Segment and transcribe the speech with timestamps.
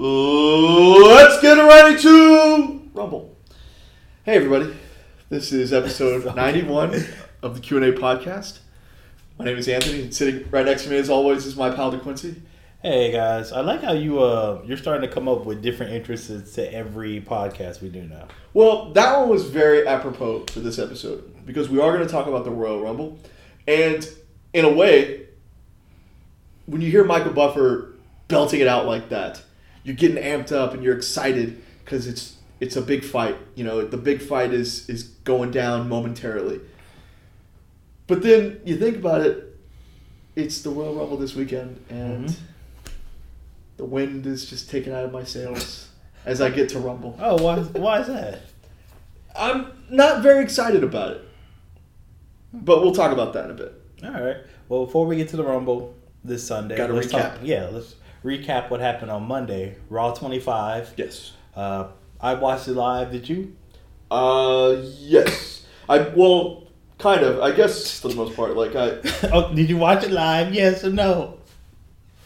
[0.00, 3.36] Let's get ready to rumble.
[4.22, 4.72] Hey everybody,
[5.28, 7.04] this is episode 91
[7.42, 8.60] of the Q&A podcast.
[9.40, 11.90] My name is Anthony, and sitting right next to me as always is my pal
[11.90, 12.40] DeQuincy.
[12.80, 16.52] Hey guys, I like how you uh you're starting to come up with different interests
[16.54, 18.28] to every podcast we do now.
[18.54, 22.28] Well, that one was very apropos for this episode because we are going to talk
[22.28, 23.18] about the Royal Rumble.
[23.66, 24.08] And
[24.52, 25.26] in a way,
[26.66, 27.94] when you hear Michael Buffer
[28.28, 29.42] belting it out like that,
[29.88, 33.36] you're getting amped up and you're excited because it's it's a big fight.
[33.54, 36.60] You know, the big fight is is going down momentarily.
[38.06, 39.56] But then you think about it,
[40.36, 42.36] it's the Royal Rumble this weekend, and Mhm.
[43.78, 45.88] the wind is just taken out of my sails
[46.26, 47.16] as I get to Rumble.
[47.20, 48.40] Oh, why why is that?
[49.34, 51.24] I'm not very excited about it,
[52.52, 53.72] but we'll talk about that in a bit.
[54.04, 54.36] All right.
[54.68, 57.34] Well, before we get to the Rumble this Sunday, Gotta let's recap.
[57.34, 57.94] Talk, yeah, let's
[58.28, 59.76] recap what happened on Monday.
[59.88, 60.94] Raw 25.
[60.96, 61.32] Yes.
[61.56, 61.88] Uh,
[62.20, 63.10] I watched it live.
[63.10, 63.56] Did you?
[64.10, 65.64] Uh, yes.
[65.88, 66.64] I well,
[66.98, 67.40] kind of.
[67.40, 68.98] I guess for the most part, like I,
[69.32, 70.54] oh, did you watch it live?
[70.54, 71.38] Yes or no?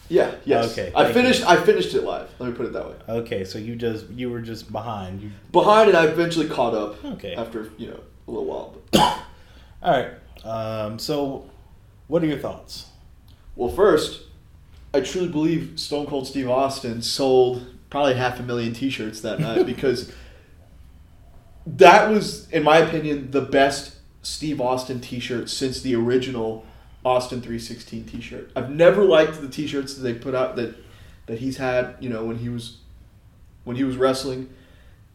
[0.09, 0.73] yeah, yes.
[0.73, 1.43] Okay, I finished.
[1.47, 2.29] I finished it live.
[2.39, 2.97] Let me put it that way.
[3.09, 5.23] Okay, so you just you were just behind.
[5.23, 7.03] You Behind it, I eventually caught up.
[7.05, 7.35] Okay.
[7.35, 8.77] After you know a little while.
[9.83, 10.11] All right.
[10.45, 11.49] Um, so
[12.09, 12.87] what are your thoughts?
[13.55, 14.23] well, first,
[14.95, 19.67] I truly believe Stone Cold Steve Austin sold probably half a million T-shirts that night
[19.67, 20.13] because
[21.67, 26.65] that was, in my opinion, the best Steve Austin T-shirt since the original
[27.05, 28.51] Austin 316 T-shirt.
[28.55, 30.77] I've never liked the T-shirts that they put out that
[31.27, 32.79] that he's had, you know, when he was
[33.65, 34.51] when he was wrestling.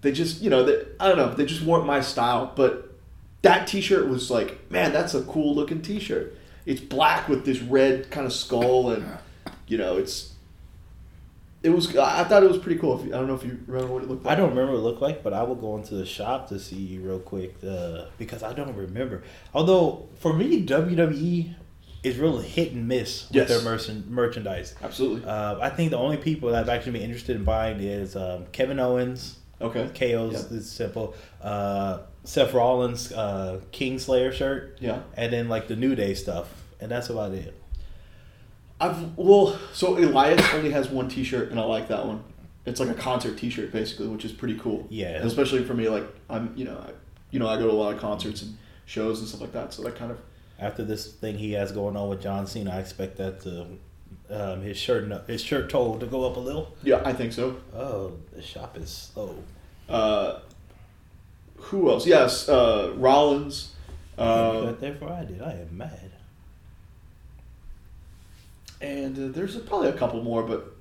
[0.02, 2.52] They just, you know, they, I don't know, they just weren't my style.
[2.56, 2.94] But
[3.41, 6.38] that T-shirt was like, man, that's a cool looking T-shirt.
[6.66, 9.17] It's black with this red kind of skull, and
[9.67, 10.33] you know, it's.
[11.63, 11.95] It was.
[11.97, 12.99] I thought it was pretty cool.
[12.99, 14.37] If you, I don't know if you remember what it looked I like.
[14.37, 16.99] don't remember what it looked like, but I will go into the shop to see
[17.01, 19.23] real quick uh, because I don't remember.
[19.53, 21.56] Although for me, WWE
[22.03, 23.50] is really hit and miss with Yes.
[23.50, 24.75] their merchan- merchandise.
[24.83, 25.27] Absolutely.
[25.27, 28.45] Uh, I think the only people that I've actually been interested in buying is um,
[28.51, 29.89] Kevin Owens, Okay.
[29.95, 30.57] KO's Yeah.
[30.59, 35.00] is simple, uh, Seth Rollins uh, Kingslayer shirt, Yeah.
[35.16, 37.56] and then like the New Day stuff, and that's about it.
[38.79, 42.23] I've well, so Elias only has one T-shirt, and I like that one.
[42.65, 44.85] It's like a concert T-shirt, basically, which is pretty cool.
[44.89, 45.15] Yeah.
[45.17, 46.91] And especially for me, like I'm, you know, I,
[47.31, 49.73] you know, I go to a lot of concerts and shows and stuff like that.
[49.73, 50.19] So that kind of
[50.59, 53.67] After this thing he has going on with John Cena, I expect that to,
[54.29, 56.75] um, his shirt his shirt toe to go up a little.
[56.83, 57.55] yeah, I think so.
[57.73, 59.35] Oh, the shop is slow.
[59.88, 60.39] Uh,
[61.55, 62.05] who else?
[62.05, 63.73] Yes, uh, Rollins.
[64.17, 65.41] Uh, got there before I did.
[65.41, 66.11] I am mad.
[68.81, 70.75] And uh, there's probably a couple more, but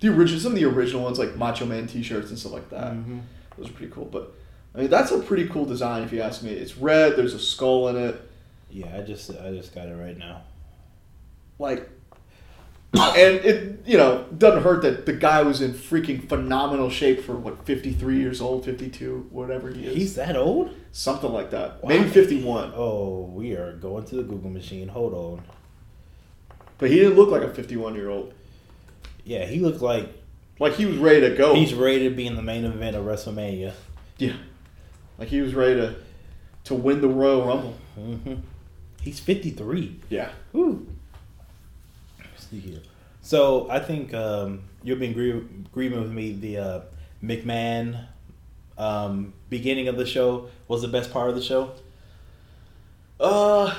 [0.00, 2.94] the original, some of the original ones like Macho Man T-shirts and stuff like that.
[2.94, 3.20] Mhm.
[3.58, 4.06] Those are pretty cool.
[4.06, 4.32] But
[4.74, 6.50] I mean, that's a pretty cool design if you ask me.
[6.50, 7.16] It's red.
[7.16, 8.20] There's a skull in it.
[8.70, 10.42] Yeah, I just I just got it right now.
[11.58, 11.88] like
[12.92, 17.36] and it you know doesn't hurt that the guy was in freaking phenomenal shape for
[17.36, 20.74] what 53 years old 52 whatever he is He's that old?
[20.90, 21.88] something like that Wow.
[21.90, 24.88] maybe 51 Oh, we are going to the Google machine.
[24.88, 25.42] Hold on.
[26.80, 28.32] But he didn't look like a 51 year old
[29.24, 30.08] Yeah, he looked like
[30.58, 33.04] like he was ready to go he's ready to be in the main event of
[33.04, 33.72] WrestleMania.
[34.18, 34.34] yeah
[35.18, 35.94] like he was ready to
[36.64, 38.34] to win the royal rumble hmm
[39.02, 39.98] He's fifty three.
[40.10, 40.86] yeah Woo.
[42.36, 42.80] See here.
[43.22, 45.30] So I think um, you'll be in agree-
[45.72, 46.32] agreement with me.
[46.32, 46.80] The uh,
[47.22, 48.06] McMahon
[48.76, 51.72] um, beginning of the show was the best part of the show.
[53.20, 53.74] uh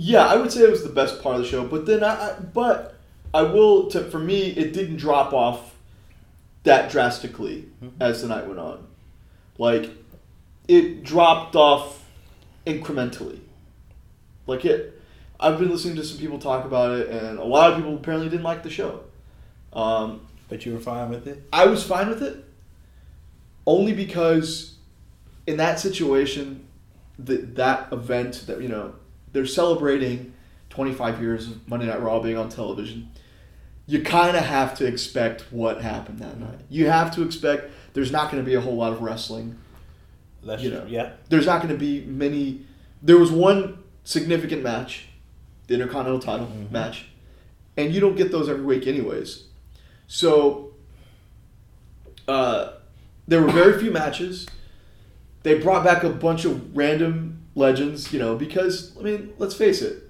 [0.00, 2.30] yeah i would say it was the best part of the show but then i,
[2.30, 2.94] I but
[3.34, 5.74] i will to for me it didn't drop off
[6.62, 7.90] that drastically Mhm.
[8.00, 8.86] as the night went on
[9.58, 9.90] like
[10.68, 12.04] it dropped off
[12.66, 13.40] incrementally
[14.46, 15.00] like it
[15.40, 18.28] i've been listening to some people talk about it and a lot of people apparently
[18.28, 19.00] didn't like the show
[19.72, 21.42] um, But you were fine with it.
[21.52, 22.42] I was fine with it,
[23.66, 24.76] only because
[25.46, 26.66] in that situation,
[27.18, 28.94] that that event that you know
[29.32, 30.32] they're celebrating
[30.70, 33.10] 25 years of Monday Night Raw being on television.
[33.86, 36.58] You kind of have to expect what happened that night.
[36.68, 39.58] You have to expect there's not going to be a whole lot of wrestling.
[40.42, 40.84] That's You know.
[40.88, 41.12] yeah.
[41.30, 42.62] There's not going to be many.
[43.02, 45.06] There was one significant match,
[45.66, 46.70] the Intercontinental title Mhm.
[46.70, 47.06] match,
[47.76, 49.44] and you don't get those every week, anyways.
[50.06, 50.72] So,
[52.26, 52.72] uh,
[53.26, 54.46] there were very few matches.
[55.42, 57.27] They brought back a bunch of random
[57.58, 60.02] legends, you know, because I mean, let's face it,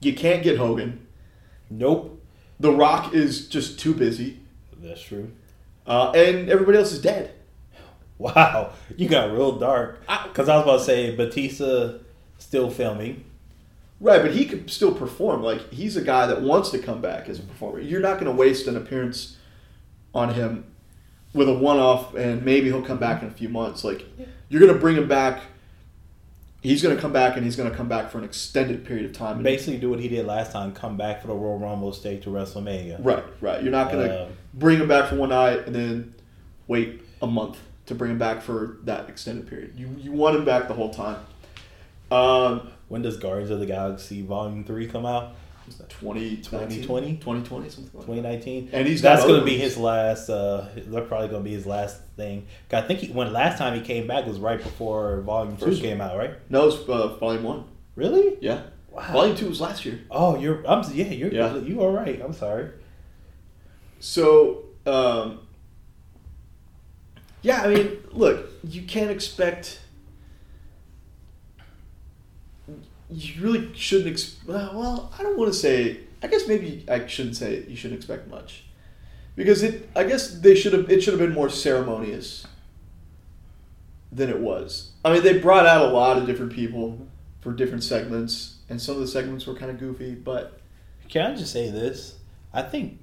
[0.00, 1.06] you can't get Hogan.
[1.70, 2.22] Nope.
[2.60, 4.40] The Rock is just too busy.
[4.82, 5.30] That's true.
[5.86, 7.32] uh, and everybody else is dead.
[8.18, 10.00] Wow, you got real dark.
[10.08, 11.98] I- Because I was about to say Batista
[12.38, 13.24] still filming.
[14.00, 15.42] Right, but he could still perform.
[15.42, 17.80] Like he's a guy that wants to come back as a performer.
[17.80, 19.36] You're not going to waste an appearance
[20.14, 20.64] on him
[21.34, 23.84] with a one-off, and maybe he'll come back in a few months.
[23.84, 24.04] Like
[24.48, 25.40] you're going to bring him back.
[26.62, 29.06] He's going to come back, and he's going to come back for an extended period
[29.06, 29.42] of time.
[29.42, 30.72] Basically, do what he did last time.
[30.72, 33.04] Come back for the Royal Rumble, stay to WrestleMania.
[33.04, 33.62] right, right.
[33.62, 36.14] You're not going to Um, bring him back for one night and then
[36.66, 39.74] wait a month to bring him back for that extended period.
[39.76, 41.18] You you want him back the whole time.
[42.10, 45.34] Um, When does Guardians of the Galaxy Volume Three come out?
[45.66, 47.16] 2020, 2020?
[47.16, 48.70] 2020, something like 2019.
[48.72, 50.28] And he's that's going to be his last.
[50.28, 52.46] Uh, that's probably going to be his last thing.
[52.72, 55.82] I think he, when last time he came back was right before Volume Two First-
[55.82, 56.34] came out, right?
[56.50, 57.64] No, it's uh, volume one.
[57.94, 58.36] Really?
[58.40, 58.62] Yeah.
[58.90, 59.12] Wow.
[59.12, 60.00] Volume two was last year.
[60.10, 60.66] Oh, you're.
[60.66, 60.82] I'm.
[60.92, 61.32] Yeah, you're.
[61.32, 61.56] Yeah.
[61.58, 62.20] You are right.
[62.22, 62.70] I'm sorry.
[64.00, 65.40] So, um,
[67.42, 69.80] yeah, I mean, look, you can't expect.
[73.10, 74.10] You really shouldn't.
[74.10, 76.00] Ex- well, I don't want to say.
[76.22, 78.64] I guess maybe I shouldn't say you shouldn't expect much,
[79.36, 79.88] because it.
[79.94, 80.90] I guess they should have.
[80.90, 82.46] It should have been more ceremonious
[84.10, 84.90] than it was.
[85.04, 87.06] I mean, they brought out a lot of different people
[87.40, 90.58] for different segments, and some of the segments were kind of goofy, but
[91.08, 92.16] Can I just say this?
[92.52, 92.98] I think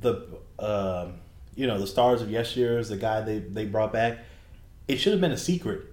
[0.00, 0.26] the
[0.58, 1.14] um,
[1.54, 4.18] you know the stars of yesteryears, the guy they they brought back,
[4.88, 5.91] it should have been a secret.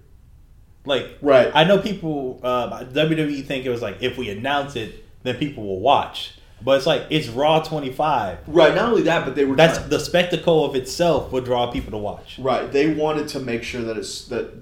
[0.84, 1.50] Like right.
[1.54, 5.64] I know people uh, WWE think it was like if we announce it, then people
[5.66, 6.32] will watch.
[6.62, 8.38] But it's like it's Raw twenty five.
[8.46, 8.74] Right.
[8.74, 11.90] Not only that, but they were That's trying- the spectacle of itself would draw people
[11.92, 12.38] to watch.
[12.38, 12.70] Right.
[12.70, 14.52] They wanted to make sure that it's that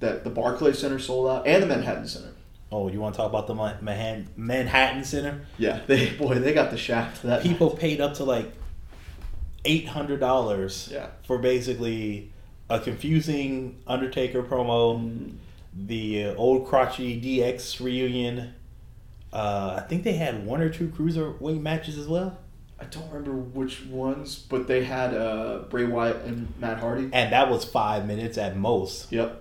[0.00, 2.30] that the Barclays Center sold out and the Manhattan Center.
[2.72, 5.46] Oh, you want to talk about the Ma- Mahan- Manhattan Center?
[5.58, 5.80] Yeah.
[5.86, 8.50] They boy, they got the shaft that People paid up to like
[9.64, 11.08] eight hundred dollars Yeah.
[11.26, 12.31] for basically
[12.72, 15.34] a confusing Undertaker promo, Mm,
[15.74, 18.54] the uh, old crotchety DX reunion.
[19.32, 22.38] Uh, I think they had one or two cruiserweight matches as well,
[22.82, 27.08] I don't remember which ones, but they had uh, Bray Wyatt and Matt Hardy.
[27.12, 29.12] and that was five minutes at most.
[29.12, 29.40] Yep.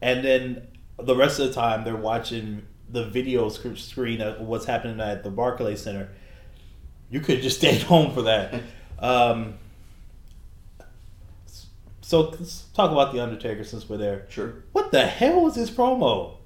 [0.00, 5.00] And then the rest of the time they're watching the video screen of what's happening
[5.00, 6.10] at the Barclays Center.
[7.10, 8.54] You could just stayed home for that.
[8.98, 9.54] Um,
[12.12, 14.26] so let's talk about the Undertaker since we're there.
[14.28, 14.64] Sure.
[14.72, 16.36] What the hell was his promo?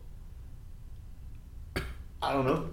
[2.22, 2.70] I don't know.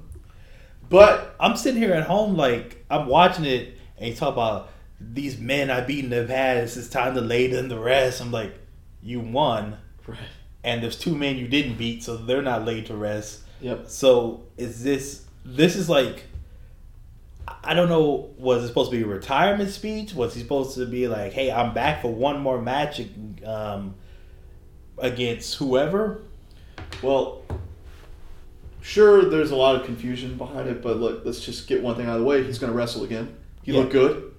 [0.92, 4.69] But I'm sitting here at home like I'm watching it, and you talk about
[5.00, 6.78] these men I beat in the past.
[6.78, 8.22] It's time to lay them to rest.
[8.22, 8.54] I'm like,
[9.01, 10.19] you won, right.
[10.63, 13.42] and there's two men you didn't beat, so they're not laid to rest.
[13.62, 13.90] Yep.
[13.90, 16.25] So is this this is like
[17.63, 20.13] I don't know was it supposed to be a retirement speech?
[20.13, 23.01] Was he supposed to be like, "Hey, I'm back for one more match
[23.45, 23.95] um,
[24.98, 26.22] against whoever"?
[27.01, 27.42] Well,
[28.81, 32.06] sure, there's a lot of confusion behind it, but look, let's just get one thing
[32.07, 32.44] out of the way.
[32.44, 33.36] He's going to wrestle again.
[33.63, 33.80] He Yeah.
[33.80, 34.31] looked good.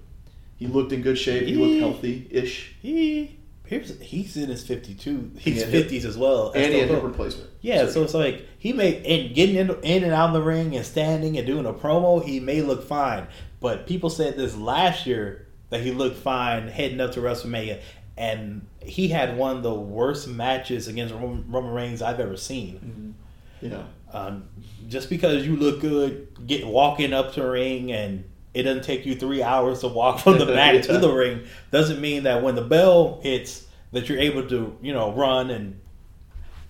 [0.57, 1.45] He looked in good shape.
[1.47, 3.34] He looked healthy-ish, He
[3.65, 5.31] here's he's in his 52.
[5.37, 6.51] He's had hip- 50s as well.
[6.53, 7.07] and he had still hip go.
[7.07, 7.49] replacement.
[7.61, 10.75] Yeah, so it's like he may and getting in, in and out of the ring
[10.75, 13.27] and standing and doing a promo, he may look fine.
[13.59, 17.81] But people said this last year that he looked fine heading up to WrestleMania,
[18.17, 23.15] and he had one of the worst matches against Roman Reigns I've ever seen.
[23.61, 23.83] yeah.
[24.13, 24.47] Um,
[24.87, 28.23] just because you look good, get walking up to the ring and
[28.55, 31.99] it doesn't take you three hours to walk from the mat to the ring, doesn't
[32.01, 35.79] mean that when the bell hits that you're able to, you know, run and.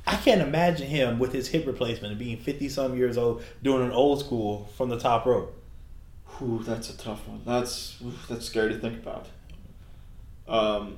[0.08, 3.84] I can't imagine him with his hip replacement and being fifty some years old doing
[3.84, 5.60] an old school from the top rope.
[6.38, 7.42] Whew, that's a tough one.
[7.44, 9.28] That's oof, that's scary to think about.
[10.48, 10.98] Um,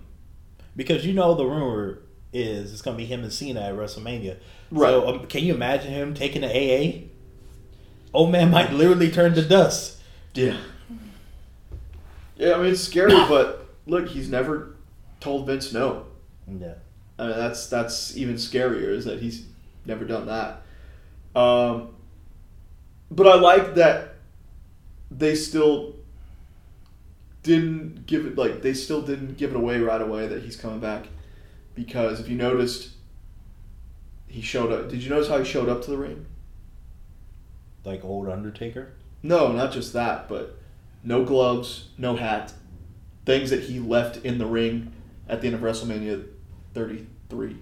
[0.76, 2.00] Because you know the rumor
[2.34, 4.38] is it's gonna be him and Cena at WrestleMania.
[4.72, 4.90] Right.
[4.90, 7.08] So um, can you imagine him taking the AA?
[8.14, 10.02] Old man might literally turn to dust.
[10.34, 10.58] yeah.
[12.38, 14.76] Yeah, I mean it's scary, but look, he's never
[15.20, 16.06] told Vince no.
[16.48, 16.76] Yeah.
[17.20, 19.46] I mean that's that's even scarier is that he's
[19.86, 20.62] never done that.
[21.40, 21.96] Um,
[23.12, 24.16] but I like that
[25.10, 25.96] they still
[27.44, 30.80] didn't give it like they still didn't give it away right away that he's coming
[30.80, 31.06] back
[31.76, 32.90] because if you noticed
[34.28, 36.26] he showed up did you notice how he showed up to the ring
[37.86, 38.92] Like old Undertaker.
[39.24, 40.57] no not just that but
[41.08, 42.54] no gloves no hat
[43.26, 44.92] things that he left in the ring
[45.28, 46.26] at the end of wrestlemania
[46.74, 47.58] 33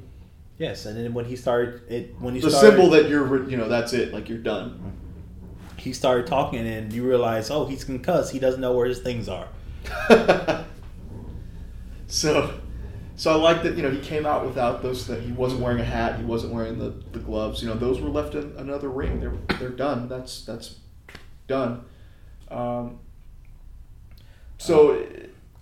[0.58, 3.58] Yes, and then when he started it, when he the started, symbol that you're you
[3.58, 4.96] know that's it like you're done
[5.86, 8.32] he started talking, and you realize, oh, he's concussed.
[8.32, 9.48] He doesn't know where his things are.
[12.08, 12.60] so,
[13.16, 13.76] so I like that.
[13.78, 15.06] You know, he came out without those.
[15.06, 16.18] That he wasn't wearing a hat.
[16.18, 17.62] He wasn't wearing the, the gloves.
[17.62, 19.20] You know, those were left in another ring.
[19.20, 20.08] They're they're done.
[20.08, 20.80] That's that's
[21.48, 21.86] done.
[22.50, 23.00] Um,
[24.58, 25.06] so.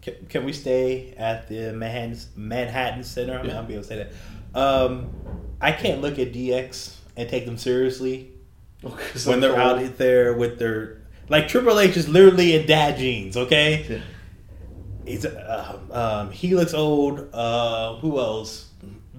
[0.02, 3.36] Can, can we stay at the Manhattan Manhattan Center?
[3.36, 3.58] I mean, Yeah.
[3.58, 3.96] I'll be able to say
[4.54, 4.60] that.
[4.60, 5.10] Um,
[5.62, 8.32] I can't look at DX and take them seriously
[8.82, 10.98] because when they're out there with their
[11.30, 13.38] like Triple H is literally in dad jeans.
[13.38, 14.00] Okay, Yeah.
[15.06, 17.30] he's uh, um, he looks old.
[17.34, 18.72] Uh, who else?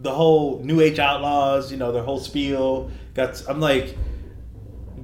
[0.02, 2.90] The whole New Age Outlaws, you know, their whole spiel.
[3.14, 3.96] Got I'm like,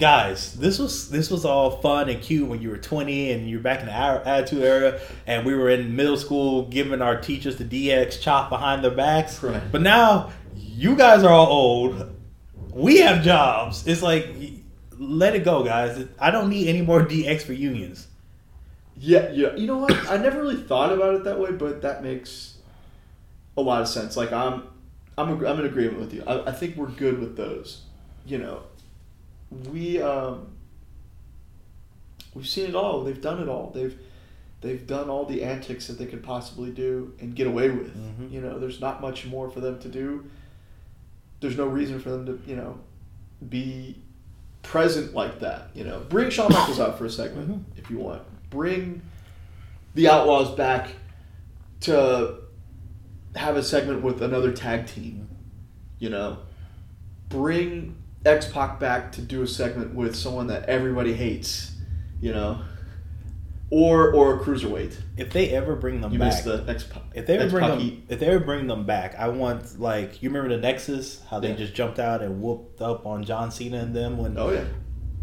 [0.00, 3.60] guys, this was this was all fun and cute when you were 20 and you're
[3.60, 7.64] back in the Attitude Era, and we were in middle school giving our teachers the
[7.64, 9.40] DX chop behind their backs.
[9.42, 9.62] Right.
[9.70, 12.16] But now you guys are all old.
[12.72, 13.86] We have jobs.
[13.86, 14.34] It's like,
[14.98, 16.06] let it go, guys.
[16.18, 18.06] I don't need any more DX for unions.
[18.96, 19.54] Yeah, yeah.
[19.54, 20.10] You know what?
[20.10, 22.56] I never really thought about it that way, but that makes
[23.56, 24.16] a lot of sense.
[24.16, 24.64] Like I'm,
[25.18, 26.22] I'm, I'm in agreement with you.
[26.26, 27.82] I, I think we're good with those.
[28.26, 28.62] You know,
[29.50, 30.48] we um,
[32.34, 33.02] we've seen it all.
[33.04, 33.70] They've done it all.
[33.74, 33.98] They've
[34.60, 37.96] they've done all the antics that they could possibly do and get away with.
[37.96, 38.30] Mhm.
[38.30, 40.24] You know, there's not much more for them to do.
[41.40, 42.78] There's no reason for them to, you know,
[43.48, 43.96] be
[44.62, 45.70] present like that.
[45.74, 47.78] You know, bring Shawn Michaels out for a segment Mhm.
[47.78, 48.22] if you want.
[48.50, 49.00] Bring
[49.94, 50.90] the Outlaws back
[51.80, 52.34] to
[53.34, 55.26] have a segment with another tag team.
[55.98, 56.38] You know,
[57.30, 61.72] bring X Pac back to do a segment with someone that everybody hates.
[62.20, 62.60] You know,
[63.70, 64.96] or or a cruiserweight.
[65.16, 67.02] If they ever bring them You back, the X Pac.
[67.14, 68.04] If they ever bring X-Pac them, heat.
[68.08, 71.50] if they ever bring them back, I want like you remember the Nexus, how they
[71.50, 71.56] Yeah.
[71.56, 74.36] just jumped out and whooped up on John Cena and them when.
[74.36, 74.64] Oh yeah.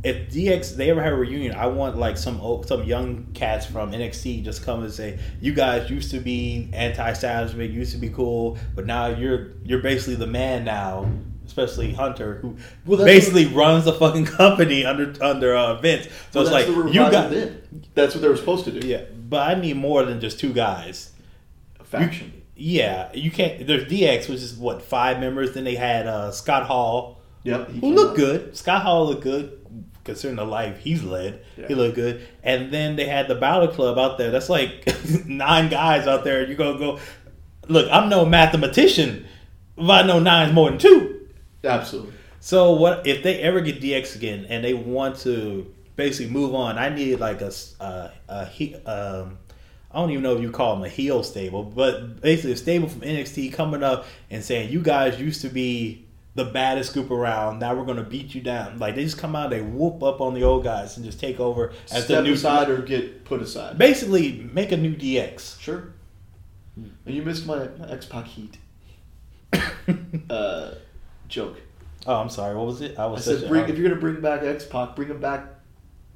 [0.04, 3.66] If DX they ever have a reunion, I want like some old, some young cats
[3.66, 7.98] from NXT just come and say, "You guys used to be anti-establishment, you used to
[7.98, 11.10] be cool, but now you're you're basically the man now."
[11.48, 16.06] Especially Hunter, who Well, basically runs the fucking company under under uh, Vince.
[16.32, 17.88] So Well, it's like you got did.
[17.96, 18.86] That's what they were supposed to do.
[18.88, 21.12] yeah, but I need more than just two guys.
[21.80, 22.44] A faction.
[22.56, 23.66] Yeah, you can't.
[23.66, 25.54] There's DX, which is what five members.
[25.54, 27.70] Then they had uh, Scott Hall, Yep.
[27.72, 28.16] he who looked out.
[28.18, 28.58] good.
[28.58, 29.66] Scott Hall looked good,
[30.04, 31.44] considering the life he's led.
[31.56, 31.68] Yeah.
[31.68, 32.28] He looked good.
[32.44, 34.32] And then they had the Battle Club out there.
[34.32, 34.86] That's like
[35.26, 36.46] nine guys out there.
[36.48, 37.00] You gonna go?
[37.68, 39.26] Look, I'm no mathematician,
[39.76, 41.17] but I know nine's more than two.
[41.64, 42.14] Absolutely.
[42.40, 46.78] So what if they ever get DX again and they want to basically move on?
[46.78, 49.38] I need like a a, a he, um,
[49.92, 52.88] I don't even know if you call them a heel stable, but basically a stable
[52.88, 57.58] from NXT coming up and saying you guys used to be the baddest group around.
[57.60, 58.78] Now we're gonna beat you down.
[58.78, 61.40] Like they just come out, they whoop up on the old guys and just take
[61.40, 62.34] over as Step the new.
[62.34, 63.78] aside or get put aside.
[63.78, 65.60] Basically, make a new DX.
[65.60, 65.94] Sure.
[66.76, 68.58] And you missed my, my X Pac heat
[70.30, 70.72] uh,
[71.28, 71.60] joke.
[72.06, 72.56] Oh, I'm sorry.
[72.56, 72.98] What was it?
[72.98, 73.28] I was.
[73.28, 75.44] I said, bring, if you're gonna bring back X Pac, bring him back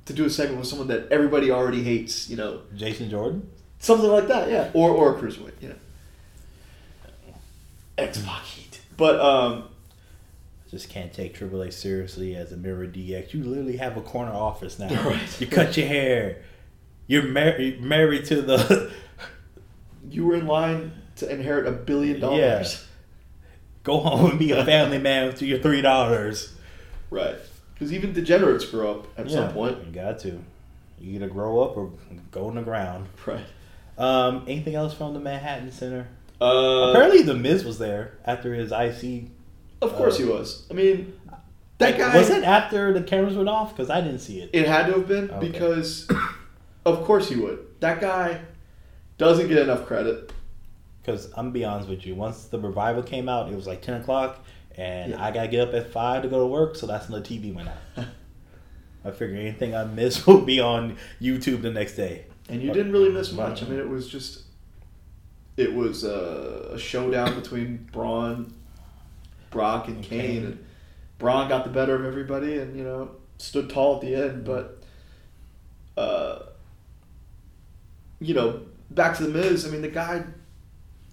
[0.05, 2.29] to do a segment with someone that everybody already hates.
[2.29, 3.49] You know, Jason Jordan.
[3.79, 4.49] something like that.
[4.49, 5.61] Yeah, or or a cruiserweight.
[5.61, 5.75] You know,
[7.97, 8.81] X Pac heat.
[8.97, 9.65] But um,
[10.69, 13.33] Just can't take Triple H seriously as a mirror DX.
[13.33, 14.87] You literally have a corner office now.
[15.03, 15.41] Right.
[15.41, 16.43] You cut your hair.
[17.07, 18.91] You're married married to the.
[20.09, 22.39] you were in line to inherit a billion dollars.
[22.39, 22.87] Yeah.
[23.83, 26.53] Go home and be a family man with your three dollars.
[27.09, 27.35] Right.
[27.73, 29.77] Because even degenerates grow up at some point.
[29.85, 30.39] You got to.
[30.99, 31.91] You either grow up or
[32.29, 33.07] go on the ground.
[33.25, 33.43] Right.
[33.97, 36.07] Um, anything else from the Manhattan Center?
[36.39, 39.25] Uh, Apparently, the Miz was there after his IC.
[39.81, 40.67] Of course he was.
[40.69, 41.19] I mean,
[41.79, 42.15] that guy.
[42.15, 43.75] was it after the cameras went off?
[43.75, 44.51] Because I didn't see it.
[44.53, 45.49] It had to have been Okay.
[45.49, 46.07] because,
[46.85, 47.65] of course he would.
[47.79, 48.41] That guy
[49.17, 50.31] doesn't get enough credit.
[51.01, 53.81] Because I'm gonna be honest with you, once the revival came out, it was like
[53.81, 54.43] ten o'clock,
[54.75, 55.23] and Yeah.
[55.23, 57.53] I gotta get up at five to go to work, so that's when the TV
[57.53, 58.05] went out.
[59.05, 62.25] I figure anything I miss will be on YouTube the next day.
[62.49, 63.63] And you didn't really miss much.
[63.63, 64.43] I mean, it was just.
[65.57, 68.53] It was a showdown between Braun,
[69.49, 70.21] Brock, and And Kane.
[70.21, 70.45] Kane.
[70.45, 70.65] And
[71.17, 74.45] Braun got the better of everybody and, you know, stood tall at the end.
[74.45, 74.81] But,
[75.97, 76.43] uh,
[78.19, 80.23] you know, back to The Miz, I mean, the guy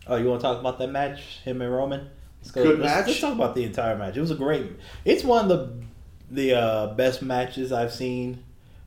[0.08, 2.08] Oh, you want to talk about that match, him and Roman?
[2.40, 3.06] Let's Good let's, match.
[3.08, 4.16] Let's talk about the entire match.
[4.16, 4.72] It was a great.
[5.04, 5.72] It's one of the
[6.30, 8.42] the uh, best matches I've seen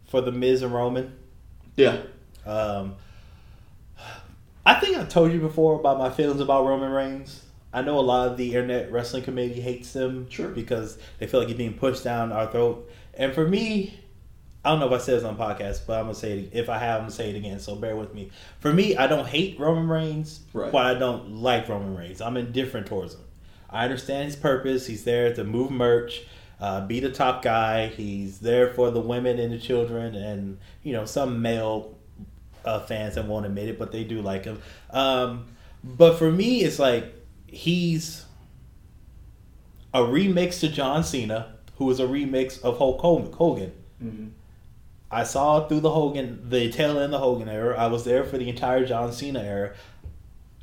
[0.08, 1.14] for the Miz and Roman.
[1.76, 2.02] Yeah.
[2.46, 2.96] Um,
[4.66, 7.44] I think I told you before about my feelings about Roman Reigns.
[7.74, 10.50] I know a lot of the internet wrestling community hates them Sure.
[10.50, 12.90] because they feel like he's being pushed down our throat.
[13.14, 14.00] And for me,
[14.64, 16.50] I don't know if I said this on podcast, but I'm gonna say it.
[16.54, 17.60] If I have, I'm gonna say it again.
[17.60, 18.30] So bear with me.
[18.60, 20.72] For me, I don't hate Roman Reigns, Right.
[20.72, 22.22] but I don't like Roman Reigns.
[22.22, 23.22] I'm indifferent towards him.
[23.70, 24.86] I understand his purpose.
[24.86, 26.24] He's there to move merch,
[26.60, 27.88] uh, be the top guy.
[27.88, 31.98] He's there for the women and the children, and you know some male
[32.64, 34.62] uh, fans that won't admit it, but they do like him.
[34.92, 35.46] Um,
[35.84, 37.12] but for me, it's like
[37.48, 38.26] he's
[39.94, 43.72] a remix to John Cena, who was a remix of Hulk Hogan.
[44.04, 44.28] Mm-hmm.
[45.12, 47.78] I saw through the Hogan, the tail end of the Hogan era.
[47.78, 49.74] I was there for the entire John Cena era.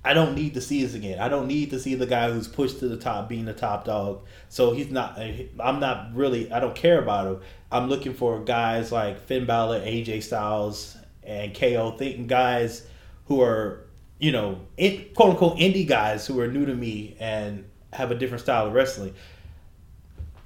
[0.05, 1.19] I don't need to see this again.
[1.19, 3.85] I don't need to see the guy who's pushed to the top being the top
[3.85, 4.25] dog.
[4.49, 5.21] So he's not.
[5.61, 6.50] I'm not really.
[6.50, 7.40] I don't care about him.
[7.71, 11.90] I'm looking for guys like Finn Balor, AJ Styles, and KO.
[11.99, 12.87] Thinking guys
[13.26, 13.85] who are
[14.19, 18.14] you know in, quote unquote indie guys who are new to me and have a
[18.14, 19.14] different style of wrestling.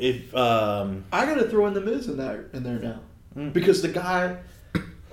[0.01, 2.99] If um, I gotta throw in the Miz in there in there now
[3.37, 3.53] Mm.
[3.53, 4.37] because the guy.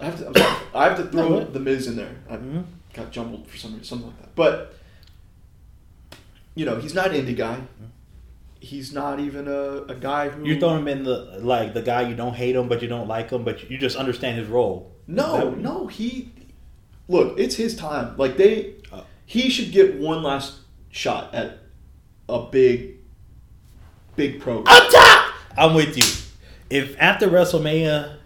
[0.02, 0.28] I have to.
[0.28, 2.16] I'm sorry, I have to throw the Miz in there.
[2.30, 2.64] I Mhm.
[2.94, 4.36] got jumbled for some reason, something like that.
[4.36, 4.76] But
[6.56, 7.60] you know, he's not an indie guy.
[8.62, 12.02] He's not even a, a guy who You throw him in the like the guy
[12.08, 14.92] you don't hate him, but you don't like him, but you just understand his role.
[15.08, 16.32] No, no, he.
[17.08, 18.16] Look, it's his time.
[18.18, 19.02] Like they, Uh.
[19.26, 20.60] he should get one last
[20.92, 21.60] shot at
[22.28, 22.98] a big,
[24.16, 24.68] big program.
[24.76, 26.04] Up top, I'm with you.
[26.70, 28.18] If after WrestleMania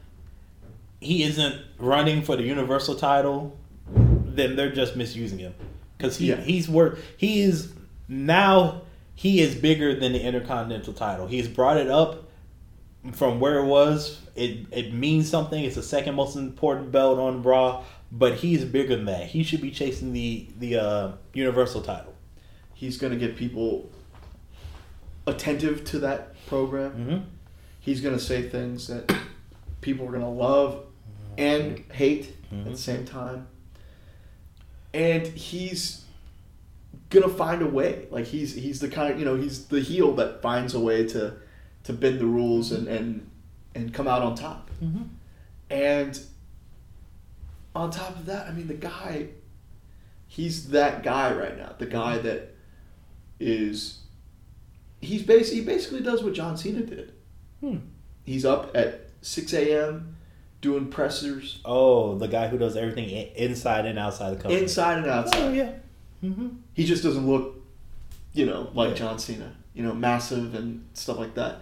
[1.00, 3.58] he isn't running for the Universal title,
[3.88, 5.54] then they're just misusing him
[5.98, 6.42] because he Yeah.
[6.42, 7.72] he's worth he is
[8.08, 8.82] now
[9.16, 11.28] he is bigger than the Intercontinental title.
[11.28, 12.30] He's brought it up
[13.14, 14.20] from where it was.
[14.36, 15.64] It it means something.
[15.64, 19.28] It's the second most important belt on Raw, but he's bigger than that.
[19.28, 22.14] He should be chasing the the uh, Universal title.
[22.74, 23.90] He's gonna get people
[25.28, 26.92] attentive to that program.
[26.92, 27.18] Mm-hmm.
[27.84, 29.14] He's gonna say things that
[29.82, 30.86] people are gonna love
[31.38, 32.72] and hate at Mhm.
[32.72, 33.48] the same time.
[34.94, 36.06] And he's
[37.10, 38.08] gonna find a way.
[38.10, 41.06] Like he's he's the kind of, you know he's the heel that finds a way
[41.10, 41.34] to
[41.84, 43.30] to bend the rules and and
[43.76, 44.70] and come out on top.
[44.82, 45.04] Mm-hmm.
[45.70, 46.20] And
[47.76, 49.30] on top of that, I mean, the guy,
[50.28, 51.74] he's that guy right now.
[51.80, 52.54] The guy that
[53.40, 53.98] is,
[55.02, 57.14] he's basically, he basically does what John Cena did.
[57.64, 57.78] Hmm.
[58.26, 60.16] He's up at 6 a.m.
[60.62, 64.62] doing pressers Oh, the guy who does everything inside and outside the company.
[64.64, 65.40] inside and outside.
[65.42, 65.72] Oh yeah.
[66.24, 66.48] Mm-hmm.
[66.74, 67.56] He just doesn't look,
[68.34, 68.96] you know, like Yeah.
[68.96, 71.60] John Cena, you know, massive and stuff like that.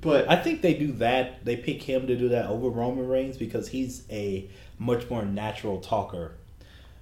[0.00, 1.44] But I think they do that.
[1.44, 5.80] They pick him to do that over Roman Reigns because he's a much more natural
[5.80, 6.32] talker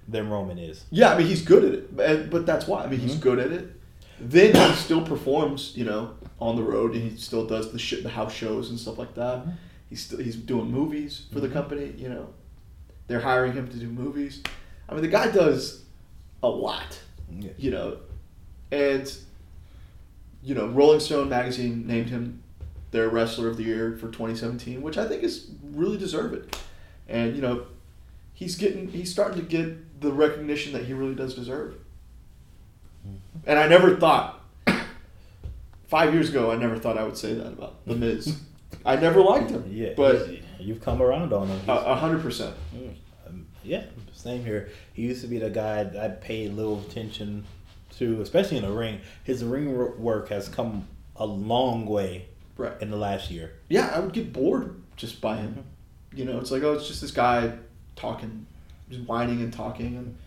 [0.07, 0.83] than Roman is.
[0.89, 2.83] Yeah, I mean he's good at it, but, but that's why.
[2.83, 3.21] I mean he's Mhm.
[3.21, 3.67] good at it.
[4.19, 8.03] Then he still performs, you know, on the road, and he still does the shit,
[8.03, 9.45] the house shows and stuff like that.
[9.45, 9.53] Mhm.
[9.89, 11.53] He's still he's doing movies for the Mhm.
[11.53, 11.93] company.
[11.97, 12.27] You know,
[13.07, 14.43] they're hiring him to do movies.
[14.89, 15.83] I mean the guy does
[16.43, 16.99] a lot,
[17.31, 17.51] Yeah.
[17.57, 17.97] you know,
[18.71, 19.11] and
[20.43, 22.43] you know Rolling Stone magazine named him
[22.91, 26.55] their wrestler of the year for 2017, which I think is really deserved.
[27.09, 27.65] And you know,
[28.33, 31.75] he's getting he's starting to get the recognition that he really does deserve.
[33.45, 34.36] And I never thought
[35.87, 38.39] five years ago I never thought I would say that about the Miz.
[38.85, 41.59] I never liked him, Yeah, but you've come around on him.
[41.69, 42.55] a hundred percent.
[42.75, 42.93] Mm,
[43.27, 44.69] um, yeah, same here.
[44.93, 47.45] He used to be the guy I paid little attention
[47.97, 48.99] to, especially in the ring.
[49.23, 52.73] His ring work has come a long way Right.
[52.81, 53.53] in the last year.
[53.69, 55.63] Yeah, I would get bored just by him.
[56.13, 57.53] You know, it's like oh, it's just this guy
[57.95, 58.45] talking,
[58.89, 60.17] just whining and talking, and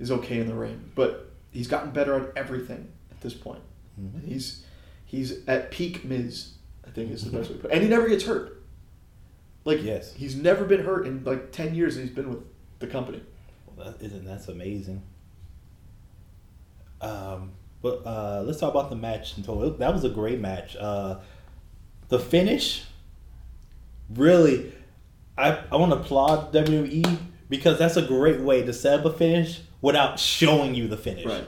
[0.00, 0.90] is okay in the ring.
[0.94, 3.62] But he's gotten better at everything at this point.
[4.00, 4.24] Mhm.
[4.26, 4.64] He's
[5.08, 6.52] he's at peak Miz.
[6.86, 7.74] I think is the best way to put it.
[7.74, 8.62] And he never gets hurt.
[9.64, 10.14] Like Yes.
[10.14, 12.44] he's never been hurt in like ten years that he's been with
[12.78, 13.20] the company.
[13.66, 15.02] Well, that, isn't that's amazing?
[17.00, 19.36] Um, but uh, let's talk about the match.
[19.36, 19.70] in total.
[19.70, 20.76] That was a great match.
[20.76, 21.18] Uh,
[22.08, 22.84] the finish,
[24.10, 24.72] really,
[25.36, 27.18] I I want to applaud WWE
[27.48, 31.24] because that's a great way to set up a finish without showing you the finish.
[31.26, 31.46] Right.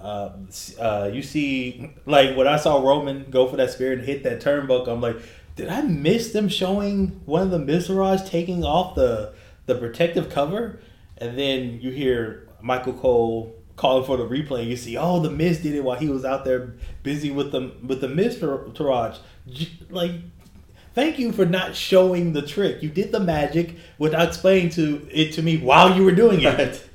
[0.00, 0.30] Uh,
[0.78, 4.40] uh, you see, like when I saw Roman go for that spear and hit that
[4.40, 5.16] turnbuckle, I'm like,
[5.56, 9.34] did I miss them showing one of the Miztourage taking off the
[9.66, 10.80] the protective cover?
[11.16, 14.66] And then you hear Michael Cole calling for the replay.
[14.66, 17.72] You see, oh, the Miz did it while he was out there busy with the
[17.84, 19.18] with the Miztourage.
[19.90, 20.12] Like,
[20.94, 22.82] thank you for not showing the trick.
[22.82, 26.84] You did the magic without explaining to it to me while you were doing it.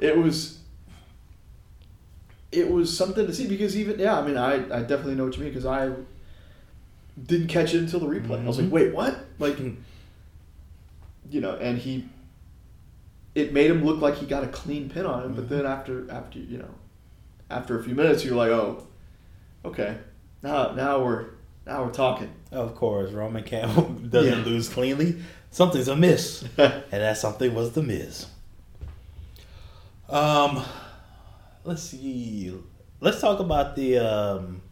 [0.00, 0.59] It was.
[2.52, 5.36] It was something to see because even yeah, I mean, I, I definitely know what
[5.36, 5.90] you mean because I
[7.26, 8.42] didn't catch it until the replay.
[8.42, 8.70] I was like, Mhm.
[8.70, 9.18] wait, what?
[9.38, 12.08] Like, you know, and he,
[13.34, 15.34] it made him look like he got a clean pin on him.
[15.34, 15.48] But Mhm.
[15.50, 16.70] then after, after you know,
[17.50, 18.84] after a few minutes, you're like, oh,
[19.64, 19.98] okay,
[20.42, 21.26] now now we're
[21.66, 22.32] now we're talking.
[22.50, 24.44] Of course, Roman Campbell doesn't Yeah.
[24.44, 25.22] lose cleanly.
[25.52, 28.26] Something's amiss, and that something was the Miz.
[30.08, 30.64] Um,
[31.64, 32.54] let's see.
[33.00, 34.62] Let's talk about the um,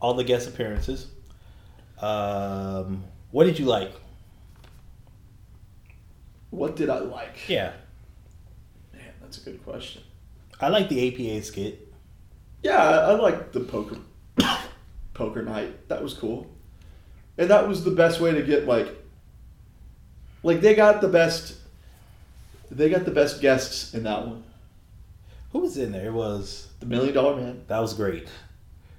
[0.00, 1.06] all the guest appearances.
[2.00, 3.92] Um, what did you like?
[6.50, 7.48] what did I like?
[7.48, 7.72] Yeah,
[8.92, 10.02] Man, that's a good question.
[10.60, 11.92] I like the APA skit.
[12.62, 13.98] Yeah, I, I like the poker
[15.14, 15.88] poker night.
[15.88, 16.46] That was cool,
[17.36, 18.88] and that was the best way to get like
[20.42, 21.56] like they got the best.
[22.70, 24.44] They got the best guests in that one.
[25.52, 26.06] Who was in there?
[26.06, 27.62] It was The Million Dollar Man.
[27.68, 28.28] that was great.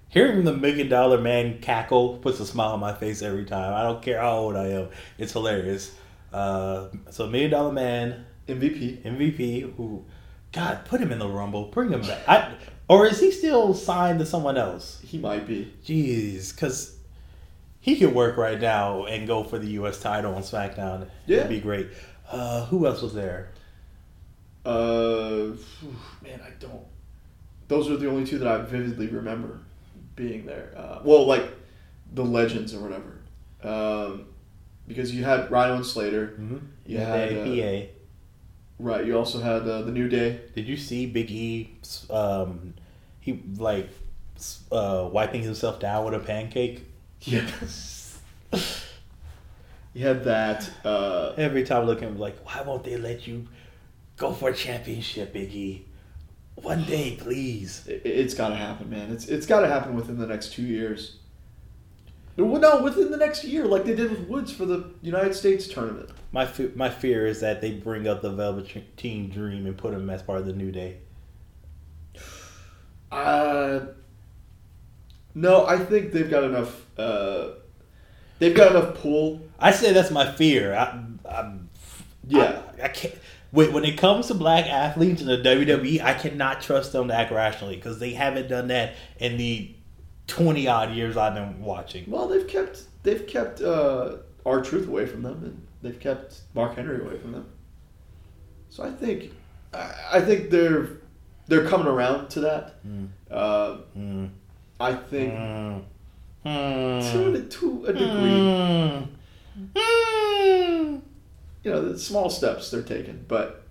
[0.10, 3.76] Hearing the million dollar man cackle puts a smile on my face every time.
[3.76, 4.90] I don't care how old I am.
[5.20, 5.94] It's hilarious.
[6.34, 9.04] Uh, so million dollar man MVP.
[9.04, 10.04] MVP who,
[10.52, 11.66] God, put him in the rumble.
[11.66, 12.28] Bring him back.
[12.28, 12.54] I,
[12.88, 15.00] or is he still signed to someone else?
[15.06, 15.72] He might be.
[15.86, 16.98] Jeez, because
[17.80, 20.00] he could work right now and go for the U.S.
[20.02, 21.08] title on SmackDown.
[21.28, 21.38] Yeah.
[21.42, 21.88] It'd be great.
[22.32, 23.52] Uh, who else was there?
[24.70, 26.86] Uh, phew, man, I don't.
[27.68, 29.60] Those are the only two that I vividly remember
[30.16, 30.74] being there.
[30.76, 31.46] Uh, well, like
[32.14, 33.20] the legends or whatever.
[33.64, 34.26] Um,
[34.88, 36.36] because you had Rhino and Slater.
[36.40, 36.58] Mm-hmm.
[36.86, 37.86] Yeah, the uh,
[38.80, 39.06] Right.
[39.06, 40.40] You also had uh, the New Day.
[40.56, 41.76] Did you see Big E?
[42.10, 42.74] Um,
[43.20, 43.90] he like
[44.72, 46.86] uh, wiping himself down with a pancake.
[47.22, 48.20] Yes.
[49.94, 50.70] you had that.
[50.86, 53.48] Uh, Every time looking like, why won't they let you
[54.20, 55.86] go for a championship, Big E?
[56.56, 57.88] One day, please.
[57.88, 59.12] it, it's got to happen, man.
[59.12, 61.16] It's it's got to happen within the next two years.
[62.38, 66.10] No, within the next year, like they did with Woods for the United States tournament.
[66.32, 69.94] My fe- my fear is that they bring up the Velvet Velveteen Dream and put
[69.94, 70.98] him as part of the New Day.
[73.12, 73.88] Uh,
[75.34, 76.86] no, I think they've got enough.
[76.96, 77.54] Uh,
[78.38, 79.42] they've got enough pull.
[79.58, 80.76] I say that's my fear.
[80.76, 81.70] I, I'm,
[82.28, 82.62] Yeah.
[82.80, 83.16] I, I can't.
[83.52, 87.14] When, when it comes to black athletes in the WWE, I cannot trust them to
[87.16, 89.74] act rationally because they haven't done that in the
[90.28, 92.06] twenty odd years I've been watching.
[92.10, 97.02] Well, they've kept they've kept uh, R-Truth away from them, and they've kept Mark Henry
[97.02, 97.48] away from them.
[98.70, 99.32] So I think
[99.74, 100.90] I, think they're
[101.48, 102.86] they're coming around to that.
[102.88, 103.08] Mm.
[103.32, 104.30] Uh, Mm.
[104.80, 105.84] I think Mm.
[107.12, 109.08] to, a- to a degree, Mm.
[109.76, 111.02] Mm.
[111.64, 113.64] You know, the small steps they're taking, but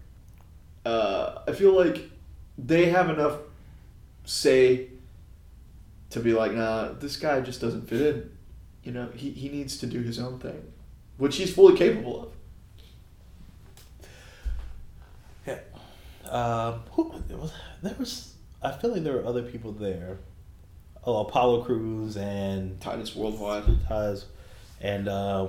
[0.85, 2.11] uh, I feel like
[2.57, 3.39] they have enough
[4.25, 4.89] say
[6.11, 8.31] to be like, nah, this guy just doesn't fit in.
[8.83, 10.73] You know, he, he needs to do his own thing,
[11.17, 12.33] which he's fully capable of.
[16.31, 18.35] Um, who there was, there was?
[18.63, 20.19] I feel like there were other people there.
[21.05, 23.65] Oh, Apollo Crews and Titus Worldwide.
[23.89, 24.27] Titus
[24.81, 25.49] and uh,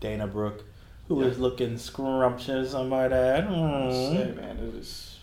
[0.00, 0.64] Dana Brooke,
[1.10, 1.26] who Yeah.
[1.28, 2.72] was looking scrumptious.
[2.72, 3.44] I might add.
[3.48, 4.36] Say, Mm.
[4.36, 5.16] man, it is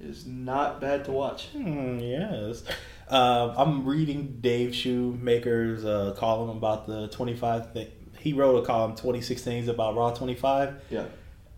[0.00, 1.46] is not bad to watch.
[1.48, 2.62] Hmm, yes.
[3.08, 7.88] Um, I'm reading Dave Shoemaker's uh, column about the 25 thing.
[8.18, 10.74] He wrote a column, 26 things about Raw 25.
[10.90, 11.04] Yeah.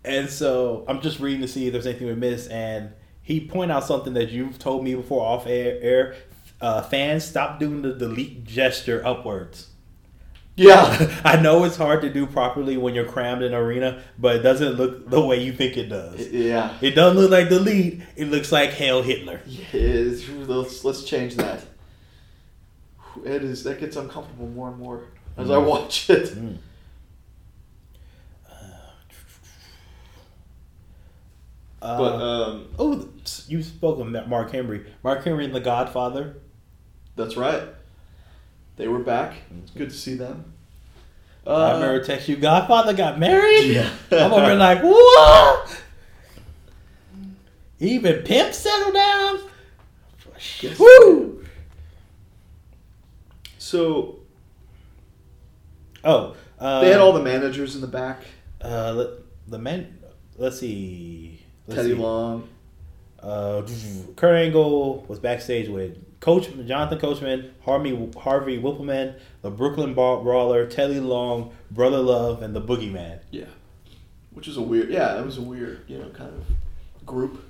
[0.03, 2.49] And so I'm just reading to see if there's anything we missed.
[2.49, 5.77] And he pointed out something that you've told me before off air.
[5.81, 6.15] air.
[6.59, 9.67] Uh, fans, stop doing the delete gesture upwards.
[10.55, 11.21] Yeah.
[11.25, 14.73] I know it's hard to do properly when you're crammed in arena, but it doesn't
[14.73, 16.27] look the way you think it does.
[16.29, 16.77] yeah.
[16.81, 18.05] It doesn't look like the lead.
[18.15, 19.41] It looks like Hail Hitler.
[19.45, 19.63] Yeah,
[20.47, 21.63] let's let's change that.
[23.25, 25.03] It is that gets uncomfortable more and more
[25.37, 25.65] as I Mm.
[25.67, 26.25] watch it.
[26.35, 26.57] Mm.
[31.81, 33.09] Uh, But um, oh,
[33.47, 34.85] you spoke of Mark Henry.
[35.03, 36.37] Mark Henry and The Godfather.
[37.15, 37.63] that's right.
[38.77, 39.35] They were back.
[39.61, 40.53] It's good to see them.
[41.45, 42.35] I Uh, remember text you.
[42.35, 43.65] Godfather got married.
[43.73, 43.89] Yeah.
[44.11, 45.81] I'm over like what?
[47.79, 49.39] Even pimp settled down.
[50.61, 50.79] Yes.
[50.79, 51.43] Woo!
[53.57, 54.19] So
[56.03, 58.19] Oh, uh, they had all the managers in the back.
[58.63, 59.07] uh, let,
[59.47, 59.99] the men.
[60.37, 61.43] Let's see.
[61.67, 61.99] Let's Teddy see.
[62.01, 62.47] Long.
[63.21, 63.61] Uh,
[64.15, 70.65] Kurt Angle was backstage with Coach Jonathan Coachman, Harvey Harvey Wippleman, the Brooklyn Bra- Brawler,
[70.67, 73.19] Teddy Long, Brother Love, and the Boogeyman.
[73.31, 73.45] Yeah.
[74.31, 74.89] Which is a weird.
[74.89, 77.43] Yeah, it was a weird, you know, kind of group.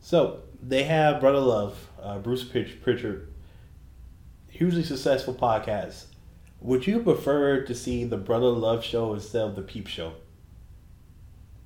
[0.00, 3.32] So they have Brother Love, uh, Bruce Pritch- Prichard,
[4.50, 6.06] hugely successful podcast,
[6.60, 10.14] would you prefer to see the Brother Love Show instead of the Peep Show?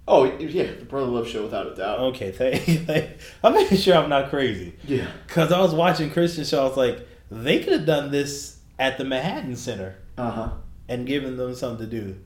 [0.09, 1.99] Oh yeah, the Brother Love Show without a doubt.
[2.01, 3.19] Okay, thank.
[3.45, 4.75] I'm making sure I'm not crazy.
[4.85, 5.07] Yeah.
[5.27, 8.99] Because I was watching Christian show, I was like, they could have done this at
[8.99, 10.51] the Manhattan Center Uh huh.
[10.89, 12.19] and given them something to do.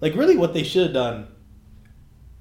[0.00, 1.28] Like, really, what they should have done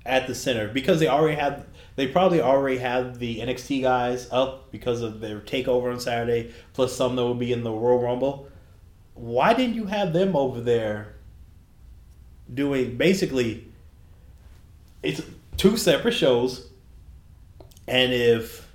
[0.05, 4.71] at the center, because they already have, they probably already have the NXT guys up
[4.71, 8.49] because of their takeover on Saturday, plus some that will be in the Royal Rumble.
[9.13, 11.13] Why didn't you have them over there
[12.53, 13.71] doing basically
[15.03, 15.21] it's
[15.57, 16.69] two separate shows
[17.87, 18.67] and if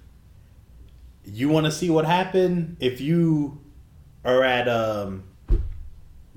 [1.25, 3.61] you want to see what happened if you
[4.25, 5.25] are at um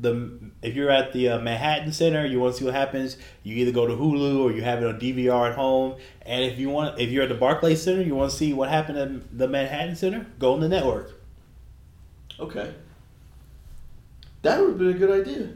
[0.02, 3.18] the if you're at the uh, Manhattan Center, you want to see what happens.
[3.44, 5.96] You either go to Hulu or you have it on DVR at home.
[6.26, 8.70] And if you want, if you're at the Barclays Center, you want to see what
[8.70, 11.20] happened at the Manhattan Center, go on the network.
[12.40, 12.74] Okay.
[14.42, 15.50] That would been a good idea.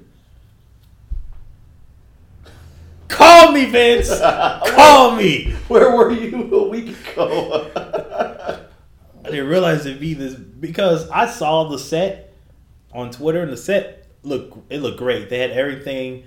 [3.07, 4.09] Call me, Vince.
[4.19, 5.51] Call me.
[5.67, 7.71] Where were you a week ago?
[7.75, 12.33] I didn't realize it'd be this because I saw the set
[12.93, 15.29] on Twitter and the set look it looked great.
[15.29, 16.23] They had everything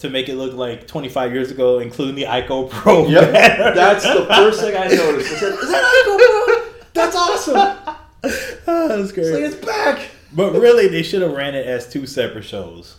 [0.00, 3.06] to make it look like 25 years ago, including the Ico Pro.
[3.08, 3.32] yep.
[3.32, 3.74] banner.
[3.74, 5.32] That's the first thing I noticed.
[5.32, 6.82] I said, "Is that Ico Pro?
[6.94, 9.32] That's awesome." Oh, that's It's great.
[9.32, 10.10] like it's back.
[10.32, 12.96] But really, they should have ran it as two separate shows.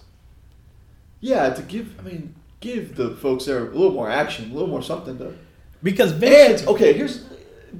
[1.21, 1.97] Yeah, to give.
[1.99, 5.33] I mean, give the folks there a little more action, a little more something to.
[5.81, 7.23] Because Vince, And okay, here's.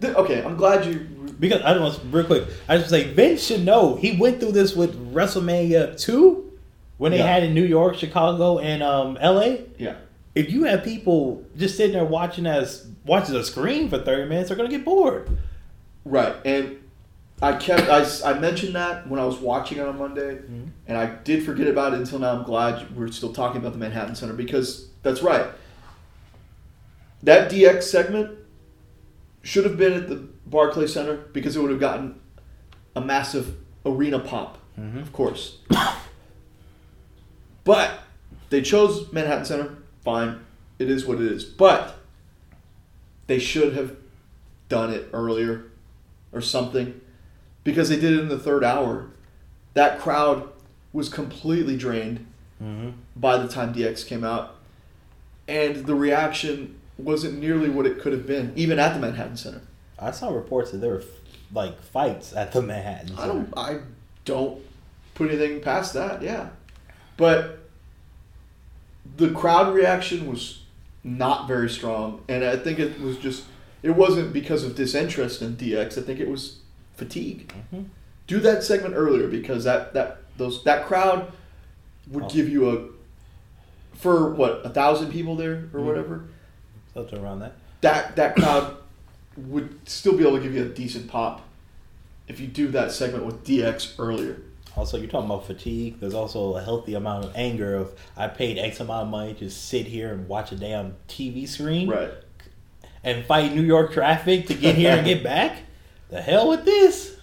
[0.04, 1.00] Okay, I'm glad you.
[1.40, 4.52] because I don't know, real quick, I just say Vince should know he went through
[4.54, 6.58] this with WrestleMania two
[6.98, 7.28] when they Yeah.
[7.34, 9.66] had in New York, Chicago, and um, L.A.
[9.78, 9.96] Yeah.
[10.36, 14.50] If you have people just sitting there watching as watching a screen for thirty minutes,
[14.50, 15.28] they're gonna get bored.
[16.06, 16.78] Right, and
[17.42, 20.66] I kept I, I mentioned that when I was watching it on Monday, mm-hmm.
[20.88, 22.36] and I did forget about it until now.
[22.36, 25.48] I'm glad we're still talking about the Manhattan Center because that's right.
[27.24, 28.38] That DX segment
[29.42, 32.20] should have been at the Barclays Center because it would have gotten
[32.96, 35.00] a massive arena pop, mm-hmm.
[35.00, 35.60] of course.
[37.64, 38.00] but
[38.50, 39.78] they chose Manhattan Center.
[40.04, 40.44] Fine,
[40.78, 41.46] it is what it is.
[41.46, 41.96] But
[43.28, 43.96] they should have
[44.68, 45.72] done it earlier
[46.34, 47.00] or something
[47.70, 49.08] because they did it in the third hour.
[49.76, 50.50] That crowd
[50.94, 52.26] was completely drained
[52.62, 52.90] Mm-hmm.
[53.16, 54.56] by the time DX came out,
[55.48, 59.62] and the reaction wasn't nearly what it could have been, even at the Manhattan Center.
[59.98, 61.04] I saw reports that there were
[61.54, 63.14] like fights at the Manhattan.
[63.14, 63.34] I Center.
[63.34, 63.80] don't, I
[64.26, 64.62] don't
[65.16, 66.22] put anything past that.
[66.22, 66.50] Yeah,
[67.16, 67.60] but
[69.16, 70.60] the crowd reaction was
[71.02, 73.46] not very strong, and I think it was just
[73.84, 75.98] it wasn't because of disinterest in DX.
[75.98, 76.59] I think it was
[77.00, 77.52] fatigue.
[77.74, 77.86] Mhm.
[78.28, 81.32] Do that segment earlier because that that those that crowd
[82.12, 85.86] would give you a for what a thousand people there or Mhm.
[85.86, 86.24] whatever.
[86.94, 87.54] something around that.
[87.82, 88.76] That that crowd
[89.38, 91.42] would still be able to give you a decent pop
[92.28, 94.38] if you do that segment with DX earlier.
[94.76, 96.00] Also, you're talking about fatigue.
[96.00, 99.50] There's also a healthy amount of anger of I paid X amount of money to
[99.50, 102.12] sit here and watch a damn TV screen Right.
[103.04, 105.60] and fight New York traffic to get here and get back.
[106.10, 107.16] The hell with this.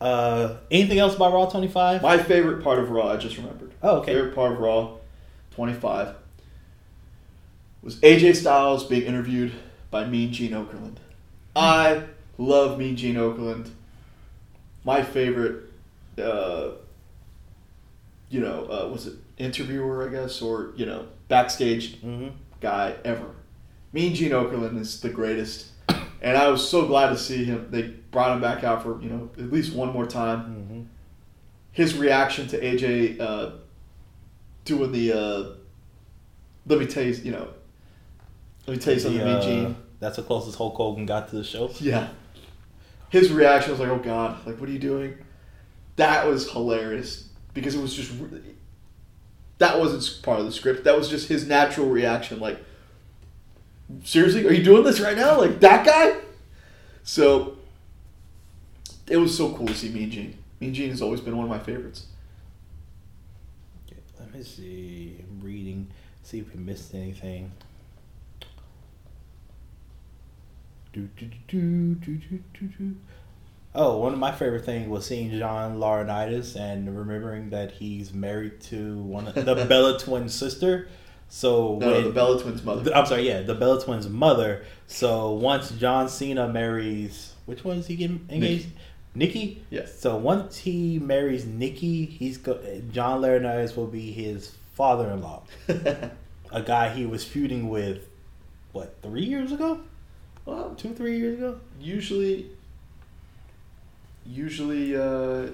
[0.00, 2.02] Uh, anything else about Raw 25?
[2.02, 3.72] My favorite part of Raw, I just remembered.
[3.82, 4.14] Oh, okay.
[4.14, 4.96] Favorite part of Raw,
[5.52, 6.14] 25,
[7.82, 9.52] was AJ Styles being interviewed
[9.90, 10.96] by Mean Gene Okerlund.
[11.56, 12.04] I
[12.36, 13.70] love Mean Gene Okerlund.
[14.84, 15.64] My favorite,
[16.22, 16.70] uh,
[18.30, 22.28] you know, uh, was it interviewer, I guess, or, you know, backstage Mm-hmm.
[22.60, 23.30] guy ever.
[23.92, 25.68] Mean Gene Okerlund is the greatest.
[26.20, 27.68] And I was so glad to see him.
[27.70, 30.80] They brought him back out for, you know, at least one more time Mm-hmm.
[31.72, 33.50] his reaction to AJ uh,
[34.64, 35.44] doing the uh,
[36.66, 37.48] let me tell you, you know,
[38.66, 39.76] let me tell you something, The, uh, Gene.
[40.00, 41.70] That's the closest Hulk Hogan got to the show.
[41.80, 42.08] Yeah,
[43.10, 45.16] his reaction was like, "Oh God, like what are you doing?"
[45.96, 48.12] That was hilarious because it was just
[49.58, 50.84] that wasn't part of the script.
[50.84, 52.38] That was just his natural reaction.
[52.38, 52.58] Like,
[54.04, 55.38] seriously, are you doing this right now?
[55.38, 56.20] Like that guy?
[57.02, 57.56] So
[59.06, 60.38] it was so cool to see Mean Gene.
[60.60, 62.06] Mean Gene has always been one of my favorites.
[63.86, 65.16] Okay, let me see.
[65.20, 65.88] I'm reading.
[66.22, 67.52] See if we missed anything.
[70.92, 72.96] Do, do, do, do, do, do, do.
[73.74, 78.60] Oh, one of my favorite things was seeing John Laurinaitis and remembering that he's married
[78.62, 80.88] to one of the Bella twin sister.
[81.28, 82.82] So No, when, the Bella Twins mother.
[82.82, 84.64] the- I'm sorry, yeah, the Bella twins mother.
[84.86, 88.68] So once John Cena marries, which one is he getting engaged?
[89.14, 89.62] Nikki.
[89.70, 89.98] Yes.
[89.98, 92.60] So once he marries Nikki, he's go-
[92.92, 95.42] John Laurinaitis will be his father-in-law,
[96.52, 98.08] a guy he was feuding with,
[98.72, 99.80] what three years ago,
[100.46, 101.58] well, two three years ago.
[101.80, 102.46] usually,
[104.24, 105.48] usually, uh,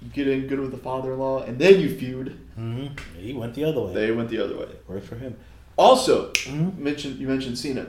[0.00, 2.38] you get in good with the father-in-law, and then you feud.
[2.58, 3.18] Mm-hmm.
[3.18, 3.94] He went the other way.
[3.94, 4.68] They went the other way.
[4.86, 5.36] Worked for him.
[5.76, 6.76] Also, Mhm.
[6.78, 7.86] mentioned you mentioned Cena,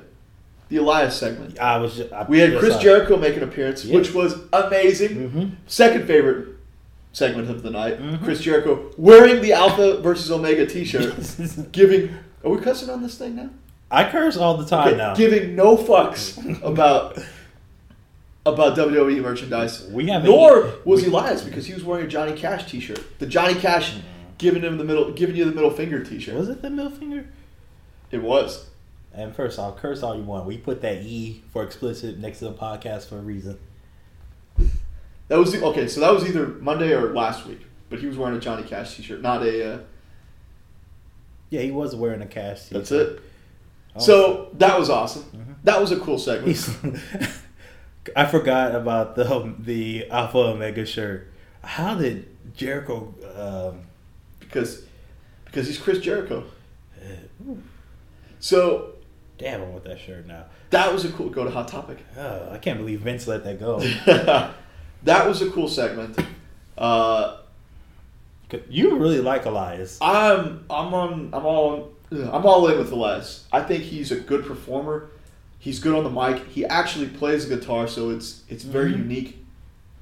[0.70, 1.60] the Elias segment.
[1.60, 1.96] I was.
[1.98, 2.78] Just, I We had Chris.
[2.78, 5.30] Jericho make an appearance, which was amazing.
[5.30, 5.52] Mhm.
[5.68, 6.48] Second favorite
[7.14, 8.00] segment of the night.
[8.02, 8.24] Mhm.
[8.24, 11.14] Chris Jericho wearing the Alpha versus Omega T-shirt,
[11.72, 12.10] giving.
[12.44, 13.50] Are we cussing on this thing now?
[13.92, 15.16] I curse all the time Okay, now.
[15.16, 17.18] Giving no fucks about
[18.46, 19.86] about WWE merchandise.
[19.88, 23.20] We haven't- Nor was Elias because he was wearing a Johnny Cash T-shirt.
[23.20, 23.96] The Johnny Cash
[24.38, 26.36] giving him the middle, giving you the middle finger T-shirt.
[26.36, 27.28] was it the middle finger?
[28.12, 28.68] It was.
[29.14, 30.46] And first off, curse all you want.
[30.46, 33.58] We put that E for explicit next to the podcast for a reason.
[35.28, 35.88] That was the, okay.
[35.88, 37.62] So that was either Monday or last week.
[37.90, 39.74] But he was wearing a Johnny Cash T-shirt, not a.
[39.74, 39.80] Uh,
[41.50, 42.66] Yeah, he was wearing a cash.
[42.70, 43.10] that's t-shirt.
[43.18, 43.22] it.
[43.96, 44.00] Oh.
[44.00, 45.24] So that was awesome.
[45.24, 45.56] Mhm.
[45.64, 46.58] That was a cool segment.
[48.16, 51.32] I forgot about the um, the Alpha Omega shirt.
[51.64, 53.14] How did Jericho?
[53.36, 53.82] Um,
[54.40, 54.84] because
[55.46, 56.44] because he's Chris Jericho.
[58.40, 58.94] So
[59.38, 60.46] damn, I want that shirt now.
[60.70, 61.30] that was a cool.
[61.30, 61.98] Go to Hot Topic.
[62.18, 63.80] Oh, I can't believe Vince let that go.
[65.04, 66.18] that was a cool segment.
[66.78, 67.38] Uh,
[68.70, 69.98] You really like Elias.
[70.02, 73.46] I'm I'm on I'm all I'm all in with Elias.
[73.52, 75.10] I think he's a good performer.
[75.60, 76.48] He's good on the mic.
[76.48, 79.00] He actually plays guitar, so it's it's very Mhm.
[79.00, 79.46] unique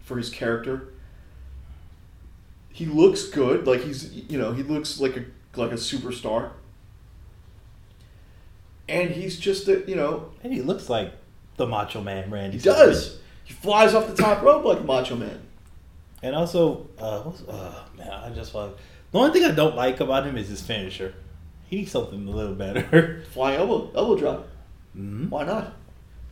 [0.03, 0.89] for his character.
[2.69, 5.25] He looks good, like he's you know he looks like a
[5.59, 6.51] like a superstar.
[8.89, 11.13] And he's just a you know And he looks like
[11.57, 12.57] the Macho Man Randy.
[12.57, 13.19] he does.
[13.43, 15.39] He flies off the top rope like Macho Man.
[16.21, 18.71] And also, uh, what's, uh, man, I just like
[19.11, 21.13] the only thing I don't like about him is his finisher.
[21.67, 23.23] He needs something a little better.
[23.31, 24.47] Flying elbow elbow drop.
[24.97, 25.73] Hmm Why not?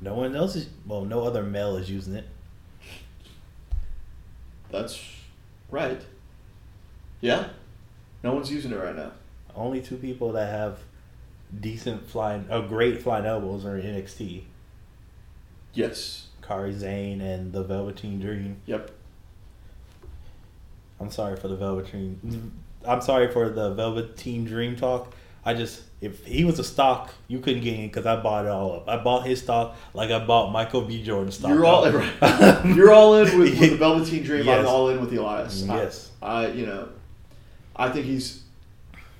[0.01, 0.67] No one else is.
[0.85, 2.25] Well, no other male is using it.
[4.71, 5.01] That's
[5.69, 6.01] right.
[7.21, 7.49] Yeah.
[8.23, 9.11] No one's using it right now.
[9.55, 10.79] Only two people that have
[11.61, 14.41] decent flying, uh, great flying elbows are in NXT.
[15.73, 16.27] Yes.
[16.41, 18.57] Kairi Sane and the Velveteen Dream.
[18.65, 18.91] Yep.
[20.99, 22.51] I'm sorry for the Velveteen.
[22.83, 25.13] I'm sorry for the Velveteen Dream talk.
[25.47, 28.49] I just, if he was a stock, you couldn't get in because I bought it
[28.49, 28.89] all up.
[28.89, 31.03] I bought his stock like I bought Michael B.
[31.03, 31.49] Jordan stock.
[31.51, 32.65] You're all up.
[32.65, 34.49] you're all in with, with the Velveteen Dream.
[34.49, 35.67] I'm all in with Elias.
[35.69, 36.11] I- Yes.
[36.21, 36.89] I, you know,
[37.75, 38.41] I think he's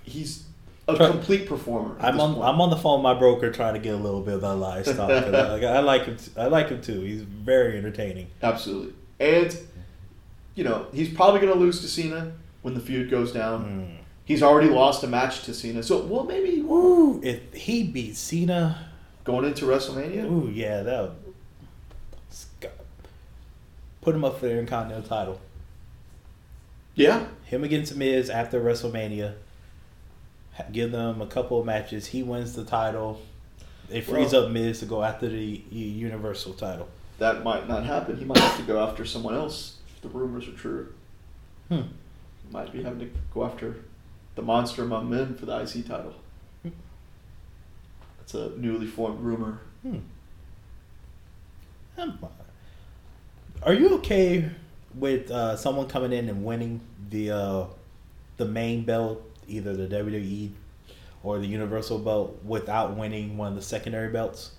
[0.04, 0.44] he's
[0.88, 1.96] a Try- complete performer.
[2.00, 2.34] I'm on.
[2.36, 2.48] point.
[2.48, 4.56] I'm on the phone with my broker trying to get a little bit of that
[4.56, 5.10] live stock.
[5.12, 6.18] I, like, I like him.
[6.18, 7.02] T- I like him too.
[7.02, 8.28] He's very entertaining.
[8.42, 8.94] Absolutely.
[9.20, 9.56] And
[10.56, 12.32] you know, he's probably going to lose to Cena
[12.64, 13.66] when the feud goes down.
[13.66, 14.05] Mm.
[14.26, 15.84] He's already lost a match to Cena.
[15.84, 18.90] So, well, maybe Ooh, if he beat Cena,
[19.24, 20.24] going into WrestleMania.
[20.26, 22.72] ooh yeah, that would
[24.02, 25.40] put him up for the Intercontinental title.
[26.96, 27.26] Yeah.
[27.46, 29.34] Him against Miz after WrestleMania.
[30.72, 32.08] Give them a couple of matches.
[32.08, 33.22] He wins the title.
[33.92, 36.88] It frees Well- up Miz to go after the Universal title.
[37.18, 38.18] That might not happen.
[38.18, 40.94] He might have to go after someone else if the rumors are true.
[41.70, 41.82] Hmm.
[42.52, 43.78] Might be having to go after
[44.36, 46.13] the monster among men for the IC title.
[48.17, 49.60] That's a newly formed rumor.
[49.84, 50.00] Hmm.
[53.62, 54.50] Are you okay
[54.95, 57.65] with uh, someone coming in and winning the uh,
[58.38, 60.52] the main belt, either the WWE
[61.24, 64.52] or the Universal belt, without winning one of the secondary belts?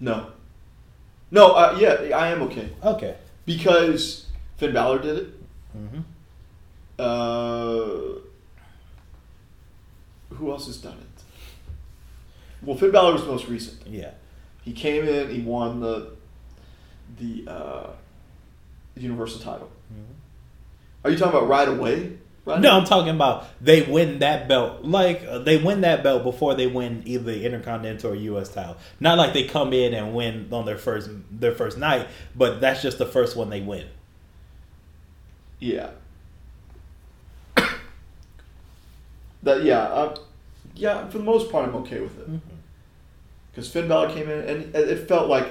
[0.00, 0.32] No.
[1.30, 2.70] No, uh, yeah, I am okay.
[2.82, 3.16] Okay.
[3.44, 5.28] Because Finn Balor did it.
[5.72, 6.00] hmm
[6.98, 8.18] Uh,
[10.30, 11.22] who else has done it?
[12.62, 13.86] Well, Finn Balor was the most recent.
[13.86, 14.12] Yeah.
[14.62, 16.10] He came in, he won the
[17.18, 17.90] the uh,
[18.96, 19.70] Universal title.
[21.04, 22.18] Are you talking about right away?
[22.44, 24.84] Right No, I'm talking about they win that belt.
[24.84, 28.48] Like uh, they win that belt before they win either the Intercontinental or U.S.
[28.48, 28.76] title.
[29.00, 32.82] Not like they come in and win on their first their first night, but that's
[32.82, 33.86] just the first one they win.
[35.60, 35.90] Yeah.
[39.48, 40.16] That yeah, uh,
[40.74, 41.08] yeah.
[41.08, 42.28] For the most part, I'm okay with it
[43.50, 45.48] because Finn Balor came in and it felt like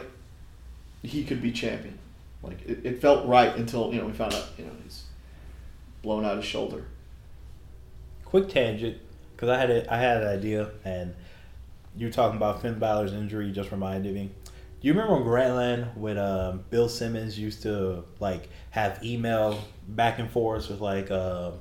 [1.03, 1.99] he could be champion.
[2.41, 5.03] Like it, it felt right until you know we found out you know he's
[6.01, 6.85] blown out his shoulder.
[8.23, 8.97] Quick tangent,
[9.35, 11.15] because I had a, I had an idea, and
[11.95, 14.29] you were talking about Finn Balor's injury just reminded me.
[14.79, 20.19] Do you remember when Grantland when um, Bill Simmons used to like have email back
[20.19, 21.51] and forth with like uh,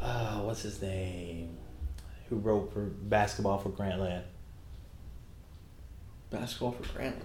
[0.00, 1.56] uh, what's his name?
[2.28, 4.22] Who wrote for basketball for Grantland?
[6.30, 7.22] Basketball for Grantland.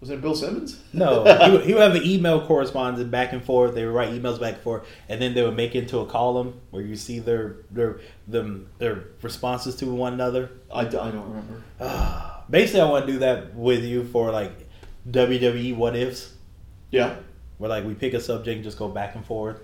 [0.00, 0.80] Was it Bill Simmons?
[0.92, 3.74] No, he, would, he would have an email correspondence back and forth.
[3.74, 6.06] They would write emails back and forth, and then they would make it into a
[6.06, 10.50] column where you see their their them their responses to one another.
[10.72, 11.62] I, I don't remember.
[12.50, 14.68] Basically, I want to do that with you for like
[15.10, 16.34] WWE what ifs,
[16.90, 17.16] Yeah.
[17.58, 19.60] where like we pick a subject and just go back and forth,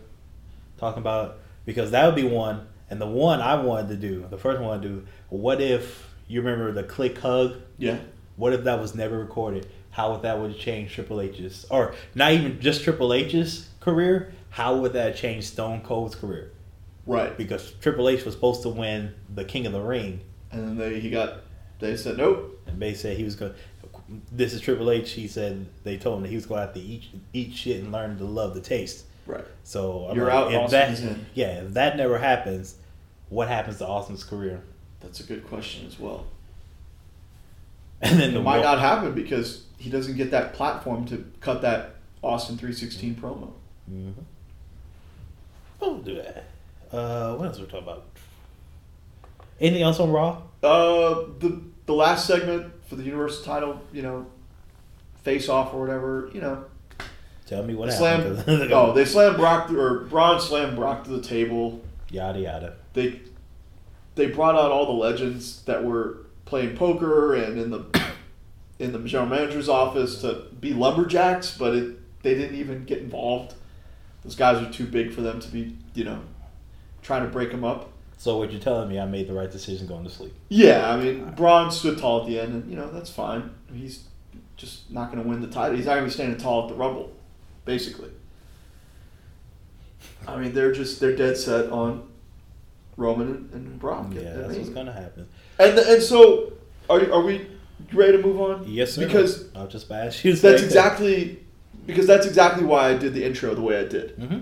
[0.79, 2.67] talking about because that would be one.
[2.89, 6.09] And the one I wanted to do, the first one I to do, what if
[6.27, 7.57] you remember the Kliq hug?
[7.79, 7.99] Yeah.
[8.37, 9.69] What if that was never recorded?
[9.91, 14.33] How would that would change Triple H's, or not even just Triple H's career?
[14.51, 16.53] How would that change Stone Cold's career?
[17.07, 17.37] Right.
[17.37, 20.21] Because Triple H was supposed to win the King of the Ring,
[20.53, 21.41] And then they he got
[21.81, 22.61] they said nope.
[22.67, 23.55] and they said he was going.
[24.33, 25.13] This is Triple H.
[25.13, 27.83] He said they told him that he was going to have to eat eat shit
[27.83, 29.05] and learn to love the taste.
[29.31, 29.45] Right.
[29.65, 31.27] So I'm You're out, If that, in.
[31.35, 32.75] yeah, if that never happens,
[33.29, 34.63] what happens to Austin's career?
[35.01, 36.27] That's a good question as well.
[38.03, 41.25] And then the It might wo- not happen because he doesn't get that platform to
[41.41, 43.51] cut that Austin three sixteen promo.
[43.91, 44.15] Mhm.
[45.81, 46.45] We'll do that.
[46.91, 48.05] Uh, what else we talking about?
[49.61, 50.43] Anything else on Raw?
[50.63, 54.27] Uh, the the last segment for the Universal title, you know,
[55.23, 56.65] face off or whatever, you know,
[57.51, 58.21] Tell me what slam.
[58.37, 58.45] happened.
[58.47, 61.81] 'cause- oh, they slammed Brock th- or Braun slammed Brock to the table.
[62.09, 62.75] yada yada.
[62.95, 63.21] They
[64.15, 67.85] they brought out all the legends that were playing poker and in the
[68.79, 73.55] in the general manager's office to be lumberjacks, but it, they didn't even get involved.
[74.23, 76.21] Those guys are too big for them to be, you know,
[77.03, 77.91] trying to break them up.
[78.17, 80.35] So what you're telling me, I made the right decision going to sleep.
[80.51, 83.51] Yeah, I mean, Braun stood tall at the end, and you know that's fine.
[83.73, 84.05] He's
[84.57, 85.75] just not going to win the title.
[85.77, 87.11] He's not going to be standing tall at the Rumble,
[87.71, 88.11] basically.
[90.27, 92.09] I mean, they're just they're dead set on
[92.97, 94.09] Roman and, Brock.
[94.13, 95.29] Yeah, and, that's what's gonna happen.
[95.59, 96.53] and and so
[96.89, 97.47] are are we
[97.93, 98.65] ready to move on?
[98.67, 99.07] Yes, sir.
[99.07, 100.35] Because I'll just ask you.
[100.35, 101.45] that's exactly
[101.87, 104.11] because that's exactly why I did the intro the way I did.
[104.17, 104.39] hmm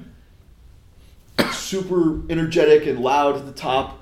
[1.53, 3.99] super energetic and loud at the top,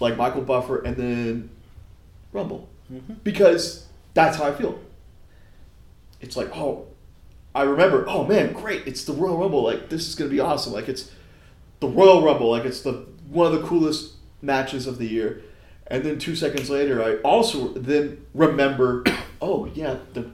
[0.00, 1.50] like Michael Buffer, and then
[2.32, 2.68] Rumble.
[2.88, 4.78] hmm Because that's how I feel.
[6.20, 6.86] It's like, oh,
[7.54, 9.62] I remember, oh man, great, it's the Royal Rumble.
[9.62, 10.72] Like, this is to be awesome.
[10.72, 11.10] Like, it's
[11.80, 12.50] the Royal Rumble.
[12.50, 15.42] Like, it's the one of the coolest matches of the year.
[15.86, 19.02] And then two seconds later, I also then remember,
[19.42, 20.26] oh, yeah, they're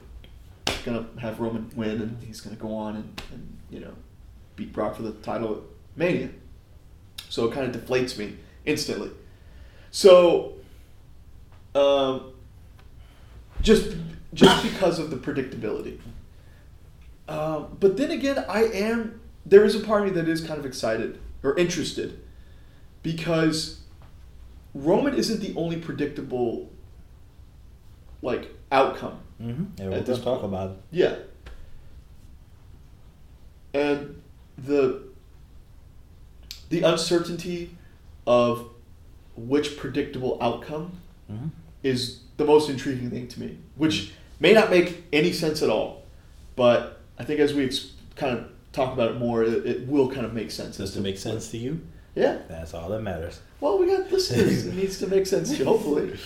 [0.84, 3.92] to have Roman win, and he's to go on and, and, you know,
[4.56, 5.60] beat Brock for the title at
[5.96, 6.30] Mania.
[7.28, 9.10] So it kind of deflates me instantly.
[9.90, 10.54] So,
[11.74, 12.32] um,
[13.60, 13.96] just
[14.34, 15.98] just because of the predictability.
[17.28, 20.58] Um, but then again, I am there is a part of me that is kind
[20.58, 22.20] of excited or interested
[23.02, 23.80] because
[24.74, 26.70] Roman isn't the only predictable
[28.22, 29.18] like outcome.
[29.38, 30.44] hmm we're At this talk point.
[30.54, 30.76] about it.
[30.90, 31.16] Yeah.
[33.72, 34.22] And
[34.56, 35.02] the
[36.70, 37.76] the uncertainty
[38.26, 38.68] of
[39.36, 40.92] which predictable outcome
[41.30, 41.50] Mhm.
[41.82, 46.02] is the most intriguing thing to me, which may not make any sense at all,
[46.56, 50.10] but I think as we ex- kind of talk about it more, it, it will
[50.10, 50.76] kind of make sense.
[50.78, 51.80] Does as it make sense to you?
[52.14, 52.38] Yeah.
[52.48, 53.40] That's all that matters.
[53.60, 54.66] Well, we got listeners.
[54.66, 56.16] it needs to make sense too, hopefully.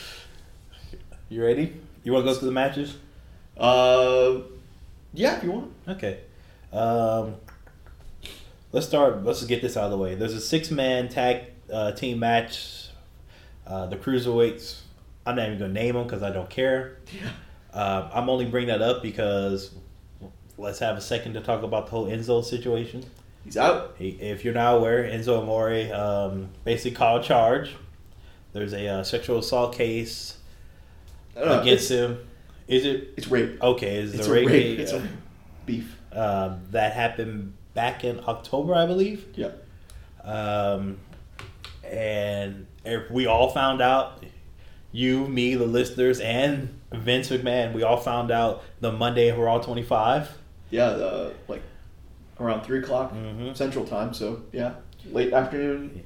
[1.29, 1.81] You ready?
[2.05, 2.97] You want to go through the matches?
[3.57, 4.41] Uh,
[5.13, 5.73] yeah, if you want.
[5.89, 6.21] Okay.
[6.73, 7.37] Um,
[8.73, 9.25] let's start.
[9.25, 10.15] Let's just get this out of the way.
[10.15, 12.89] There's a six man tag uh, team match.
[13.67, 14.81] Uh, the cruiserweights.
[15.27, 16.97] I'm not even gonna name them because I don't care.
[17.13, 17.31] Yeah.
[17.79, 19.71] Um, I'm only bringing that up because
[20.59, 23.05] let's have a second to talk about the whole Enzo situation.
[23.45, 23.95] He's out.
[23.99, 27.75] He, if you're not aware, Enzo Amore um, basically called charge.
[28.53, 30.37] There's a uh, sexual assault case
[31.37, 32.19] I against him.
[32.67, 33.63] Is it it's rape.
[33.63, 33.97] okay?
[33.99, 34.49] Is It's the rape?
[34.49, 34.79] rape.
[34.79, 35.07] It's a
[35.65, 35.97] beef.
[36.13, 39.25] um, that happened back in October, I believe.
[39.35, 39.53] Yeah.
[40.25, 40.99] Um,
[41.85, 44.23] and if we all found out,
[44.93, 49.59] you, me, the listeners, and Vince McMahon, we all found out the Monday of Raw
[49.59, 50.29] 25.
[50.71, 51.63] Yeah, uh, like
[52.41, 53.57] around three o'clock Mhm.
[53.57, 54.13] Central Time.
[54.15, 54.75] So yeah,
[55.11, 56.03] late afternoon.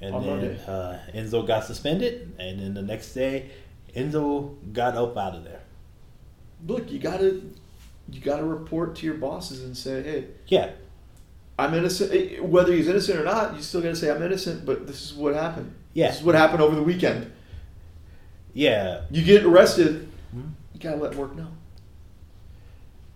[0.00, 3.50] And then uh, Enzo got suspended, and then the next day,
[3.96, 5.60] Enzo got up out of there.
[6.66, 7.40] Look, you gotta
[8.10, 10.70] you gotta report to your bosses and say, hey, Yeah,
[11.58, 12.12] I'm innocent.
[12.12, 14.66] Eh, Whether he's innocent or not, you still gotta say I'm innocent.
[14.66, 15.72] But this is what happened.
[15.94, 16.08] Yeah.
[16.08, 17.30] This is what happened over the weekend.
[18.52, 20.08] yeah, You get arrested.
[20.36, 20.50] Mhm.
[20.74, 21.48] You gotta let work know.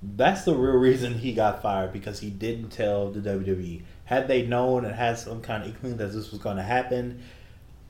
[0.03, 3.83] That's the real reason he got fired because he didn't tell the WWE.
[4.05, 7.21] Had they known and had some kind of inkling that this was going to happen,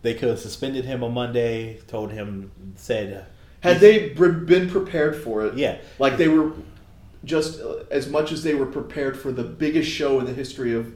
[0.03, 3.27] they could have suspended him on Monday, told him, said,
[3.61, 6.53] Had they been prepared for it, yeah, like they were
[7.25, 10.75] just uh, as much as they were prepared for the biggest show in the history
[10.75, 10.95] of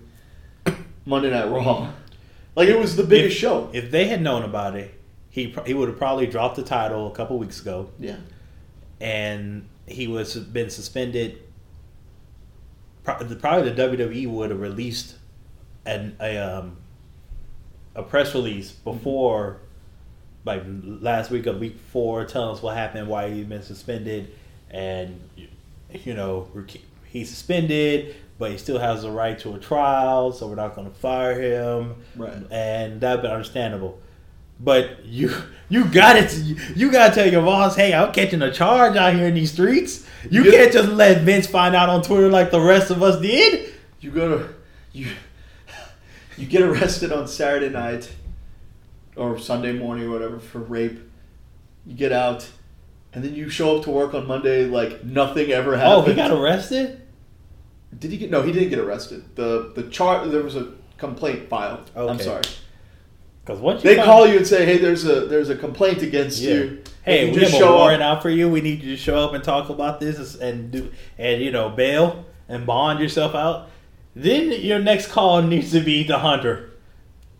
[1.05, 1.93] Monday Night Raw.
[2.55, 3.71] Like it was the biggest if, show.
[3.73, 4.95] If they had known about it,
[5.31, 8.17] he he would have probably dropped the title a couple weeks ago, Yeah.
[9.01, 11.39] and he was been suspended.
[13.05, 15.16] Probably the WWE would have released
[15.85, 16.76] an a um
[17.95, 19.59] a press release before,
[20.45, 24.33] like last week or week before, telling us what happened, why he's been suspended,
[24.70, 25.20] and
[25.93, 26.49] you know
[27.05, 30.89] he's suspended, but he still has the right to a trial, so we're not going
[30.89, 32.35] to fire him Right.
[32.51, 33.99] and that'd be understandable.
[34.61, 35.33] But you
[35.69, 36.33] you got it.
[36.77, 39.53] You got to tell your boss, hey, I'm catching a charge out here in these
[39.53, 40.07] streets.
[40.31, 40.51] You Yeah.
[40.53, 43.73] can't just let Vince find out on Twitter like the rest of us did.
[44.01, 44.49] You go to
[44.93, 45.09] you
[46.37, 48.11] you get arrested on Saturday night
[49.17, 50.99] or Sunday morning or whatever for rape.
[51.87, 52.49] You get out
[53.13, 55.93] and then you show up to work on Monday like nothing ever happened.
[55.93, 57.01] Oh, he got arrested.
[57.99, 59.25] Did he get no, he didn't get arrested.
[59.35, 61.91] The the char there was a complaint filed.
[61.97, 62.43] I'm sorry.
[63.45, 66.03] Because once you They find- call you and say, "Hey, there's a there's a complaint
[66.03, 66.55] against Yeah.
[66.55, 68.18] you." Hey, And we you have a warrant up.
[68.18, 68.49] out for you.
[68.49, 71.68] We need you to show up and talk about this and do and you know
[71.70, 73.68] bail and bond yourself out.
[74.14, 76.70] Then your next call needs to be the hunter.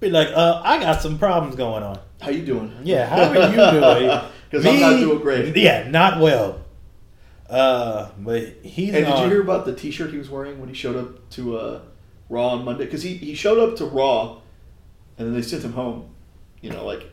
[0.01, 1.99] Be like, uh, I got some problems going on.
[2.21, 2.73] How you doing?
[2.83, 3.57] Yeah, how are you
[4.01, 4.21] doing?
[4.51, 5.57] Because I'm not doing great.
[5.57, 6.59] Yeah, not well.
[7.49, 8.91] Uh, but he's.
[8.93, 11.31] Hey, did on- you hear about the T-shirt he was wearing when he showed up
[11.31, 11.81] to uh,
[12.29, 12.85] Raw on Monday?
[12.85, 14.39] Because he, he showed up to Raw,
[15.19, 16.09] and then they sent him home.
[16.61, 17.11] You know, like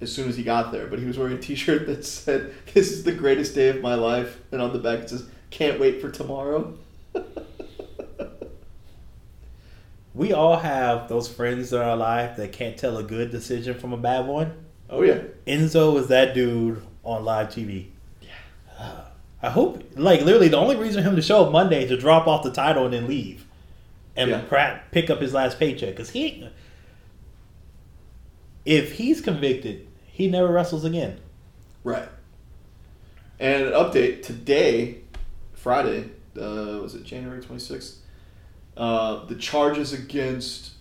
[0.00, 0.86] as soon as he got there.
[0.86, 3.94] But he was wearing a T-shirt that said, "This is the greatest day of my
[3.94, 6.76] life," and on the back it says, "Can't wait for tomorrow."
[10.14, 13.92] We all have those friends in our life that can't tell a good decision from
[13.92, 14.52] a bad one.
[14.90, 15.20] oh yeah.
[15.46, 17.86] Enzo was that dude on live TV.
[18.20, 19.02] Yeah.
[19.42, 21.96] I hope, like, literally, the only reason for him to show up Monday is to
[21.96, 23.46] drop off the title and then leave,
[24.16, 24.78] and Yeah.
[24.90, 26.48] Pick up his last paycheck because he,
[28.68, 31.18] if he's convicted, he never wrestles again.
[31.84, 32.08] Right.
[33.40, 34.98] And an update today,
[35.54, 37.96] Friday, uh, was it January 26th?
[38.76, 40.72] Uh, the charges against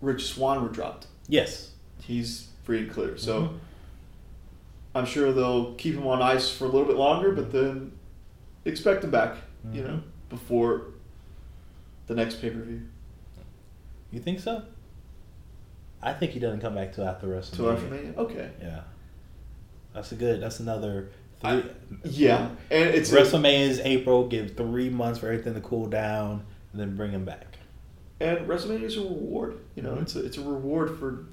[0.00, 1.06] Rich Swann were dropped.
[1.28, 1.70] Yes.
[2.02, 3.16] He's free and clear.
[3.16, 3.58] So Mhm.
[4.96, 7.92] I'm sure they'll keep him on ice for a little bit longer, but then
[8.64, 9.36] expect him back,
[9.72, 9.86] you Mhm.
[9.86, 10.82] know, before
[12.08, 12.82] the next pay per view.
[14.10, 14.62] You think so?
[16.02, 17.56] I think he doesn't come back till after WrestleMania.
[17.56, 18.16] To WrestleMania?
[18.16, 18.50] Okay.
[18.60, 18.80] Yeah,
[19.94, 20.40] that's a good.
[20.40, 21.08] That's another
[21.40, 21.50] three.
[21.50, 21.62] I-
[22.04, 22.50] Yeah.
[22.70, 23.10] And it's.
[23.10, 24.28] WrestleMania is April.
[24.28, 27.44] Give three months for everything to cool down, and then bring him back.
[28.20, 29.58] and WrestleMania is a reward.
[29.76, 30.02] You know, Mhm.
[30.02, 31.24] it's, a, it's a reward for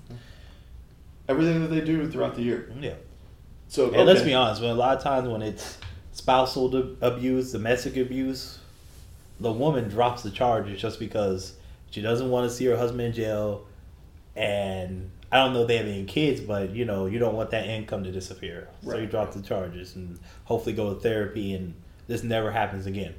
[1.28, 2.72] everything that they do throughout the year.
[2.80, 2.93] Yeah.
[3.68, 4.61] So, And let's be honest.
[4.61, 5.78] When a lot of times when it's
[6.11, 8.59] spousal abuse, domestic abuse,
[9.39, 11.53] the woman drops the charges just because
[11.89, 13.66] she doesn't want to see her husband in jail,
[14.36, 17.52] and I don't know if they have any kids, but you know you don't want
[17.52, 21.74] that income to disappear, so you drop the charges and hopefully go to therapy, and
[22.08, 23.14] this never happens again.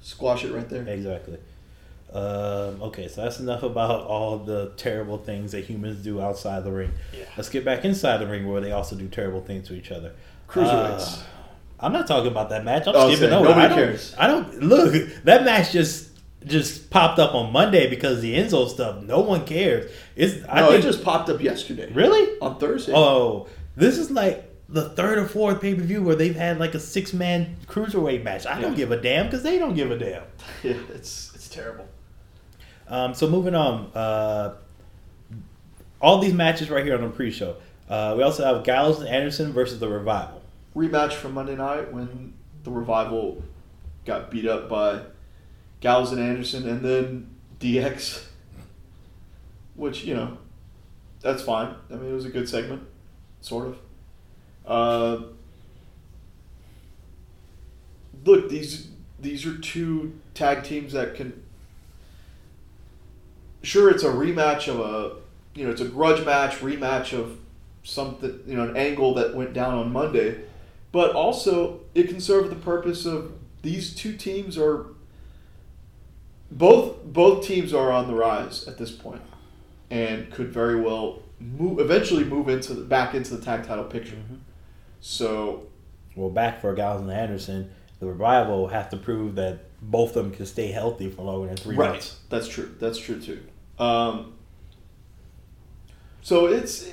[0.00, 0.86] Squash it right there.
[0.86, 1.38] Exactly.
[2.12, 6.70] Um, okay, so that's enough about all the terrible things that humans do outside the
[6.72, 6.90] ring.
[7.16, 7.24] Yeah.
[7.38, 10.12] Let's get back inside the ring where they also do terrible things to each other.
[10.48, 11.20] Cruiserweights.
[11.20, 11.24] Uh,
[11.80, 12.86] I'm not talking about that match.
[12.86, 13.48] I'm Oh, skipping over.
[13.48, 14.14] nobody I cares.
[14.18, 14.92] I don't look.
[15.24, 16.10] That match just
[16.46, 19.02] just popped up on Monday because the Enzo stuff.
[19.02, 19.90] No one cares.
[20.16, 21.90] It's I no, think it just popped up yesterday.
[21.92, 22.38] really.
[22.40, 22.92] On Thursday.
[22.94, 26.74] Oh, this is like the third or fourth pay per view where they've had like
[26.74, 28.46] a six man cruiserweight match.
[28.46, 30.22] I don't give a damn because they don't give a damn.
[30.62, 31.86] Yeah, it's it's terrible.
[32.88, 34.54] Um, so moving on, uh,
[36.00, 37.56] all these matches right here on the pre-show.
[37.88, 40.42] Uh, we also have Gallows and Anderson versus the Revival.
[40.76, 42.32] Rematch from Monday night when
[42.64, 43.42] the revival
[44.04, 45.00] got beat up by
[45.82, 47.28] Gallows and Anderson, and then
[47.60, 48.24] DX,
[49.74, 50.38] which you know,
[51.20, 51.74] that's fine.
[51.90, 52.84] I mean, it was a good segment,
[53.40, 53.78] sort of.
[54.64, 55.24] Uh,
[58.24, 61.42] look, these these are two tag teams that can.
[63.62, 65.16] Sure, it's a rematch of a,
[65.54, 67.38] you know, it's a grudge match, rematch of
[67.84, 70.40] something, you know, an angle that went down on Monday,
[70.92, 74.86] but also it can serve the purpose of these two teams are.
[76.52, 79.22] Both both teams are on the rise at this point,
[79.90, 84.18] and could very well move eventually move into the, back into the tag title picture.
[85.00, 85.66] So,
[86.14, 90.32] well, back for Gallows and Anderson, the revival have to prove that both of them
[90.32, 91.90] can stay healthy for longer than three right.
[91.92, 92.20] months.
[92.28, 92.74] That's true.
[92.78, 93.42] That's true too.
[93.78, 94.34] Um,
[96.20, 96.88] so it's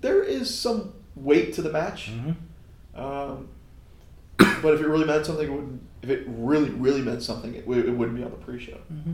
[0.00, 2.10] there is some weight to the match.
[2.10, 3.00] Mm-hmm.
[3.00, 3.48] Um,
[4.62, 5.82] but if it really meant something, it wouldn't.
[6.02, 8.78] If it really, really meant something, it, would- it wouldn't be on the pre-show.
[8.92, 9.12] Mm-hmm.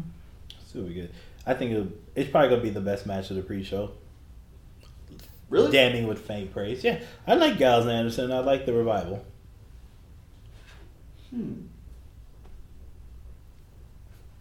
[0.66, 1.10] Still be good.
[1.46, 3.90] I think it'll, it's probably gonna be the best match of the pre-show.
[5.50, 5.72] Really?
[5.72, 6.84] Damning with faint praise.
[6.84, 8.30] Yeah, I like Gallows and Anderson.
[8.32, 9.24] I like the revival.
[11.30, 11.52] Hmm.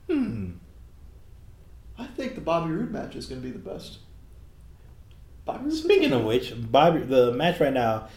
[0.10, 0.52] Hmm.
[1.98, 4.00] I think the Bobby Roode match is going to be the best.
[5.45, 8.08] Bobby Roode's Speaking of which, Bobby, the match right now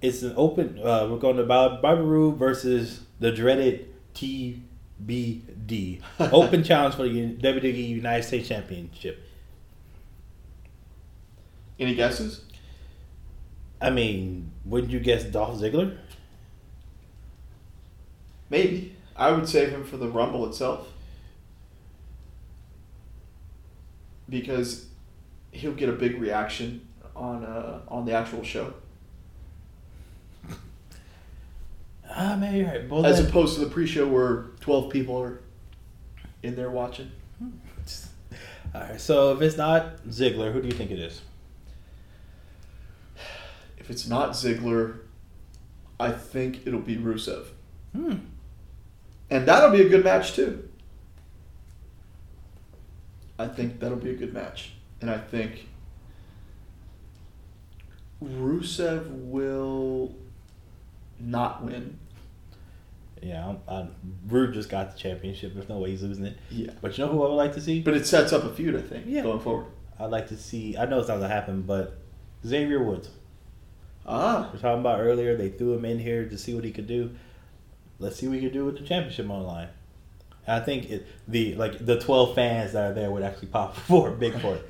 [0.00, 0.78] is an open.
[0.82, 7.36] Uh, we're going to Bob, Bobby Roode versus the dreaded TBD open challenge for the
[7.36, 9.22] WWE United States Championship.
[11.78, 12.44] Any guesses?
[13.80, 15.98] I mean, wouldn't you guess Dolph Ziggler?
[18.50, 18.96] Maybe.
[19.14, 20.88] I would save him for the Rumble itself.
[24.28, 24.86] Because
[25.52, 28.74] he'll get a big reaction on uh, on the actual show.
[32.14, 32.88] Ah, maybe you're right.
[32.88, 35.40] Well, As then- opposed to the pre-show where 12 people are
[36.42, 37.10] in there watching.
[38.74, 39.00] All right.
[39.00, 41.20] So if it's not Ziggler, who do you think it is?
[43.78, 44.98] If it's not Ziggler,
[45.98, 47.46] I think it'll be Rusev.
[47.94, 48.14] Hmm.
[49.30, 50.68] And that'll be a good match too.
[53.38, 54.72] I think that'll be a good match.
[55.00, 55.66] And I think
[58.22, 60.14] Rusev will
[61.18, 61.98] not win.
[63.22, 63.90] Yeah, I'm, I'm,
[64.26, 65.54] Roode just got the championship.
[65.54, 66.36] There's no way he's losing it.
[66.50, 66.72] Yeah.
[66.80, 67.80] But you know who I would like to see?
[67.80, 69.22] But it sets up a feud, I think, Yeah.
[69.22, 69.66] going forward.
[70.00, 70.76] I'd like to see.
[70.76, 71.98] I know it's not gonna happen, but
[72.44, 73.10] Xavier Woods.
[74.04, 74.50] Ah.
[74.52, 75.36] We are talking about earlier.
[75.36, 77.10] They threw him in here to see what he could do.
[78.00, 79.68] Let's see what he could do with the championship on the line.
[80.46, 83.76] And I think it, the like the twelve fans that are there would actually pop
[83.88, 84.68] for big for it.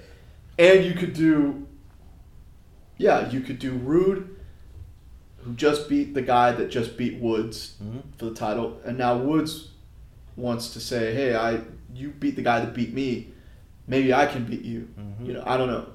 [0.59, 1.67] And you could do,
[2.99, 4.32] yeah, you could do Roode,
[5.45, 8.03] who just beat the guy that just beat Woods Mhm.
[8.17, 9.69] for the title, and now Woods
[10.37, 11.61] wants to say, "Hey, I
[11.95, 13.29] you beat the guy that beat me,
[13.87, 15.27] maybe I can beat you." Mhm.
[15.27, 15.87] You know, I don't know.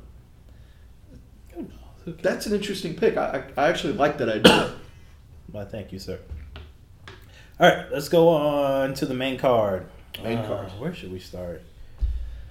[1.54, 1.72] Who knows?
[2.06, 2.24] Who cares?
[2.24, 3.18] That's an interesting pick.
[3.18, 4.72] I I, I actually like that idea.
[5.54, 6.20] Well, thank you, sir.
[7.58, 9.86] All right, let's go on to the main card.
[10.22, 10.68] Main Uh, card.
[10.78, 11.62] Where should we start?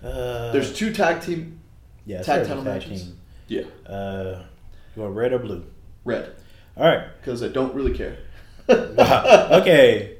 [0.03, 1.61] Uh, There's two tag team.
[2.07, 3.03] yeah, tag title tag matches.
[3.03, 3.19] team.
[3.49, 4.43] Yeah, Uh,
[4.97, 5.63] you want red or blue?
[6.07, 6.33] red
[6.77, 7.09] All right.
[7.21, 8.19] because I don't really care.
[8.69, 10.19] okay.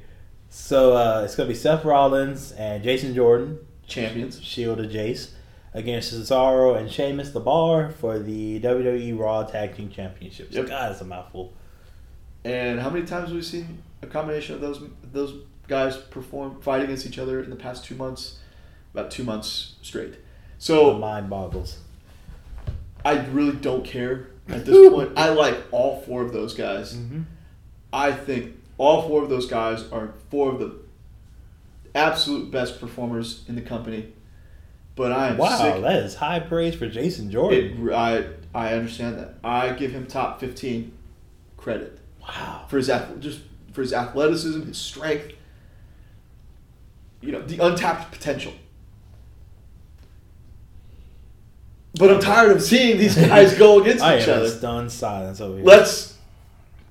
[0.49, 4.41] So uh, it's gonna be Seth Rollins and Jason Jordan, Champions.
[4.41, 5.31] Shield of Jace,
[5.73, 10.55] against Cesaro and Sheamus the Bar for the WWE Raw Tag Team Championships.
[10.55, 10.67] Yep.
[10.67, 11.53] God, it's a mouthful.
[12.43, 15.33] And how many times have we seen a combination of those those
[15.67, 18.39] guys perform fight against each other in the past two months?
[18.93, 20.15] About two months straight.
[20.57, 21.79] So mind boggles.
[23.05, 25.11] I really don't care at this point.
[25.17, 26.95] I like all four of those guys.
[26.95, 27.21] Mm-hmm.
[27.91, 30.75] I think all four of those guys are four of the
[31.95, 34.13] absolute best performers in the company.
[34.95, 35.81] But I am Wow, sick.
[35.81, 37.87] that is high praise for Jason Jordan.
[37.89, 39.35] It, I I understand that.
[39.43, 40.93] I give him top fifteen
[41.55, 42.65] credit wow.
[42.67, 42.87] for his
[43.19, 43.41] just
[43.73, 45.33] for his athleticism, his strength.
[47.21, 48.53] You know the untapped potential.
[51.97, 54.49] But I'm tired of seeing these guys go against each in other.
[54.49, 55.65] stunned silence over here.
[55.65, 56.17] Let's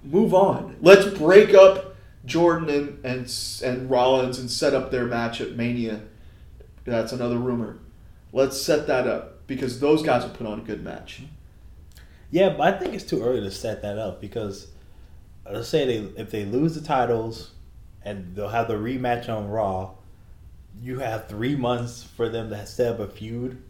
[0.02, 0.76] move on.
[0.80, 6.02] Let's break up Jordan and and and Rollins and set up their match at Mania.
[6.84, 7.78] That's another rumor.
[8.32, 11.22] Let's set that up because those guys will put on a good match.
[12.30, 14.68] Yeah, but I think it's too early to set that up because
[15.50, 17.52] let's say they if they lose the titles
[18.02, 19.92] and they'll have the rematch on Raw,
[20.80, 23.62] you have three months for them to set up a feud.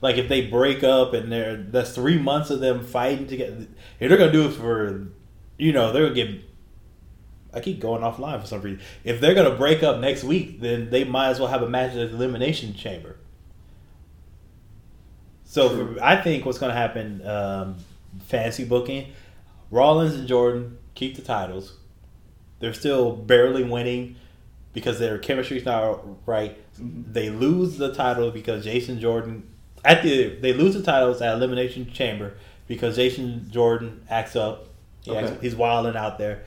[0.00, 3.66] Like if they break up and they're that's three months of them fighting together.
[3.98, 5.08] If they're gonna do it for,
[5.58, 6.44] you know, they're gonna get.
[7.52, 8.80] I keep going offline for some reason.
[9.04, 11.90] If they're gonna break up next week, then they might as well have a match
[11.96, 13.16] at the Elimination Chamber.
[15.50, 17.76] So for, I think what's going to happen, um,
[18.26, 19.08] fancy booking,
[19.72, 21.76] Rollins and Jordan keep the titles.
[22.60, 24.14] They're still barely winning
[24.72, 26.56] because their chemistry's not right.
[26.80, 27.12] Mhm.
[27.12, 29.42] They lose the title because Jason Jordan
[29.84, 32.34] at the they lose the titles at Elimination Chamber
[32.66, 34.66] because Jason Jordan acts up.
[35.02, 36.42] He acts, he's wilding out there,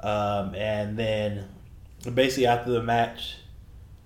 [0.00, 1.46] um, and then
[2.14, 3.36] basically after the match,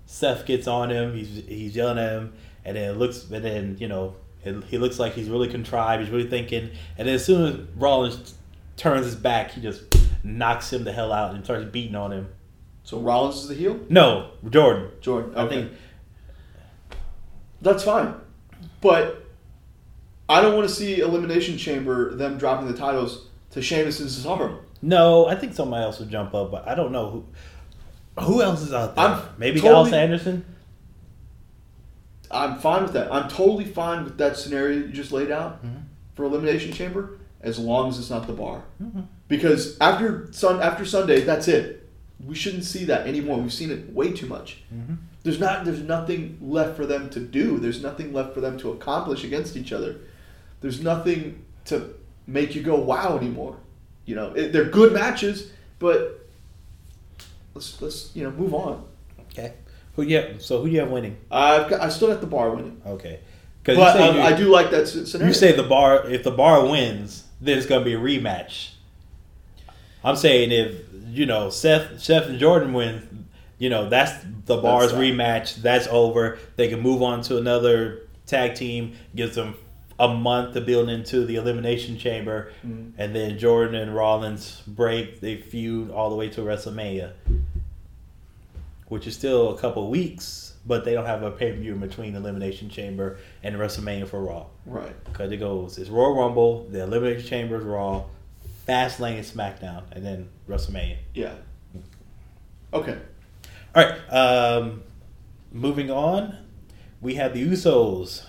[0.05, 1.15] Seth gets on him.
[1.15, 2.33] He's he's yelling at him,
[2.65, 6.03] and then it looks, and then you know, it, he looks like he's really contrived.
[6.03, 8.35] He's really thinking, and then as soon as Rollins
[8.75, 9.83] turns his back, he just
[10.23, 12.27] knocks him the hell out and starts beating on him.
[12.83, 13.79] So Rollins is the heel.
[13.89, 14.91] No, Jordan.
[15.01, 15.35] Jordan.
[15.35, 15.71] I think
[17.61, 18.15] That's fine.
[18.83, 19.25] But
[20.29, 24.59] I don't want to see Elimination Chamber them dropping the titles to Sheamus and Cesaro.
[24.81, 25.25] no.
[25.27, 27.25] I think somebody else would jump up, but I don't know who.
[28.23, 29.05] Who else is out there?
[29.05, 30.45] I'm Maybe totally- Gallows Anderson.
[32.29, 33.11] I'm fine with that.
[33.11, 35.81] I'm totally fine with that scenario you just laid out Mhm.
[36.15, 37.11] for Elimination Chamber,
[37.41, 38.63] as long as it's not the bar.
[38.81, 39.05] Mhm.
[39.27, 41.87] Because after sun after Sunday, that's it.
[42.23, 43.39] We shouldn't see that anymore.
[43.39, 44.63] We've seen it way too much.
[44.73, 44.97] Mhm.
[45.23, 45.65] There's not.
[45.65, 47.57] There's nothing left for them to do.
[47.57, 50.01] There's nothing left for them to accomplish against each other.
[50.61, 51.93] There's nothing to
[52.27, 53.57] make you go wow anymore.
[54.05, 56.27] You know, it, they're good matches, but
[57.53, 58.85] let's let's you know move on.
[59.31, 59.53] Okay.
[59.95, 61.17] Who have, so who do you have winning?
[61.29, 63.19] I've got, I still got the bar winning, Okay.
[63.61, 65.27] Because but um, I do like that scenario.
[65.27, 66.05] you say the bar.
[66.05, 68.71] If the bar wins, then it's gonna be a rematch.
[70.03, 73.07] I'm saying if you know Seth, Seth and Jordan win,
[73.63, 74.13] you know that's
[74.45, 74.99] the bar's that.
[74.99, 75.55] rematch.
[75.55, 76.37] That's over.
[76.57, 78.93] They can move on to another tag team.
[79.15, 79.55] Gives them
[79.97, 82.91] a month to build into the elimination chamber, Mhm.
[82.97, 85.21] and then Jordan and Rollins break.
[85.21, 87.11] They feud all the way to WrestleMania,
[88.89, 90.49] which is still a couple weeks.
[90.65, 94.21] But they don't have a pay per view in between Elimination Chamber and WrestleMania for
[94.23, 94.45] Raw.
[94.65, 94.95] right.
[95.05, 98.03] Because it goes, it's Royal Rumble, the Elimination Chamber is Raw,
[98.65, 100.97] Fast Lane is SmackDown, and then WrestleMania.
[101.13, 101.33] Yeah.
[102.73, 102.97] Okay.
[103.75, 104.83] All right, um,
[105.51, 106.37] moving on,
[107.01, 108.25] we have the Usos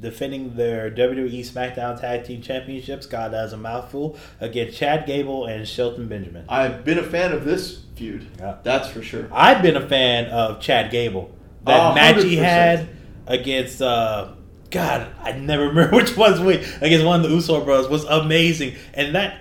[0.00, 3.06] defending their WWE SmackDown Tag Team Championships.
[3.06, 6.44] God, that's a mouthful against Chad Gable and Shelton Benjamin.
[6.48, 8.26] I've been a fan of this feud.
[8.38, 8.56] Yeah.
[8.62, 9.28] That's for sure.
[9.32, 11.30] I've been a fan of Chad Gable.
[11.64, 12.88] That A match he had
[13.26, 14.32] against uh
[14.70, 18.74] God, I never remember which one's which against one of the Uso brothers was amazing.
[18.94, 19.38] And that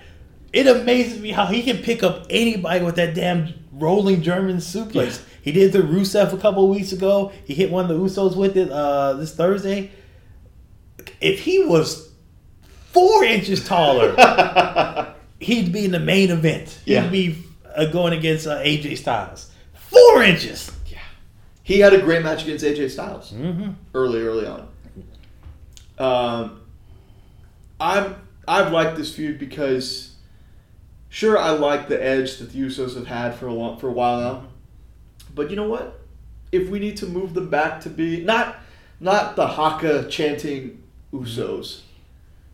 [0.53, 5.23] it amazes me how he can pick up anybody with that damn rolling German suplex.
[5.41, 7.31] He did the Rusev a couple of weeks ago.
[7.45, 9.91] He hit one of the Usos with it uh this Thursday.
[11.19, 12.11] If he was
[12.91, 14.15] four inches taller,
[15.39, 16.79] he'd be in the main event.
[17.03, 17.43] He'd be
[17.75, 19.51] uh, going against uh, AJ Styles.
[19.73, 20.71] Four inches.
[20.87, 20.99] yeah.
[21.63, 23.71] He had a great match against AJ Styles Mm-hmm.
[23.95, 24.67] early, early on.
[25.97, 26.61] Um,
[27.79, 28.15] I'm
[28.47, 30.15] I've liked this feud because,
[31.09, 33.91] sure, I like the edge that the Usos have had for a long for a
[33.91, 34.43] while now,
[35.35, 35.99] but you know what?
[36.51, 38.57] If we need to move them back to be not
[38.99, 41.81] not the haka chanting Usos,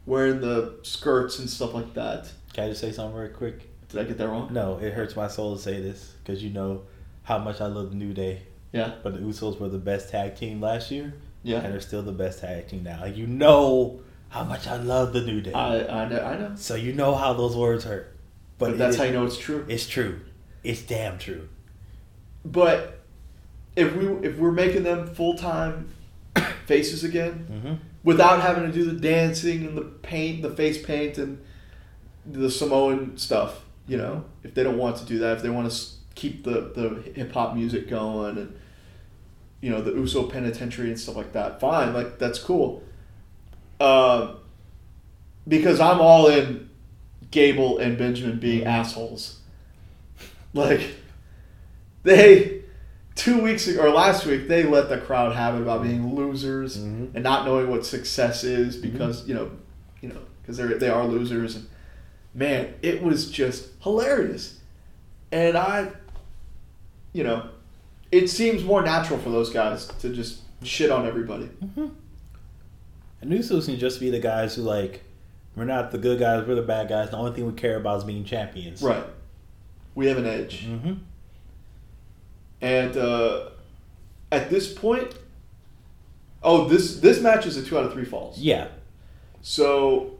[0.05, 2.31] wearing the skirts and stuff like that.
[2.53, 3.67] Can I just say something real quick?
[3.89, 4.49] Did I get that wrong?
[4.51, 6.83] No, it hurts my soul to say this because you know
[7.23, 8.41] how much I love the New Day.
[8.73, 11.13] Yeah, But the Usos were the best tag team last year,
[11.43, 11.59] Yeah.
[11.61, 12.99] and they're still the best tag team now.
[13.01, 15.53] Like, you know how much I love the New Day.
[15.53, 16.19] I I know.
[16.21, 16.51] I know.
[16.55, 18.13] so you know how those words hurt.
[18.57, 19.65] But, But, that's it- how you know it's true.
[19.69, 20.19] it's true.
[20.63, 21.47] It's damn true.
[22.51, 22.99] But
[23.75, 25.89] if we if we're making them full time
[26.65, 27.73] faces again, Mm-hmm.
[28.03, 31.39] without having to do the dancing and the paint, the face paint, and
[32.25, 35.71] the Samoan stuff, you know, if they don't want to do that, if they want
[35.71, 35.77] to
[36.15, 38.55] keep the the hip hop music going and
[39.61, 42.83] you know the Uso Penitentiary and stuff like that, fine, like that's cool.
[43.79, 44.33] Uh,
[45.47, 46.69] because I'm all in
[47.31, 49.39] Gable and Benjamin being assholes.
[50.53, 50.81] Like
[52.07, 52.61] they
[53.15, 56.77] two weeks ago or last week they let the crowd have it about being losers
[56.77, 57.13] Mhm.
[57.15, 59.49] and not knowing what success is because you know
[60.01, 61.67] you know because they're they are losers and
[62.33, 64.59] man it was just hilarious
[65.31, 65.91] and I
[67.13, 67.49] you know
[68.11, 71.49] it seems more natural for those guys to just shit on everybody
[73.21, 75.03] And Usos can just be the guys who like,
[75.55, 77.09] we're not the good guys, we're the bad guys.
[77.09, 78.81] The only thing we care about is being champions.
[78.83, 79.03] right
[79.95, 80.93] we have an edge Mm-hmm.
[82.61, 83.49] And uh,
[84.31, 85.13] at this point,
[86.43, 88.39] oh, this this match is a two out of three falls.
[88.39, 88.69] Yeah.
[89.41, 90.17] So,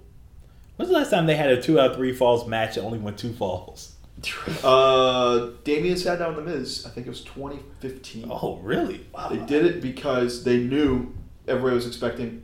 [0.76, 3.00] When's the last time they had a two out of three falls match that only
[3.00, 3.96] went two falls?
[4.64, 6.86] uh, Damien Sandow with the Miz.
[6.86, 8.30] I think it was 2015.
[8.32, 9.06] Oh, really?
[9.14, 9.30] Wow.
[9.30, 11.14] They did it because they knew
[11.48, 12.44] everybody was expecting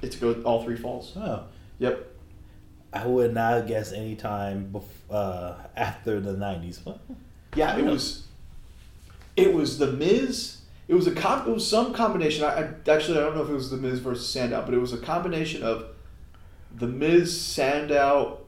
[0.00, 1.12] it to go all three falls.
[1.16, 1.44] Oh.
[1.78, 2.06] Yep.
[2.92, 6.84] I would not have guessed any time bef- uh, after the 90s.
[6.84, 7.00] What?
[7.54, 8.27] Yeah, it was.
[9.38, 10.58] It was the Miz.
[10.88, 12.44] It was a com- It was some combination.
[12.44, 14.78] I, I actually I don't know if it was the Miz versus Sandow, but it
[14.78, 15.86] was a combination of
[16.74, 18.38] the Miz, Sandow,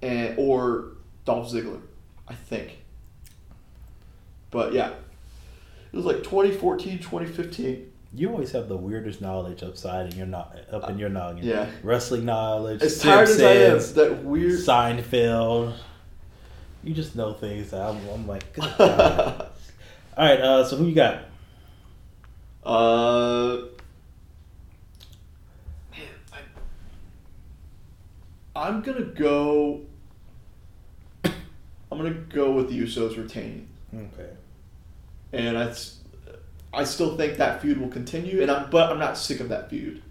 [0.00, 0.92] and or
[1.24, 1.80] Dolph Ziggler,
[2.28, 2.78] I think.
[4.50, 4.90] But yeah,
[5.92, 7.90] it was like 2014, 2015.
[8.14, 11.44] You always have the weirdest knowledge upside and you're not up in your noggin.
[11.44, 11.70] Yeah.
[11.82, 12.82] Wrestling knowledge.
[12.82, 14.60] As tired as I am, that weird.
[14.60, 15.74] Seinfeld.
[16.84, 17.70] You just know things.
[17.70, 19.48] That I'm, I'm like, good God.
[20.16, 20.40] All right.
[20.40, 21.24] Uh, so who you got?
[22.64, 23.62] Uh,
[25.90, 26.38] man, I,
[28.54, 29.80] I'm gonna go.
[31.24, 31.32] I'm
[31.90, 34.30] gonna go with the Usos retaining, Okay.
[35.32, 39.48] and i still think that feud will continue, and I'm but I'm not sick of
[39.48, 40.02] that feud,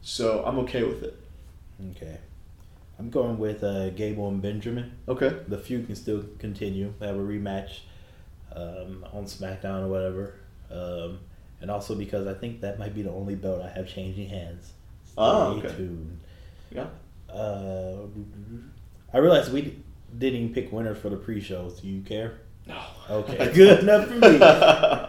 [0.00, 1.18] so I'm okay with it.
[1.92, 2.18] Okay.
[2.98, 4.92] I'm going with uh, Gable and Benjamin.
[5.08, 5.36] Okay.
[5.48, 6.92] The feud can still continue.
[7.00, 7.80] They have a rematch
[8.54, 10.34] um, on SmackDown or whatever.
[10.70, 11.18] Um,
[11.60, 14.72] and also because I think that might be the only belt I have changing hands.
[15.04, 15.68] Stay Oh, okay.
[15.76, 16.20] tuned.
[16.70, 16.86] Yeah.
[17.32, 18.06] Uh,
[19.12, 19.78] I realized we
[20.18, 21.80] didn't even pick winners for the pre-shows.
[21.80, 22.38] Do you care?
[22.66, 22.80] No.
[23.10, 24.38] Okay, good enough for me.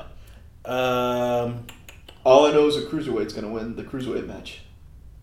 [0.66, 1.68] Um,
[2.26, 4.62] All I know is a cruiserweight's gonna win the cruiserweight match.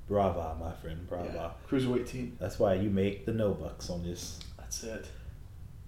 [0.06, 1.30] brava, my friend, brava.
[1.34, 1.50] Yeah.
[1.78, 2.36] Cruiserweight team.
[2.38, 5.06] That's why you make the no bucks on this That's it.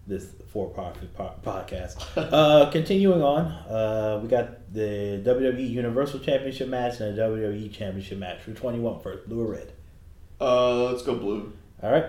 [0.07, 1.97] This for profit po- podcast.
[2.33, 8.19] Uh, continuing on, uh, we got the WWE Universal Championship match and the WWE Championship
[8.19, 8.47] match.
[8.47, 9.73] Which one you want first, blue or red?
[10.41, 11.53] Uh, let's go blue.
[11.83, 12.07] All right.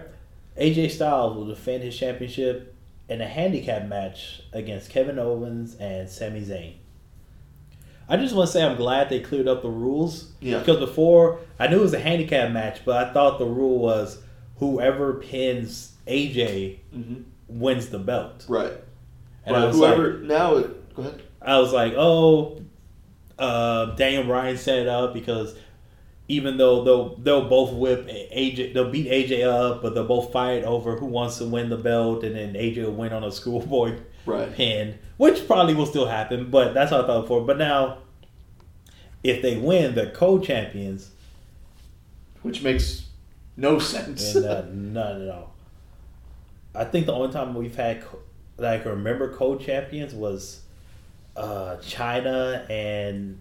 [0.60, 2.76] AJ Styles will defend his championship
[3.10, 6.76] in a handicap match against Kevin Owens and Sami Zayn.
[8.08, 10.32] I just want to say I'm glad they cleared up the rules.
[10.42, 10.60] Yeah.
[10.60, 14.20] Because before, I knew it was a handicap match, but I thought the rule was
[14.58, 17.22] whoever pins AJ Mm-hmm.
[17.60, 18.46] Wins the belt.
[18.48, 18.74] Right.
[19.46, 19.66] And right.
[19.68, 21.22] was like, Whoever now, it, go ahead.
[21.42, 22.62] I was like, oh,
[23.38, 25.56] uh, Daniel Bryan set it up because
[26.30, 30.64] even though they'll they'll both whip AJ, they'll beat AJ up, but they'll both fight
[30.64, 33.98] over who wants to win the belt, and then AJ will win on a schoolboy
[34.26, 34.54] Right.
[34.54, 36.50] pin, which probably will still happen.
[36.50, 37.42] But that's what I thought before.
[37.46, 37.98] But now,
[39.22, 41.12] if they win, they're co-champions,
[42.42, 43.08] Which makes
[43.58, 44.34] no sense.
[44.34, 45.53] and uh, none at all.
[46.76, 48.20] I think the only time we've had co-
[48.58, 50.62] that I can remember co-champions was
[51.36, 53.40] uh, Chyna and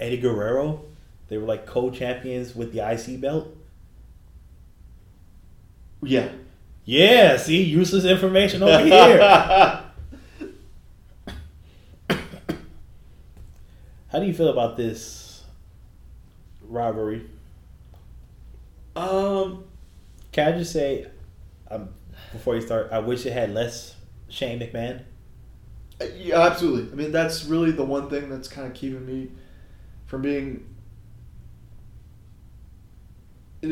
[0.00, 0.84] Eddie Guerrero.
[1.28, 3.48] They were like co-champions with the IC belt.
[6.02, 6.28] yeah.
[6.86, 9.18] Yeah, see, useless information over here.
[14.08, 15.44] How do you feel about this
[16.62, 17.26] rivalry?
[18.96, 19.64] um.
[20.30, 21.06] Can I just say,
[21.70, 21.88] um,
[22.34, 23.96] before you start, I wish it had less
[24.28, 25.04] Shane McMahon.
[26.16, 26.92] Yeah, absolutely.
[26.92, 29.30] I mean, that's really the one thing that's kind of keeping me
[30.06, 30.66] from being.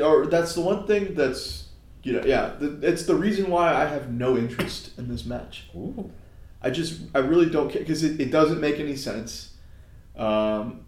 [0.02, 1.68] Or that's the one thing that's,
[2.02, 5.68] you know, yeah, the, it's the reason why I have no interest in this match.
[5.74, 6.10] Ooh.
[6.62, 9.54] I just, I really don't care because it, it doesn't make any sense.
[10.16, 10.84] Um,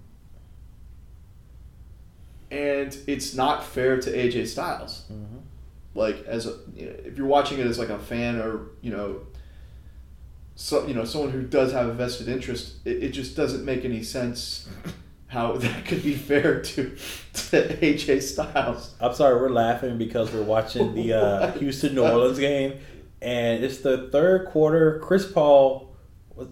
[2.51, 5.05] and it's not fair to AJ Styles.
[5.13, 5.39] Mm-hmm.
[5.95, 8.91] Like as a you know, if you're watching it as like a fan or you
[8.91, 9.21] know
[10.57, 13.85] so you know someone who does have a vested interest it, it just doesn't make
[13.85, 14.69] any sense
[15.27, 16.97] how that could be fair to
[17.33, 22.39] to AJ Styles I'm sorry, we're laughing because we're watching the uh, Houston New Orleans
[22.39, 22.79] game,
[23.21, 25.01] and it's the third quarter.
[25.01, 25.95] Chris Paul,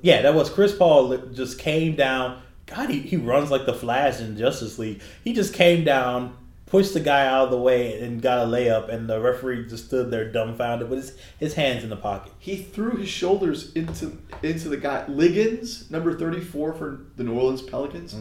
[0.02, 1.16] yeah, that was Chris Paul.
[1.32, 2.42] Just came down.
[2.66, 5.00] God, he, he runs like the Flash in Justice League.
[5.24, 6.36] He just came down,
[6.72, 8.88] pushed the guy out of the way, and got a layup.
[8.88, 12.32] And the referee just stood there dumbfounded with his, his hands in the pocket.
[12.38, 17.60] he threw his shoulders into into the guy Liggins number 34 for the New Orleans
[17.60, 18.16] Pelicans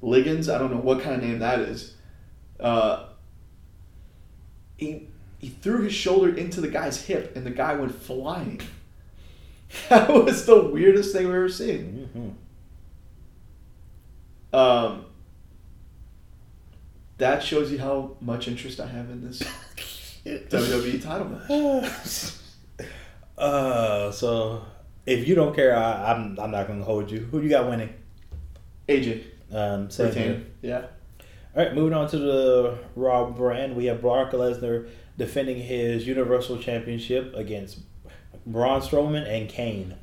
[0.00, 1.94] Liggins I don't know what kind of name that is
[2.58, 3.08] uh
[4.78, 8.62] he he threw his shoulder into the guy's hip and the guy went flying
[9.90, 12.28] that was the weirdest thing we've ever seen Mm-hmm.
[14.54, 15.06] Um,
[17.18, 19.42] that shows you how much interest I have in this
[20.26, 22.32] WWE title match.
[23.38, 24.64] uh, so
[25.06, 27.20] if you don't care, I, I'm I'm not gonna hold you.
[27.20, 27.92] Who do you got winning?
[28.88, 30.42] AJ, Um, same here.
[30.60, 30.86] Yeah.
[31.54, 34.88] All right, moving on to the Raw brand, we have Brock Lesnar
[35.18, 37.78] defending his Universal Championship against
[38.46, 39.96] Braun Strowman and Kane.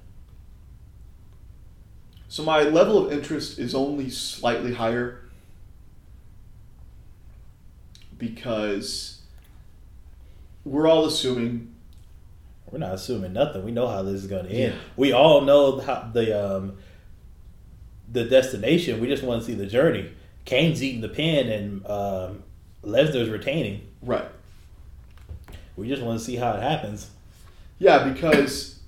[2.28, 5.24] So my level of interest is only slightly higher
[8.20, 9.22] because
[10.63, 11.74] we're all assuming
[12.70, 13.63] We're not assuming nothing.
[13.65, 14.74] We know how this is going to end.
[14.76, 14.80] Yeah.
[14.95, 16.78] We all know how the um,
[18.11, 18.99] the destination.
[19.01, 20.11] We just want to see the journey.
[20.45, 22.43] Kane's eating the pin, and um,
[22.84, 23.82] Lesnar's retaining.
[24.03, 24.26] right.
[25.76, 27.09] We just want to see how it happens.
[27.80, 28.80] Yeah, because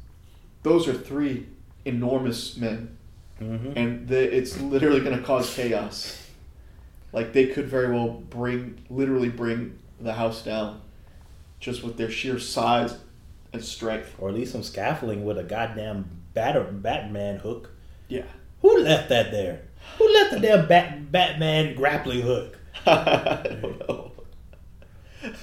[0.64, 1.48] those are three
[1.86, 2.98] enormous men,
[3.42, 3.72] Mm-hmm.
[3.76, 6.21] and the, it's literally going to cause chaos.
[7.14, 10.82] Like they could very well bring, literally bring the house down,
[11.60, 12.98] just with their sheer size
[13.54, 14.16] and strength.
[14.20, 17.70] or at least some scaffolding with a goddamn batter, Batman hook.
[18.08, 18.26] Yeah.
[18.62, 19.62] Who left that there?
[19.98, 22.58] Who left the damn Bat, Batman grappling hook?
[22.86, 24.11] I don't know.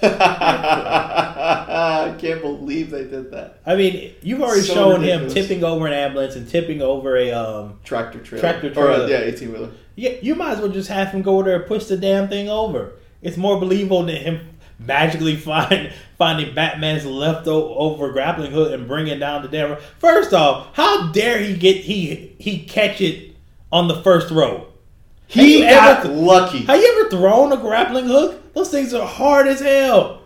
[0.02, 3.58] I can't believe they did that.
[3.66, 5.34] I mean, you've already So shown ridiculous.
[5.34, 7.78] him tipping over an ambulance and tipping over a um.
[7.84, 8.40] Tractor trailer.
[8.40, 9.08] Tractor Or, trailer.
[9.08, 9.70] yeah, 18 wheeler.
[9.96, 12.48] Yeah, you might as well just have him go there and push the damn thing
[12.48, 12.92] over.
[13.20, 19.42] It's more believable than him magically find finding Batman's leftover grappling hook and bringing down
[19.42, 19.76] the damn.
[19.98, 23.34] First off, how dare he get he he catch it
[23.72, 24.67] on the first row?
[25.28, 26.64] He got ever- lucky.
[26.64, 28.52] Have you ever thrown a grappling hook?
[28.54, 30.22] Those things are hard as hell.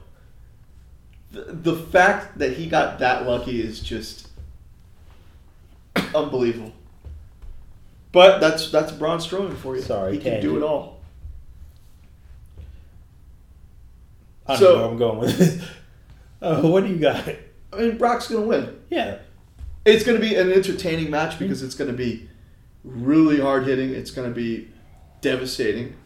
[1.33, 4.29] The, the fact that he got that lucky is just
[6.15, 6.73] unbelievable.
[8.13, 9.83] But that's that's Braun Strowman for you.
[9.83, 11.01] Sorry, he can do it all.
[14.47, 15.65] I don't So- know where I'm going with this.
[16.43, 17.25] Uh, what do you got?
[17.73, 18.77] I mean, Brock's gonna win.
[18.91, 19.19] Yeah,
[19.85, 22.29] It's gonna be an entertaining match because it's gonna be
[22.83, 23.91] really hard hitting.
[23.95, 24.69] It's gonna be
[25.23, 25.97] devastating.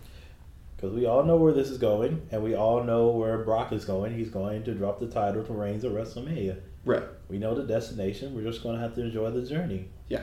[0.77, 3.85] because we all know where this is going, and we all know where Brock is
[3.85, 4.14] going.
[4.14, 6.61] He's going to drop the title to Reigns at WrestleMania.
[6.85, 7.03] Right.
[7.29, 8.35] We know the destination.
[8.35, 9.89] We're just going to have to enjoy the journey.
[10.09, 10.23] Yeah.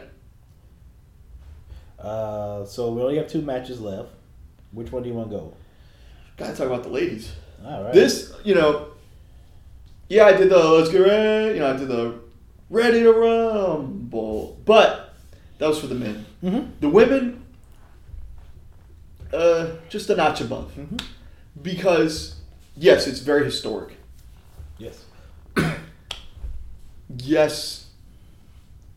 [1.99, 4.09] Uh, so we only have two matches left.
[4.71, 5.53] Which one do you want to go?
[6.37, 7.31] Gotta talk about the ladies.
[7.65, 7.93] All right.
[7.93, 8.87] This, you know,
[10.09, 11.55] yeah, I did the let's get ready.
[11.55, 12.19] You know, I did the
[12.69, 15.13] ready to rumble, but
[15.59, 16.25] that was for the men.
[16.43, 16.71] Mm-hmm.
[16.81, 17.42] The women,
[19.33, 21.01] uh, just a notch above, Mhm.
[21.61, 22.35] because
[22.77, 23.97] yes, it's very historic.
[24.77, 25.05] Yes.
[27.17, 27.87] Yes,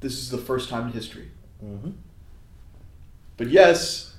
[0.01, 1.31] this is the first time in history.
[1.65, 1.91] Mm-hmm.
[3.37, 4.15] But yes,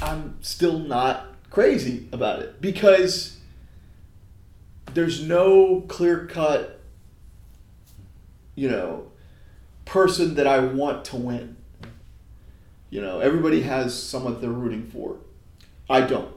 [0.00, 3.38] I'm still not crazy about it because
[4.94, 6.80] there's no clear cut,
[8.54, 9.06] you know,
[9.84, 11.56] person that I want to win.
[12.92, 15.16] You know, everybody has someone they're rooting for.
[15.88, 16.30] I don't.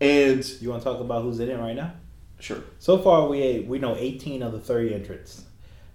[0.00, 1.94] And You want to talk about who's in it right now?
[2.38, 2.62] sure.
[2.78, 5.46] So far, we we know 18 of the 30 entrants.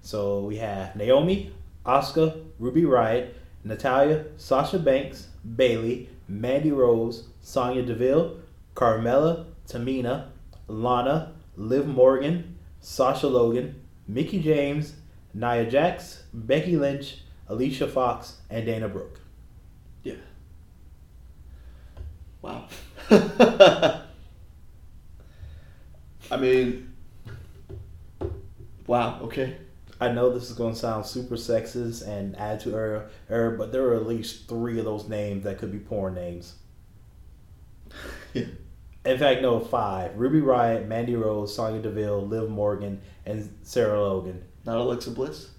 [0.01, 1.53] So we have Naomi,
[1.85, 8.41] Asuka, Ruby Riot, Natalia, Sasha Banks, Bayley, Mandy Rose, Sonya Deville,
[8.75, 10.27] Carmella, Tamina,
[10.67, 14.95] Lana, Liv Morgan, Sarah Logan, Mickie James,
[15.33, 19.21] Nia Jax, Becky Lynch, Alicia Fox, and Dana Brooke.
[20.05, 20.13] Yeah.
[22.45, 22.67] Wow.
[26.31, 26.93] I mean,
[28.85, 29.57] wow, okay.
[29.99, 33.71] I know this is going to sound super sexist and add to her, her, but
[33.71, 36.55] there are at least three of those names that could be porn names.
[38.33, 38.47] Yeah.
[39.05, 40.17] In fact, no, five.
[40.17, 44.43] Ruby Riot, Mandy Rose, Sonya Deville, Liv Morgan, and Sarah Logan.
[44.65, 45.51] Not Alexa Bliss?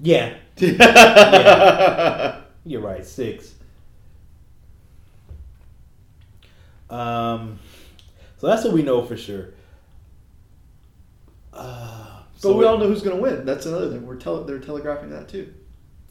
[0.00, 2.40] Yeah, yeah.
[2.64, 3.04] you're right.
[3.04, 3.57] Six.
[6.90, 7.58] Um,
[8.38, 9.50] so that's what we know for sure.
[11.52, 13.44] Uh, But so we all know who's going to win.
[13.44, 14.06] That's another thing.
[14.06, 15.52] We're tele- they're telegraphing that too.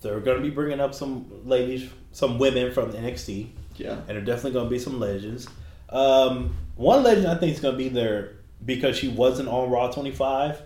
[0.01, 3.49] they're going to be bringing up some ladies, some women from NXT.
[3.78, 3.93] Yeah.
[3.93, 5.47] and they're definitely going to be some legends.
[5.89, 9.91] Um, one legend I think is going to be there because she wasn't on Raw
[9.91, 10.61] 25,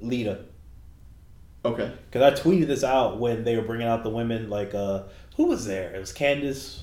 [0.00, 0.40] Lita.
[1.64, 1.92] Okay.
[2.10, 4.48] Because I tweeted this out when they were bringing out the women.
[4.50, 5.02] Like, uh,
[5.36, 5.94] who was there?
[5.94, 6.80] It was Candice.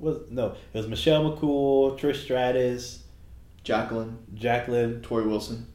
[0.00, 3.04] Was no, it was Michelle McCool, Trish Stratus,
[3.62, 5.66] Jacqueline, Jacqueline, Torrie Wilson,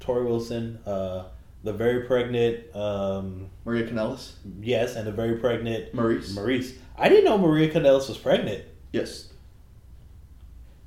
[0.00, 1.24] Torrie Wilson, uh,
[1.62, 6.30] the very pregnant, um, Maria Kanellis, yes, and the very pregnant Maryse.
[6.30, 6.74] Maryse.
[6.96, 8.64] I didn't know Maria Kanellis was pregnant.
[8.92, 9.30] yes.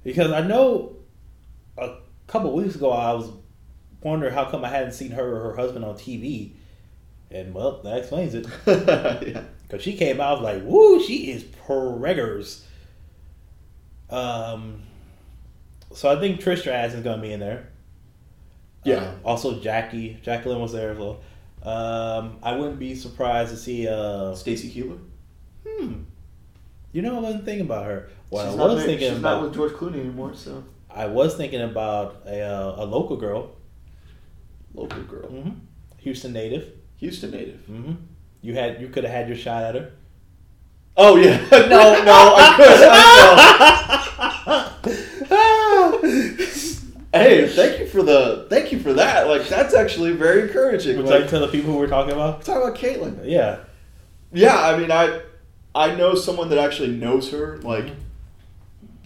[0.04, 0.96] Because I know
[1.78, 3.30] a couple weeks ago I was
[4.02, 6.54] wondering how come I hadn't seen her or her husband on TV.
[7.30, 8.48] And well, that explains it.
[8.68, 9.44] yeah.
[9.64, 12.62] Because she came out like, woo, she is preggers.
[14.10, 14.82] Um,
[15.94, 17.70] so I think Trish Stratus is going to be in there.
[18.84, 18.98] Yeah.
[19.10, 20.18] Um, also, Jackie.
[20.22, 21.20] Jacqueline was there as well.
[21.64, 23.88] Um, I wouldn't be surprised to see.
[23.88, 25.00] Uh, Stacy Keibler.
[25.68, 26.02] hmm.
[26.94, 28.10] You know, I wasn't thinking about her.
[28.30, 29.36] Well, she's I was married- thinking she's about.
[29.36, 33.52] not with George Clooney anymore, so I was thinking about a, uh, a local girl,
[34.74, 35.50] local girl, hmm
[36.00, 36.72] Houston native.
[36.98, 37.60] Houston native.
[37.66, 37.94] hmm
[38.42, 39.92] You had you could have had your shot at her.
[41.00, 42.88] Oh yeah, no, no, I could.
[45.30, 45.98] I
[47.12, 47.20] know.
[47.20, 49.28] hey, thank you for the thank you for that.
[49.28, 50.98] Like that's actually very encouraging.
[50.98, 52.44] Would Like, like tell the people who we're talking about?
[52.44, 53.20] talk about Kaitlyn.
[53.24, 53.60] Yeah.
[54.34, 55.22] Yeah, I mean, I
[55.76, 57.58] I know someone that actually knows her.
[57.60, 57.92] Like,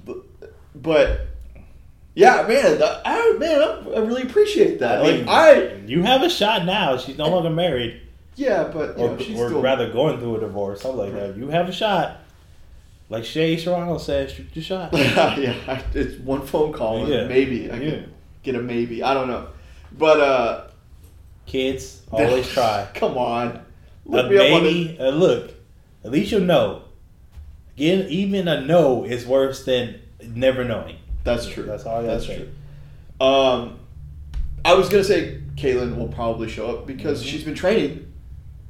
[0.05, 0.17] but,
[0.73, 1.27] but
[2.15, 5.01] Yeah, man, that, I, man, I, I really appreciate that.
[5.01, 6.97] Like, mean, I, you have a shot now.
[6.97, 8.01] She's no longer married,
[8.35, 11.13] yeah, but you or, know, she's or still rather going through a divorce, something like
[11.13, 11.37] that.
[11.37, 12.17] You have a shot.
[13.09, 14.93] Like Shea Serrano says, shoot your shot.
[14.93, 17.27] yeah, it's one phone call, and Yeah.
[17.27, 17.89] maybe I Yeah.
[17.91, 18.13] can
[18.43, 19.03] get a maybe.
[19.03, 19.47] I don't know,
[19.97, 20.67] but uh,
[21.45, 22.87] Kids, always try.
[22.93, 23.61] Come on, A
[24.05, 25.51] Look on maybe, uh, look,
[26.05, 26.83] at least you'll know.
[27.75, 30.97] Again, even a no is worse than never knowing.
[31.23, 31.63] That's true.
[31.63, 32.35] That's all I That's say.
[32.37, 33.25] true.
[33.27, 33.79] Um,
[34.63, 37.27] I was gonna say Kaitlyn will probably show up because Mhm.
[37.27, 38.10] she's been training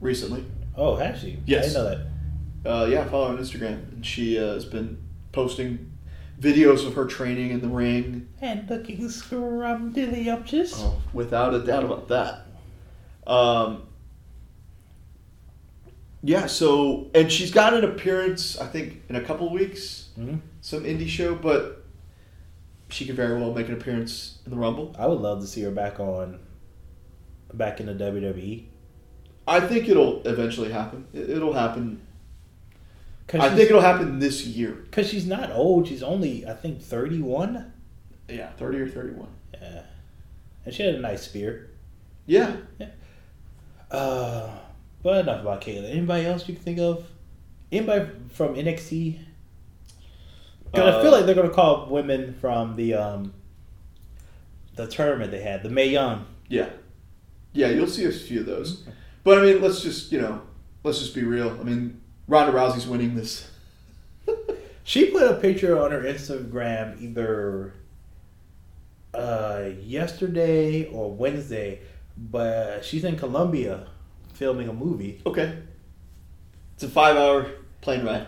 [0.01, 0.43] recently.
[0.75, 1.39] Oh, has she?
[1.45, 1.63] Yes.
[1.63, 1.89] I didn't know
[2.63, 2.69] that.
[2.69, 5.91] Uh, yeah, follow her on Instagram, and she uh, has been posting
[6.39, 8.27] videos of her training in the ring.
[8.41, 10.73] And looking scrumdiddlyumptious.
[10.75, 12.45] Oh, without a doubt about that.
[13.25, 13.83] Um,
[16.23, 20.83] yeah, so and she's got an appearance, I think, in a couple weeks, hmm some
[20.83, 21.83] indie show, but
[22.89, 24.95] she could very well make an appearance in the Rumble.
[24.99, 26.39] I would love to see her back on,
[27.51, 27.93] back in the.
[27.93, 28.65] WWE.
[29.51, 31.05] I think it'll eventually happen.
[31.13, 32.01] It, it'll happen.
[33.33, 34.83] I think it'll happen this year.
[34.91, 35.87] Cause she's not old.
[35.87, 37.71] She's only I think thirty one.
[38.29, 39.29] Yeah, thirty or thirty-one.
[39.53, 39.81] Yeah,
[40.65, 41.69] and she had a nice spear.
[42.25, 42.87] Yeah, yeah.
[43.89, 44.49] Uh,
[45.03, 45.89] but enough about Kayla.
[45.91, 47.05] Anybody else you can think of?
[47.71, 49.19] Anybody from NXT?
[50.65, 53.33] Because I feel Uh, like they're gonna call women from the um
[54.75, 56.25] the tournament they had, the Mae Young.
[56.47, 56.69] yeah,
[57.53, 57.67] yeah.
[57.69, 58.83] You'll see a few of those,
[59.23, 60.41] but I mean, let's just you know,
[60.83, 61.49] let's just be real.
[61.59, 63.49] I mean, Ronda Rousey's winning this.
[64.83, 67.75] She put a picture on her Instagram either
[69.13, 71.81] uh, yesterday or Wednesday,
[72.17, 73.87] but she's in Colombia
[74.33, 75.55] filming a movie, Okay,
[76.73, 77.51] it's a five-hour
[77.81, 78.25] plane ride,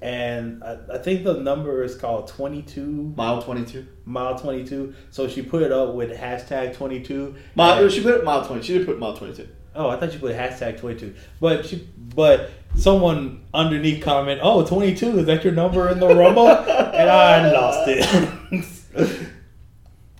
[0.00, 3.86] and I, I think the number is called twenty two mile twenty-two.
[4.06, 4.94] mile twenty two.
[5.10, 7.34] So she put it up with hashtag twenty two.
[7.54, 7.88] Mile.
[7.90, 8.62] She put it mile twenty.
[8.62, 9.48] She did put mile twenty-two.
[9.76, 14.64] Oh, I thought you put hashtag twenty two, but she but someone underneath comment, oh
[14.66, 16.48] 22, is that your number in the rumble?
[16.48, 18.64] and I lost it.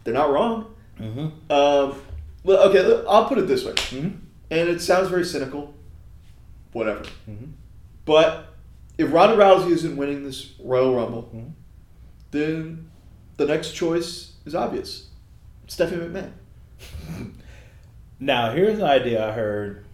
[0.04, 0.74] They're not wrong.
[0.98, 1.50] mm-hmm.
[1.52, 2.00] Um,
[2.44, 4.08] well, okay, I'll put it this way, Mm-hmm.
[4.50, 5.74] and it sounds very cynical.
[6.72, 7.02] Whatever.
[7.28, 7.52] Mhm.
[8.04, 8.54] But
[8.98, 11.52] if Ronda Rousey isn't winning this Royal Rumble, Mhm.
[12.30, 12.90] then
[13.36, 15.08] the next choice is obvious:
[15.66, 16.30] Stephanie McMahon.
[18.18, 19.84] Now, here's an idea I heard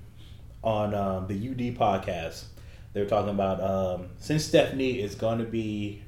[0.63, 2.45] on um, the UD podcast.
[2.93, 6.03] They were talking about um, since Stephanie is going to be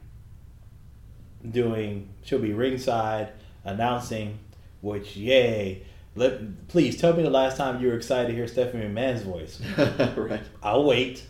[1.50, 3.32] doing, she'll be ringside
[3.64, 4.38] announcing,
[4.80, 5.82] which, yay.
[6.14, 9.60] Let, please tell me the last time you were excited to hear Stephanie McMahon's voice.
[10.16, 10.42] right.
[10.62, 11.24] I'll wait.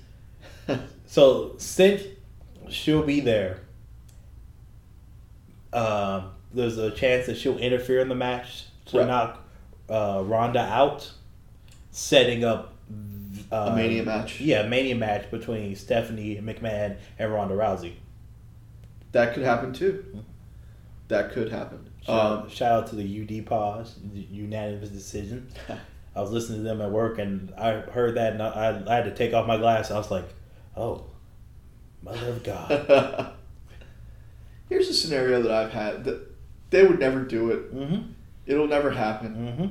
[1.07, 2.03] So since
[2.69, 3.61] she'll be there,
[5.73, 9.07] um, there's a chance that she'll interfere in the match to Right.
[9.07, 9.44] knock
[9.89, 11.13] uh, Ronda out,
[11.91, 12.75] setting up
[13.53, 14.41] uh, A Mania match.
[14.41, 17.95] Yeah, a Mania match between Stephanie McMahon and Ronda Rousey.
[19.13, 20.25] That could happen too.
[21.09, 21.91] That could happen.
[22.05, 25.49] Shout, Um, shout out to the UD pause, the unanimous decision.
[26.17, 29.05] I was listening to them at work and I heard that and I, I had
[29.05, 29.91] to take off my glass.
[29.91, 30.29] I was like,
[30.77, 31.05] oh,
[32.03, 33.33] mother of God.
[34.69, 36.31] Here's a scenario that I've had that
[36.71, 37.75] they would never do it.
[37.75, 38.13] mm-hmm.
[38.47, 39.35] It'll never happen.
[39.35, 39.67] Mm-hmm.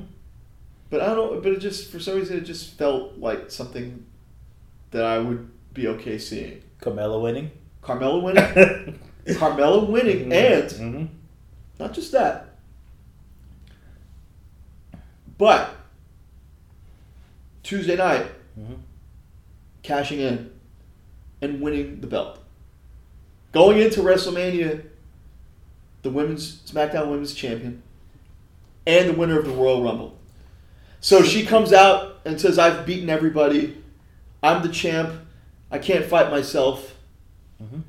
[0.90, 1.40] But I don't know.
[1.40, 4.04] But it just for some reason it just felt like something
[4.90, 6.62] that I would be okay seeing.
[6.80, 7.50] Carmella winning.
[7.82, 8.98] Carmella winning.
[9.26, 11.08] Carmella winning, and Mhm.
[11.78, 12.50] not just that,
[15.38, 15.74] but
[17.62, 18.26] Tuesday night
[18.58, 18.76] Mhm.
[19.82, 20.50] cashing in
[21.40, 22.38] and winning the belt.
[23.52, 24.84] Going into WrestleMania,
[26.02, 27.82] the women's SmackDown Women's Champion
[28.86, 30.18] and the winner of the Royal Rumble.
[31.00, 33.82] So she comes out and says, I've beaten everybody.
[34.42, 35.12] I'm the champ.
[35.70, 36.94] I can't fight myself.
[37.62, 37.82] Mhm.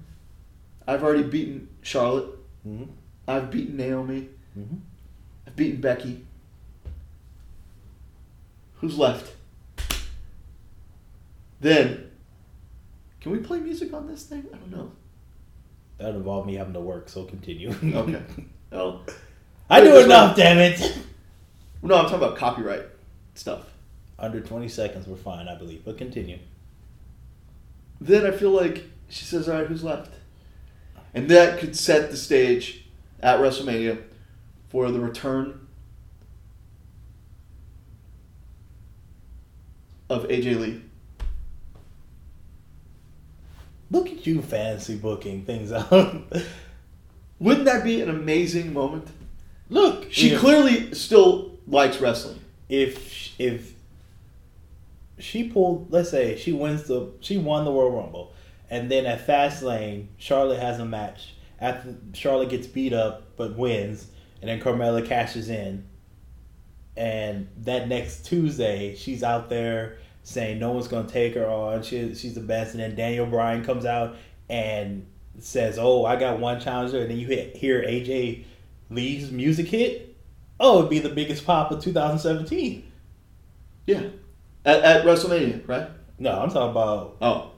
[0.87, 2.29] I've already beaten Charlotte.
[2.67, 2.87] Mhm.
[3.27, 4.29] I've beaten Naomi.
[4.57, 4.79] Mhm.
[5.47, 6.25] I've beaten Becky.
[8.75, 9.33] Who's left?
[11.61, 12.11] Then,
[13.21, 14.45] can we play music on this thing?
[14.53, 14.91] I don't know.
[15.97, 17.71] That would involve me having to work, so continue.
[17.83, 18.21] Okay.
[18.71, 19.05] Well,
[19.69, 20.79] I do enough, damn it.
[21.81, 22.83] no, I'm talking about copyright
[23.33, 23.65] stuff.
[24.17, 25.83] Under 20 seconds, we're fine, I believe.
[25.83, 26.39] But continue.
[27.99, 30.11] Then I feel like she says, "All right, who's left?"
[31.13, 32.85] And that could set the stage
[33.21, 34.01] at WrestleMania
[34.69, 35.67] for the return
[40.09, 40.81] of AJ Lee.
[43.91, 45.91] Look at you fancy booking things out.
[47.39, 49.07] Wouldn't that be an amazing moment?
[49.69, 52.39] Look, She if, clearly still likes wrestling.
[52.69, 53.73] if if
[55.17, 58.33] she pulled, let's say she wins the she won the World Rumble,
[58.69, 61.33] and then at Fastlane, Charlotte has a match.
[61.59, 64.07] After Charlotte gets beat up but wins,
[64.41, 65.85] and then Carmella cashes in,
[66.97, 71.81] and that next Tuesday she's out there saying no one's gonna take her on.
[71.81, 74.15] She, she's the best, and then Daniel Bryan comes out
[74.49, 75.05] and
[75.39, 78.43] says, "Oh, I got one challenger," and then you hear AJ
[78.89, 80.15] Lee's music hit.
[80.59, 82.91] Oh, it'd be the biggest pop of 2017.
[83.87, 84.03] Yeah.
[84.63, 85.89] At, at WrestleMania, right?
[86.17, 87.51] No, I'm talking about Oh,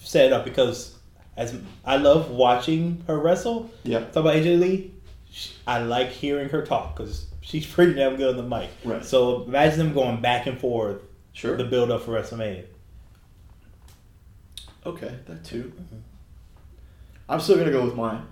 [0.00, 0.96] set it up because
[1.36, 1.54] as
[1.84, 3.70] I love watching her wrestle.
[3.84, 4.00] yeah.
[4.00, 4.92] Talk about AJ Lee.
[5.66, 8.70] I like hearing her talk because she's pretty damn good on the mic.
[8.84, 9.04] Right.
[9.04, 11.02] So imagine them going back and forth
[11.32, 11.56] Sure.
[11.56, 12.64] the build up for WrestleMania.
[14.86, 15.72] okay, that too.
[17.28, 18.22] I'm still gonna go with mine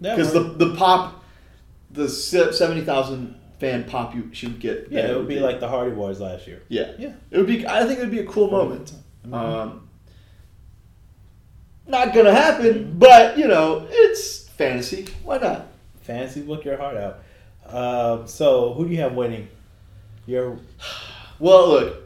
[0.00, 1.24] because the the pop,
[1.90, 4.88] the seventy thousand fan pop you should get.
[4.90, 6.62] yeah, it would be like the Hardy Boys last year.
[6.68, 7.12] yeah, Yeah.
[7.30, 7.66] It would be.
[7.66, 8.92] I think it would be a cool moment.
[9.26, 9.32] Mhm.
[9.34, 9.88] Um,
[11.86, 15.06] not gonna happen, but you know, it's fantasy.
[15.24, 15.66] Why not?
[16.02, 17.18] Fantasy, look your heart out.
[17.68, 19.48] Um, so who do you have winning?
[20.26, 20.58] Your
[21.38, 21.96] Well, look,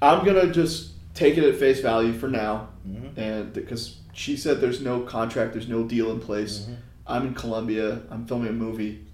[0.00, 3.16] I'm gonna just take it at face value for now, Mhm.
[3.18, 6.66] and because she said there's no contract, there's no deal in place.
[6.68, 6.76] Mhm.
[7.06, 8.00] I'm in Colombia.
[8.10, 9.04] I'm filming a movie.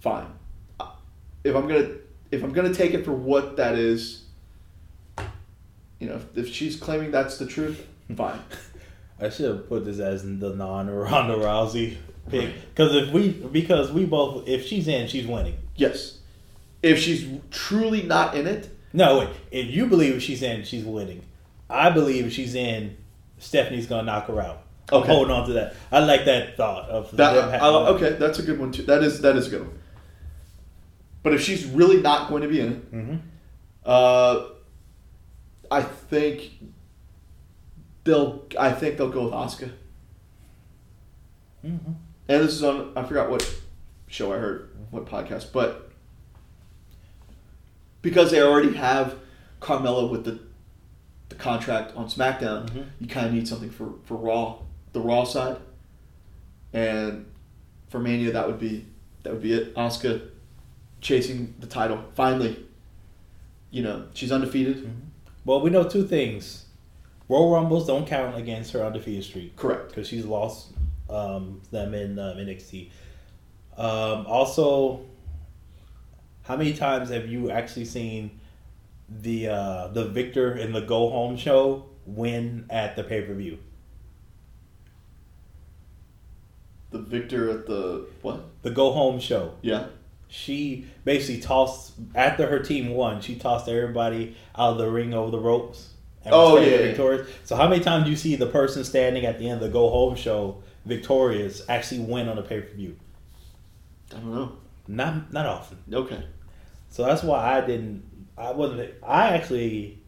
[0.00, 0.26] Fine.
[1.44, 1.88] If I'm gonna
[2.30, 4.22] if I'm gonna take it for what that is,
[5.98, 7.84] you know, if, if she's claiming that's the truth,
[8.16, 8.38] fine.
[9.20, 11.96] I should have put this as the non Ronda Rousey
[12.30, 15.56] pick because if we because we both if she's in she's winning.
[15.76, 16.18] Yes.
[16.82, 21.22] If she's truly not in it, No wait, if you believe she's in she's winning,
[21.70, 22.96] I believe she's in.
[23.42, 24.62] Stephanie's gonna knock her out.
[24.90, 25.12] I'm Okay.
[25.12, 25.74] holding on to that.
[25.90, 27.66] I like that thought of that I, having-
[27.96, 28.82] okay, that's a good one too.
[28.84, 29.78] That is that is a good one.
[31.22, 33.20] But if she's really not going to be in it, Mhm.
[33.86, 34.44] uh,
[35.70, 36.50] I think
[38.04, 38.44] they'll.
[38.58, 39.70] I think they'll go with Asuka.
[41.64, 41.94] Mhm.
[42.28, 42.92] And this is on.
[42.96, 43.48] I forgot what
[44.08, 45.90] show I heard, what podcast, but
[48.02, 49.16] because they already have
[49.60, 50.38] Carmella with the
[51.42, 52.84] contract on SmackDown, Mhm.
[53.00, 54.58] you kind of need something for for Raw,
[54.92, 55.56] the Raw side,
[56.72, 57.26] and
[57.88, 58.86] for Mania that would be
[59.22, 59.74] that would be it.
[59.74, 60.22] Asuka
[61.00, 62.56] chasing the title finally.
[63.70, 64.88] You know she's undefeated.
[65.44, 66.66] Well, we know two things.
[67.28, 69.56] Royal Rumbles don't count against her undefeated streak.
[69.56, 69.88] Correct.
[69.88, 70.68] because she's lost
[71.10, 72.90] um, them in um, NXT.
[73.76, 75.00] Um, also,
[76.42, 78.38] how many times have you actually seen
[79.20, 83.58] the uh, the victor in the go home show win at the pay per view?
[86.90, 88.44] The victor at the what?
[88.62, 89.54] The go home show.
[89.62, 89.86] Yeah.
[90.28, 93.20] She basically tossed after her team won.
[93.20, 95.90] She tossed everybody out of the ring over the ropes.
[96.24, 96.76] Oh, yeah, yeah.
[96.78, 97.28] victorious.
[97.44, 99.68] So how many times do you see the person standing at the end of the
[99.68, 102.96] go home show victorious actually win on the pay per view?
[104.12, 104.52] I don't know.
[104.88, 105.78] Not not often.
[105.92, 106.24] Okay.
[106.90, 108.04] So that's why I didn't.
[108.36, 108.94] I wasn't.
[109.02, 109.98] I actually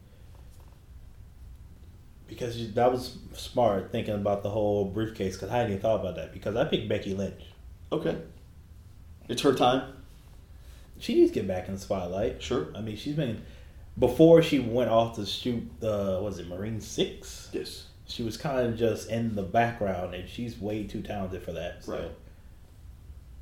[2.27, 6.01] because you- that was smart thinking about the whole briefcase because I hadn't even thought
[6.01, 7.43] about that because I picked Becky Lynch.
[7.93, 8.17] Okay.
[9.29, 9.93] It's her time.
[10.99, 12.43] She needs to get back in the spotlight.
[12.43, 12.69] Sure.
[12.75, 13.43] I mean, she's been
[13.99, 17.51] before she went off to shoot the was it Marine Six.
[17.53, 17.87] Yes.
[18.07, 21.85] She was kind of just in the background, and she's way too talented for that.
[21.85, 22.11] So Right.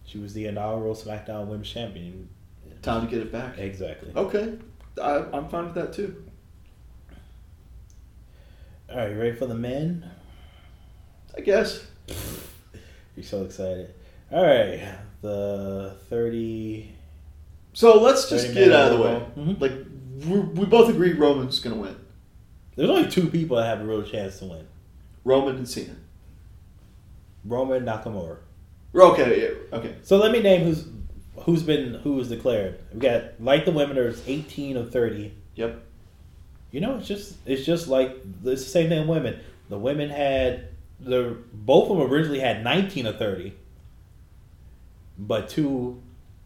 [0.05, 2.29] She was the inaugural SmackDown Women's Champion.
[2.83, 3.59] Time to get it back.
[3.59, 4.11] Exactly.
[4.15, 4.59] Okay.
[5.01, 6.25] I, I'm fine with that too.
[8.91, 10.11] All right, you ready for the men?
[11.37, 11.87] I guess.
[13.17, 13.95] You're so excited.
[14.31, 16.95] All right, the thirty.
[17.73, 19.27] So let's just get out of the way.
[19.39, 19.61] Mhm.
[19.61, 19.73] Like
[20.27, 21.97] we, we both agree Roman's gonna win.
[22.77, 24.67] There's only two people that have a real chance to win:
[25.25, 25.97] Roman and Cena.
[27.45, 28.39] Roman Nakamura.
[28.95, 29.43] Okay.
[29.43, 29.79] Yeah.
[29.79, 29.97] Okay.
[30.03, 30.85] So let me name who's
[31.41, 32.79] who's been who was declared.
[32.93, 33.99] We got like the women.
[33.99, 35.33] are 18 of 30.
[35.55, 35.83] Yep.
[36.71, 38.11] You know, it's just it's just like
[38.45, 39.07] it's the same thing.
[39.07, 39.41] Women.
[39.69, 40.69] The women had
[41.01, 43.55] the both of them originally had 19 of 30,
[45.19, 46.01] but two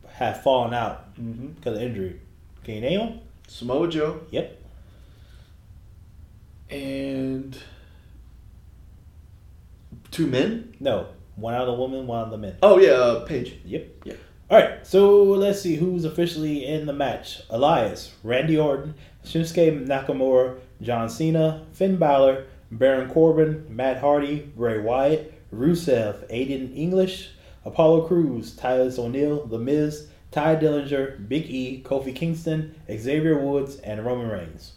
[0.09, 1.47] have fallen out Mm-hmm.
[1.49, 2.21] because of injury.
[2.65, 3.21] Can you name them?
[3.49, 4.63] Samoa Joe Yep.
[6.71, 7.59] and
[10.11, 10.75] two men.
[10.81, 11.07] No,
[11.37, 12.57] one out of the women, one out of the men.
[12.63, 13.55] Oh yeah, uh, Paige.
[13.65, 13.89] Yep.
[14.05, 14.15] Yeah.
[14.49, 17.43] All right, so let's see who's officially in the match.
[17.51, 18.95] Elias, Randy Orton,
[19.25, 27.31] Shinsuke Nakamura, John Cena, Finn Balor, Baron Corbin, Matt Hardy, Bray Wyatt, Rusev, Aiden English,
[27.65, 34.07] Apollo Crews, Titus O'Neil, The Miz, Tye Dillinger, Big E, Kofi Kingston, Xavier Woods, and
[34.07, 34.75] Roman Reigns.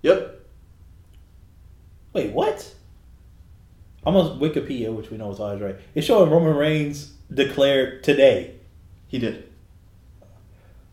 [0.00, 0.40] Yep.
[2.14, 2.74] Wait, what?
[4.06, 5.76] On Wikipedia, which we know is always right.
[5.94, 8.56] It's showing Roman Reigns declared today.
[9.08, 9.50] He did.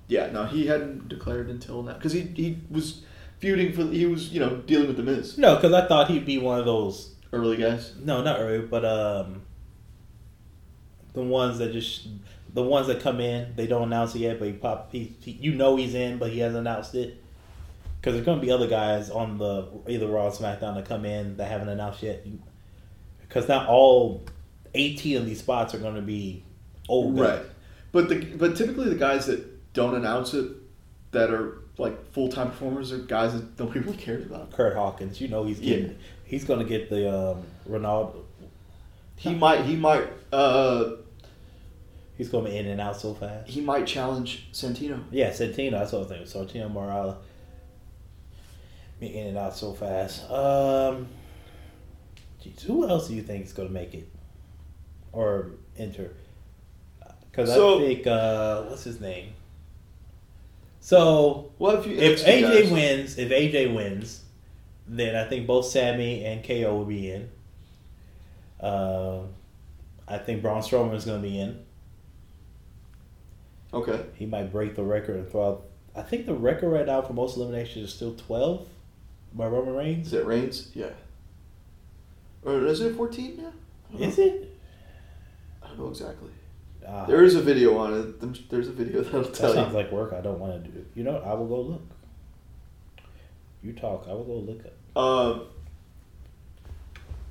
[0.07, 3.01] Yeah, no, he hadn't declared until now because he he was
[3.39, 6.25] feuding for he was you know dealing with the Miz No, because I thought he'd
[6.25, 7.15] be one of those.
[7.31, 7.93] early guys.
[7.97, 9.41] No, not early, but um,
[11.13, 12.07] the ones that just
[12.53, 13.55] the ones that come in.
[13.55, 14.91] They don't announce it yet, but he pop.
[14.91, 17.23] He, he you know he's in, but he hasn't announced it.
[17.99, 21.37] Because there's gonna be other guys on the either Raw or SmackDown that come in
[21.37, 22.25] that haven't announced yet.
[23.21, 24.25] Because not all
[24.73, 26.43] eighteen of these spots are gonna be
[26.89, 27.15] old.
[27.17, 27.39] guys.
[27.39, 27.45] Right,
[27.91, 30.51] but the but typically the guys that don't announce it
[31.11, 34.51] that are like full time performers are guys that nobody really cares about.
[34.51, 35.87] Kurt Hawkins, you know he's getting.
[35.87, 35.93] Yeah.
[36.25, 38.23] He's gonna get the um, Ronaldo.
[39.17, 40.91] He might he might uh
[42.17, 43.49] He's gonna be in and out so fast.
[43.49, 45.03] he might challenge Santino.
[45.09, 45.71] Yeah, Santino.
[45.71, 46.27] That's what I think.
[46.27, 47.17] Santino Marella.
[48.99, 50.29] Be in and out so fast.
[50.29, 51.07] Um,
[52.43, 54.07] geez, who else do you think is gonna make it
[55.13, 56.11] or enter?
[57.29, 59.33] Because So- I think uh, what's his name.
[60.79, 64.23] So Well, if you if AJ guys- wins, if AJ wins,
[64.87, 67.29] then I think both Sammy and KO will be in.
[68.59, 69.29] Um,
[70.07, 71.59] I think Braun Strowman is going to be in.
[73.73, 75.63] okay, He might break the record and throw out.
[75.95, 78.67] I think the record right now for most eliminations is still twelve
[79.33, 80.07] by Roman Reigns.
[80.07, 80.69] is it Reigns?
[80.73, 80.91] Yeah,
[82.43, 83.53] or is it fourteen now?
[83.99, 84.23] Is know.
[84.25, 84.50] it?
[85.71, 86.29] Don't know exactly.
[86.87, 88.49] Ah, There is a video on it.
[88.49, 89.77] There's a video that'll that tell sounds you.
[89.77, 90.13] like work.
[90.13, 90.85] I don't want to do.
[90.95, 91.81] You know, I will go look.
[93.63, 94.05] You talk.
[94.09, 94.97] I will go look up.
[94.97, 95.47] Um,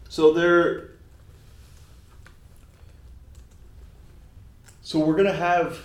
[0.08, 0.90] so there.
[4.82, 5.78] So we're gonna have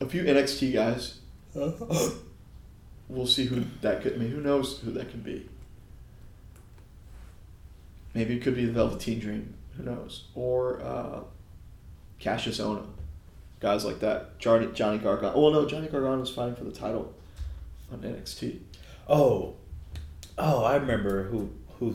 [0.00, 1.20] a few NXT guys.
[3.08, 4.14] We'll see who that could.
[4.14, 5.48] I mean, who knows who that could be?
[8.14, 9.54] Maybe it could be the Velveteen Dream.
[9.76, 10.24] Who knows?
[10.34, 11.20] Or uh,
[12.20, 12.86] Kassius Ohno,
[13.60, 14.38] guys like that.
[14.38, 15.34] Johnny Johnny Gargano.
[15.34, 17.14] Oh no, Johnny Gargano's fighting for the title
[17.92, 18.58] on NXT.
[19.08, 19.54] Oh,
[20.38, 21.94] oh, I remember who who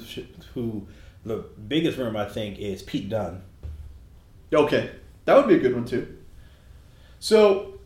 [0.53, 0.87] who
[1.25, 3.41] the biggest rumor I think is Pete Dunne.
[4.53, 4.91] Okay,
[5.25, 6.17] that would be a good one too.
[7.19, 7.79] So,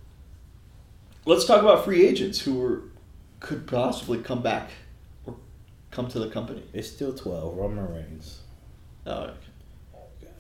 [1.26, 2.84] let's talk about free agents who are,
[3.40, 4.72] could possibly come back
[5.26, 5.36] or
[5.91, 6.64] come to the company.
[6.74, 7.56] It's still twelve.
[7.56, 8.40] Roman Reigns.
[9.06, 10.32] Oh, okay.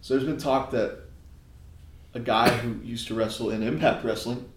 [0.00, 1.01] So there's been talk that
[2.14, 4.48] a guy who used to wrestle in Impact Wrestling,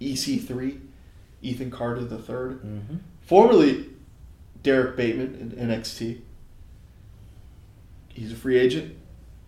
[0.00, 0.80] EC3,
[1.42, 2.96] Ethan Carter III, Mm-hmm.
[3.22, 3.90] formerly
[4.62, 6.20] Derrick Bateman in NXT.
[8.08, 8.96] He's a free agent.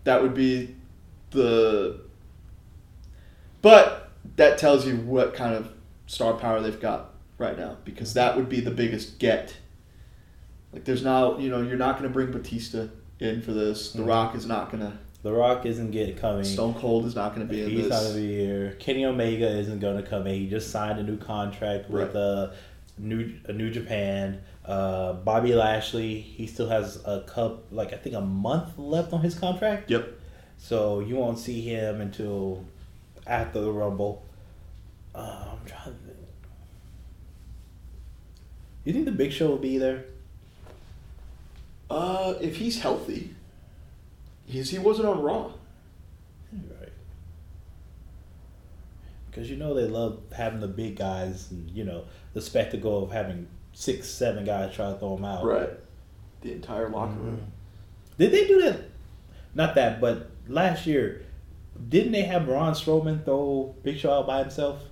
[0.05, 0.75] That would be
[1.31, 2.01] the.
[3.63, 5.73] But that tells you what kind of
[6.07, 9.57] star power they've got right now because that would be the biggest get.
[10.73, 12.89] Like, there's now, you know, you're not going to bring Batista
[13.21, 13.93] in for this.
[13.93, 14.07] The Mhm.
[14.09, 14.99] Rock is not going to.
[15.27, 16.45] The Rock isn't getting coming.
[16.45, 18.77] Stone Cold is not going to be He's not gonna be here.
[18.79, 20.35] Kenny Omega isn't gonna come in.
[20.37, 22.17] He just signed a new contract with Right.
[22.17, 22.53] uh,
[22.97, 24.41] New a New Japan.
[24.65, 29.21] Uh, Bobby Lashley, he still has a cup, like I think a month left on
[29.21, 29.91] his contract.
[29.91, 30.17] Yep.
[30.59, 32.65] So you won't see him until
[33.27, 34.23] after the Rumble.
[35.13, 36.19] Uh, I'm trying to think.
[38.85, 40.05] You think the Big Show will be there?
[41.91, 43.35] Uh, if he's healthy,
[44.47, 45.53] he's, he wasn't on Raw.
[46.53, 46.93] Right.
[49.31, 53.11] Because you know they love having the big guys, and you know the spectacle of
[53.11, 55.45] having six, seven guys try to throw them out.
[55.45, 55.71] Right.
[56.41, 57.25] The entire locker mm-hmm.
[57.25, 57.53] room.
[58.19, 58.81] Did they do that?
[59.55, 61.25] Not that, but last year,
[61.89, 64.83] didn't they have Braun Strowman throw Big Show out by himself?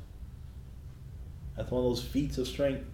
[1.56, 2.84] That's one of those feats of strength.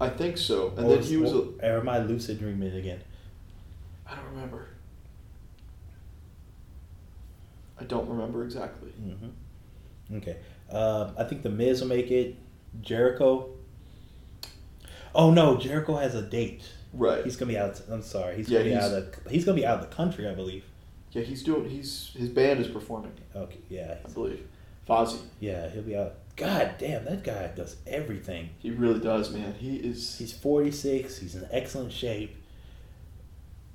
[0.00, 0.72] I think so.
[0.76, 1.32] And or, then he was.
[1.32, 3.02] A, or, or am I lucid dreaming again?
[4.06, 4.68] I don't remember.
[7.80, 8.90] I don't remember exactly.
[9.02, 10.16] Mm-hmm.
[10.16, 10.36] Okay.
[10.70, 12.36] Uh, I think the Miz will make it.
[12.80, 13.50] Jericho.
[15.14, 16.62] Oh no, Jericho has a date.
[16.92, 17.24] Right.
[17.24, 17.80] He's gonna be out.
[17.90, 18.36] I'm sorry.
[18.36, 19.24] He's Yeah, gonna be he's- out of.
[19.24, 20.64] The, he's gonna be out of the country, I believe.
[21.12, 21.68] yeah, he's doing.
[21.68, 23.12] He's his band is performing.
[23.34, 23.58] Okay.
[23.68, 23.96] Yeah.
[24.04, 24.46] I believe.
[24.88, 25.18] Fozzy.
[25.40, 25.68] Yeah.
[25.70, 26.14] He'll be out.
[26.36, 28.50] God damn, that guy does everything.
[28.58, 29.54] He really does, man.
[29.54, 31.18] He is He's 46.
[31.18, 32.36] He's in excellent shape.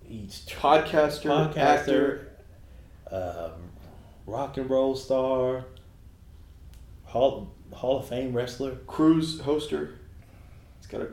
[0.03, 2.31] He's podcaster, podcaster, actor.
[3.11, 3.51] um,
[4.25, 5.65] rock and roll star,
[7.05, 8.75] Hall Hall of Fame wrestler.
[8.87, 9.93] cruise hoster.
[10.79, 11.07] He's got a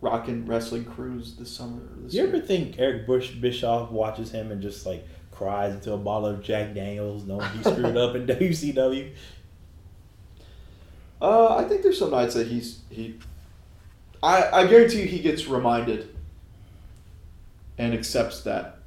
[0.00, 1.80] rocking wrestling cruise this summer.
[2.02, 2.34] This You year.
[2.34, 6.42] ever think Eric Bush Bischoff watches him and just like cries into a bottle of
[6.42, 9.12] Jack Daniels, knowing he screwed up in WCW?
[11.20, 13.18] Uh, I think there's some nights that he's he.
[14.22, 16.08] I I guarantee you he gets reminded.
[17.78, 18.78] And accepts that.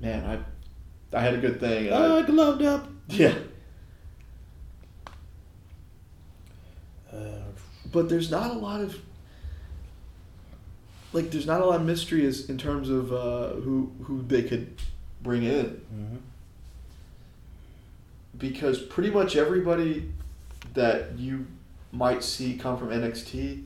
[0.00, 0.38] Man, I,
[1.12, 1.92] I had a good thing.
[1.92, 2.88] I- Uh, gloved up.
[3.08, 3.34] yeah,
[7.12, 7.16] Uh,
[7.90, 8.96] but there's not a lot of.
[11.14, 14.42] Like, there's not a lot of mystery as in terms of uh, who who they
[14.42, 14.74] could
[15.22, 16.18] bring in mhm.
[18.38, 20.12] because pretty much everybody
[20.74, 21.46] that you
[21.92, 23.64] might see come from NXT,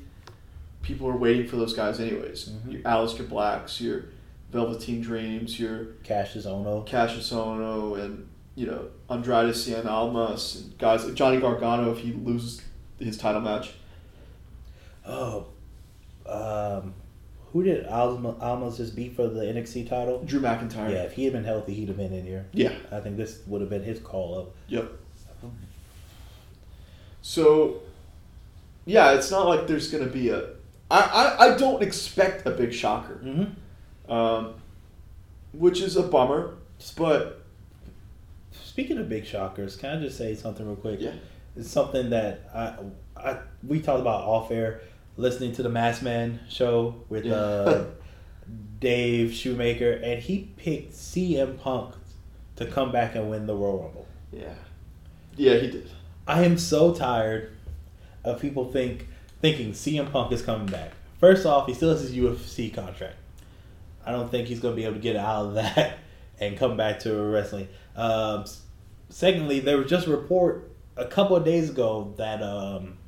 [0.82, 2.48] people are waiting for those guys anyways.
[2.50, 2.72] Mhm.
[2.74, 4.04] Your Aleister Blacks, your
[4.52, 6.86] Velveteen Dreams, your Kassius Ohno.
[6.86, 12.12] Kassius Ohno, and you know Andrade Cien Almas, and guys like Johnny Gargano if he
[12.12, 12.60] loses
[12.98, 13.72] his title match.
[15.06, 15.46] Oh,
[16.26, 16.94] um,
[17.52, 20.22] who did Alma, Almas just beat for the NXT title?
[20.24, 20.90] Drew McIntyre.
[20.90, 22.46] Yeah, if he had been healthy, he'd have been in here.
[22.52, 22.74] Yeah.
[22.90, 24.54] I think this would have been his call up.
[24.68, 24.90] Yep.
[27.20, 27.80] So,
[28.84, 30.44] yeah, it's not like there's gonna be a.
[30.90, 33.20] I, I, I don't expect a big shocker.
[33.24, 33.52] Mm-hmm.
[34.08, 34.54] Um,
[35.52, 36.54] which is a bummer.
[36.96, 37.38] But
[38.52, 41.00] Speaking of big shockers, can I just say something real quick?
[41.00, 41.12] yeah,
[41.56, 42.74] It's something that I,
[43.16, 44.80] I we talked about off air,
[45.16, 47.34] listening to the Mass Man show with Yeah.
[47.34, 47.84] uh,
[48.80, 51.94] Dave Shoemaker, and he picked CM Punk
[52.56, 54.06] to come back and win the Royal Rumble.
[54.32, 54.54] yeah,
[55.36, 55.88] yeah, he did.
[56.26, 57.52] I am so tired
[58.24, 59.06] of people think
[59.40, 60.92] thinking CM Punk is coming back.
[61.20, 63.16] First off, he still has his UFC contract.
[64.04, 65.98] I don't think he's going to be able to get out of that
[66.40, 67.68] and come back to wrestling.
[67.96, 68.44] Um,
[69.08, 72.98] secondly, there was just a report a couple of days ago that um,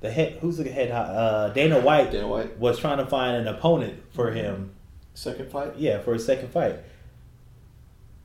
[0.00, 3.48] the head who's the head uh, Dana White Dana White, was trying to find an
[3.48, 4.72] opponent for him.
[5.14, 5.76] second fight.
[5.76, 6.76] Yeah, for his second fight.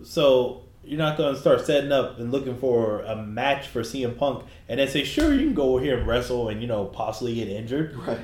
[0.03, 4.17] So you're not going to start setting up and looking for a match for CM
[4.17, 6.85] Punk and then say, sure, you can go over here and wrestle and, you know,
[6.85, 7.95] possibly get injured.
[7.95, 8.19] Right.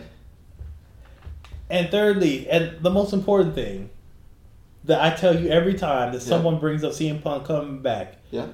[1.69, 3.89] And thirdly, and the most important thing
[4.85, 6.27] that I tell you every time that Yeah.
[6.30, 8.45] someone brings up CM Punk coming back, Yeah.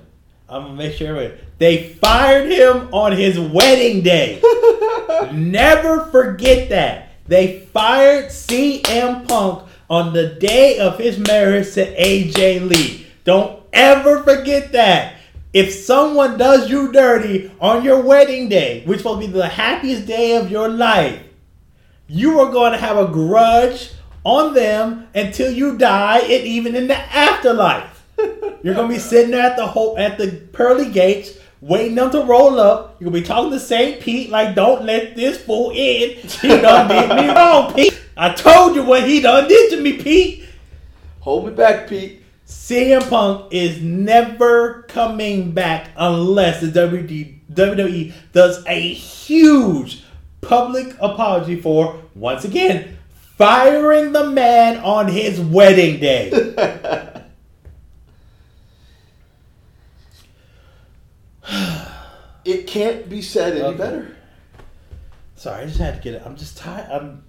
[0.49, 4.41] I'm to make sure everybody- they fired him on his wedding day.
[5.31, 7.09] Never forget that.
[7.27, 13.05] They fired CM Punk on the day of his marriage to AJ Lee.
[13.23, 15.13] Don't ever forget that.
[15.53, 20.35] If someone does you dirty on your wedding day, which will be the happiest day
[20.35, 21.19] of your life,
[22.07, 23.91] you are going to have a grudge
[24.23, 27.93] on them until you die, and even in the afterlife.
[28.63, 32.21] You're gonna be sitting there at the whole at the pearly gates, waiting them to
[32.21, 32.95] roll up.
[32.99, 36.15] You're gonna be talking to Saint Pete like, "Don't let this fool in.
[36.41, 37.99] He done did me wrong, Pete.
[38.15, 40.45] I told you what he done did to me, Pete."
[41.19, 42.21] Hold me back, Pete.
[42.47, 50.03] CM Punk is never coming back unless the WWE does a huge
[50.43, 52.97] public apology for once again
[53.37, 56.29] firing the man on his wedding day.
[62.45, 63.77] It can't be said any Okay.
[63.77, 64.15] better.
[65.35, 66.21] Sorry, I just had to get it.
[66.25, 66.89] I'm just tired.
[66.91, 67.23] I'm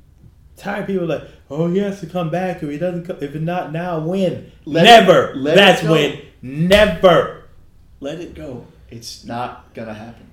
[0.57, 0.83] tired.
[0.83, 2.63] of People like, oh, he has to come back.
[2.63, 4.51] If he doesn't, come, if not now, when?
[4.65, 5.31] Let Never.
[5.31, 6.21] it- let it That's when.
[6.43, 7.45] Never.
[8.01, 8.67] Let it go.
[8.91, 10.31] It's not gonna happen.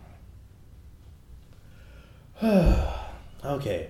[3.46, 3.90] okay,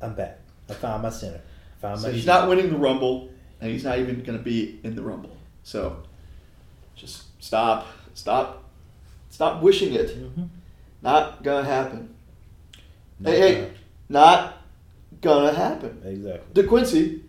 [0.00, 0.38] I'm back.
[0.70, 1.40] I found my center.
[1.80, 2.14] Found So my.
[2.14, 3.28] he's not winning the Rumble,
[3.60, 5.36] and he's not even gonna be in the Rumble.
[5.62, 6.02] So
[6.96, 8.64] just stop, stop,
[9.28, 10.08] stop wishing it.
[10.18, 10.48] Mhm.
[11.02, 12.14] Not gonna happen.
[13.20, 13.74] Not hey, hey, gonna-
[14.08, 14.58] not
[15.20, 16.00] gonna happen.
[16.04, 16.62] Exactly.
[16.62, 17.24] De Quincy,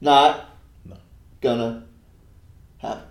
[0.00, 0.48] not
[0.84, 0.96] No.
[1.40, 1.84] gonna
[2.78, 3.04] happen.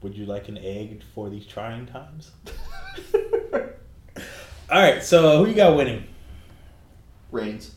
[0.00, 2.30] Would you like an egg for these trying times?
[4.70, 5.02] All right.
[5.02, 6.04] So who you got winning?
[7.30, 7.74] Reigns.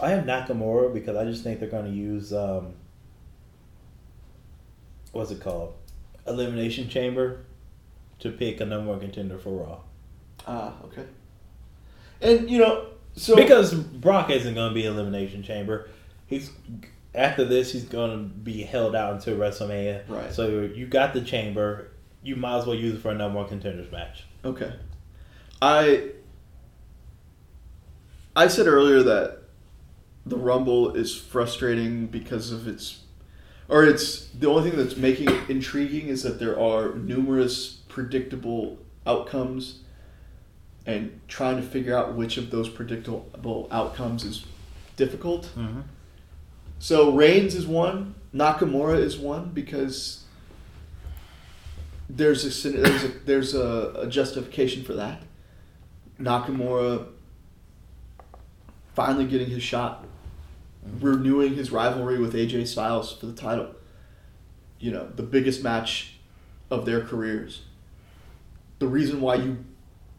[0.00, 2.74] I have Nakamura because I just think they're going to use um,
[5.12, 5.74] what's it called,
[6.26, 7.44] Elimination Chamber,
[8.20, 9.78] to pick a number one contender for Raw.
[10.46, 11.04] Ah, okay.
[12.20, 15.88] And you know, so because Brock isn't going to be Elimination Chamber.
[16.26, 16.50] He's
[17.14, 20.02] after this, he's going to be held out until WrestleMania.
[20.08, 20.32] Right.
[20.32, 21.88] So you got the chamber.
[22.22, 24.24] You might as well use it for a number one contenders match.
[24.44, 24.72] Okay.
[25.60, 26.10] I
[28.36, 29.38] I said earlier that
[30.24, 33.00] the Rumble is frustrating because of its
[33.68, 38.78] or it's the only thing that's making it intriguing is that there are numerous predictable
[39.06, 39.80] outcomes
[40.86, 44.46] and trying to figure out which of those predictable outcomes is
[44.96, 45.50] difficult.
[45.56, 45.80] Mm-hmm.
[46.78, 50.24] So Reigns is one, Nakamura is one because
[52.08, 55.22] there's a there's a, there's a, a justification for that.
[56.20, 57.06] Nakamura
[58.94, 60.04] finally getting his shot,
[61.00, 63.74] renewing his rivalry with AJ Styles for the title.
[64.80, 66.14] You know, the biggest match
[66.70, 67.62] of their careers.
[68.78, 69.64] The reason why you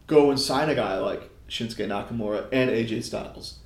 [0.08, 3.60] go and sign a guy like Shinsuke Nakamura and AJ Styles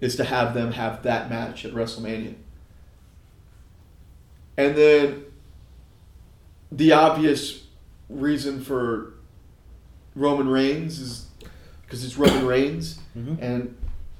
[0.00, 2.34] is to have them have that match at WrestleMania.
[4.56, 5.24] And then
[6.70, 7.63] the obvious
[8.08, 9.14] reason for
[10.14, 11.26] Roman Reigns is
[11.82, 13.38] because it's Roman Reigns, Mhm.
[13.40, 13.76] and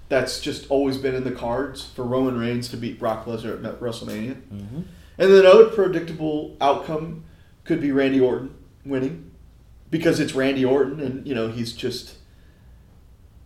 [0.09, 3.81] that's just always been in the cards for Roman Reigns to beat Brock Lesnar at
[3.81, 4.37] WrestleMania.
[4.53, 4.81] Mm-hmm.
[5.19, 7.25] And then another predictable outcome
[7.65, 8.51] could be Randy Orton
[8.85, 9.31] winning
[9.91, 12.17] because it's Randy Orton and you know he's just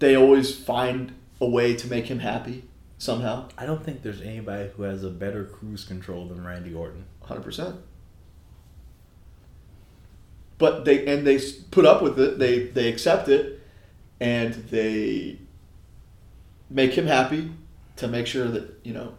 [0.01, 2.65] they always find a way to make him happy
[2.98, 3.48] somehow.
[3.59, 7.05] I don't think there's anybody who has a better cruise control than Randy Orton.
[7.23, 7.77] 100%.
[10.59, 11.40] But they and they
[11.70, 12.39] put up with it.
[12.39, 13.60] They they accept it
[14.20, 15.39] and they
[16.68, 17.52] make him happy
[17.97, 19.14] to make sure that, you know,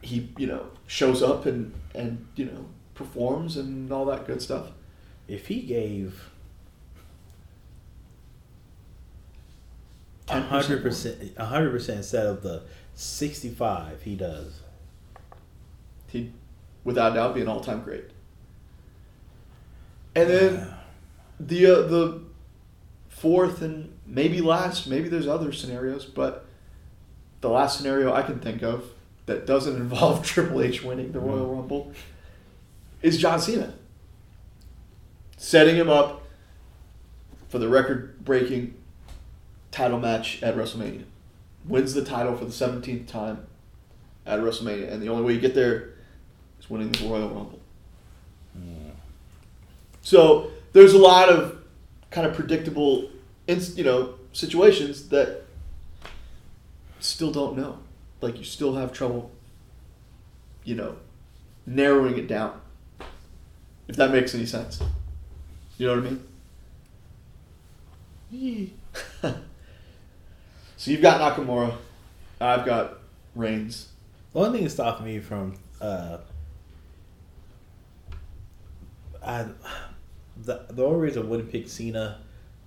[0.00, 4.68] he, you know, shows up and and, you know, performs and all that good stuff.
[5.26, 6.28] If he gave
[10.28, 12.62] hundred percent, hundred percent instead of the
[12.94, 14.60] sixty-five, he does.
[16.06, 16.32] He'd
[16.84, 18.04] without doubt be an all-time great.
[20.14, 20.74] And then
[21.40, 22.22] the uh, the
[23.08, 26.44] fourth and maybe last, maybe there's other scenarios, but
[27.40, 28.84] the last scenario I can think of
[29.26, 31.56] that doesn't involve Triple H winning the Royal Mm.
[31.56, 31.92] Rumble
[33.00, 33.74] is John Cena.
[35.36, 36.22] Setting him up
[37.48, 38.74] for the record-breaking
[39.72, 41.04] title match at WrestleMania.
[41.66, 43.46] Wins the title for the 17th time
[44.24, 45.94] at WrestleMania, and the only way you get there
[46.60, 47.61] is winning the Royal Rumble.
[50.02, 51.58] So there's a lot of
[52.10, 53.08] kind of predictable,
[53.46, 55.44] you know, situations that
[57.00, 57.78] still don't know.
[58.20, 59.30] Like you still have trouble,
[60.64, 60.96] you know,
[61.66, 62.60] narrowing it down.
[63.88, 64.80] If that makes any sense.
[65.78, 66.24] You know what I mean?
[70.76, 71.74] so you've got Nakamura.
[72.40, 72.98] I've got
[73.34, 73.88] Reigns.
[74.32, 76.18] The only thing that stopped me from uh,
[79.24, 79.46] I
[80.36, 82.18] the the only reason I wouldn't pick Cena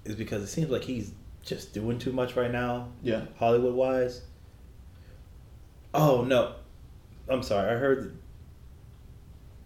[0.03, 1.11] is because it seems like he's
[1.43, 3.21] just doing too much right now, Yeah.
[3.37, 4.21] Hollywood wise.
[5.93, 6.53] Oh no,
[7.29, 7.71] I'm sorry.
[7.71, 8.17] I heard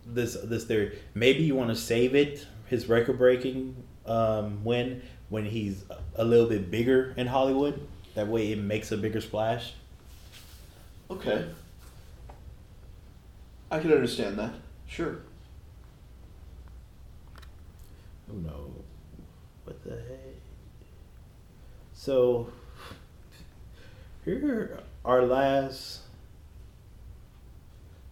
[0.05, 0.97] this this theory.
[1.13, 5.84] Maybe you want to save it his record breaking um, win when he's
[6.15, 7.85] a little bit bigger in Hollywood.
[8.15, 9.73] That way, it makes a bigger splash.
[11.09, 11.45] Okay.
[13.71, 14.53] I can understand that.
[14.88, 15.19] Sure.
[18.30, 18.72] Who knows?
[19.64, 20.35] What the heck?
[21.93, 22.49] So,
[24.26, 26.01] here our last.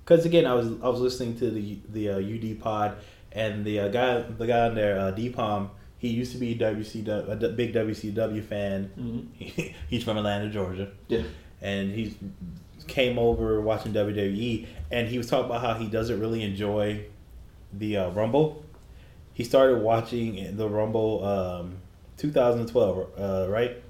[0.04, 2.98] Because again, I was I was listening to the the uh, UD pod,
[3.32, 7.42] and the uh, guy the guy on there, uh, Dpom, he used to be WCW,
[7.44, 8.92] a big WCW fan.
[8.98, 9.68] Mm-hmm.
[9.90, 11.24] He's from Atlanta, Georgia Yeah.
[11.62, 12.16] and he
[12.88, 17.06] came over watching WWE, and he was talking about how he doesn't really enjoy
[17.74, 18.64] the uh, Rumble.
[19.38, 21.78] He started watching the Rumble um,
[22.18, 23.84] 2012, uh, right?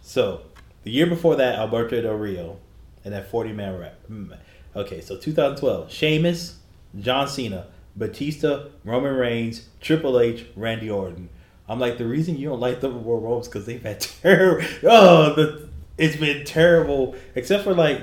[0.00, 0.40] So
[0.82, 2.56] the year before that, Alberto Del Rio,
[3.04, 3.88] and that 40 man.
[4.10, 4.36] Mm.
[4.74, 6.58] Okay, so 2012, Sheamus,
[6.98, 11.28] John Cena, Batista, Roman Reigns, Triple H, Randy Orton.
[11.68, 14.66] I'm like, the reason you don't like the Royal Rumble because they've had terrible.
[14.82, 15.68] Oh, the
[15.98, 18.00] it's been terrible, except for like,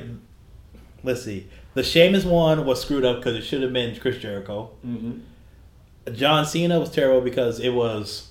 [1.03, 4.71] let's see, the Sheamus one was screwed up because it should have been Chris Jericho.
[4.85, 5.19] Mm-hmm.
[6.13, 8.29] John Cena was terrible because it was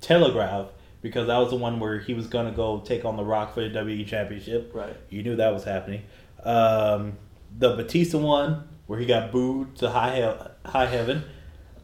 [0.00, 0.72] telegraphed
[1.02, 3.60] because that was the one where he was gonna go take on The Rock for
[3.60, 4.72] the WWE Championship.
[4.74, 4.96] Right.
[5.08, 6.02] You knew that was happening.
[6.42, 7.14] Um,
[7.58, 11.24] the Batista one where he got booed to high hell, high heaven.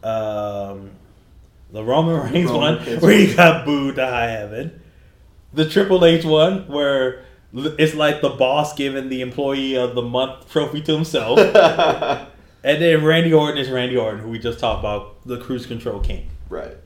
[0.03, 0.93] Um,
[1.73, 4.81] the Roman Reigns Roman one where he got booed to high heaven.
[5.53, 10.51] The Triple H one where it's like the boss giving the employee of the month
[10.51, 11.39] trophy to himself.
[12.67, 16.01] and then Randy Orton is Randy Orton, who we just talked about, the cruise control
[16.01, 16.29] king.
[16.49, 16.77] right.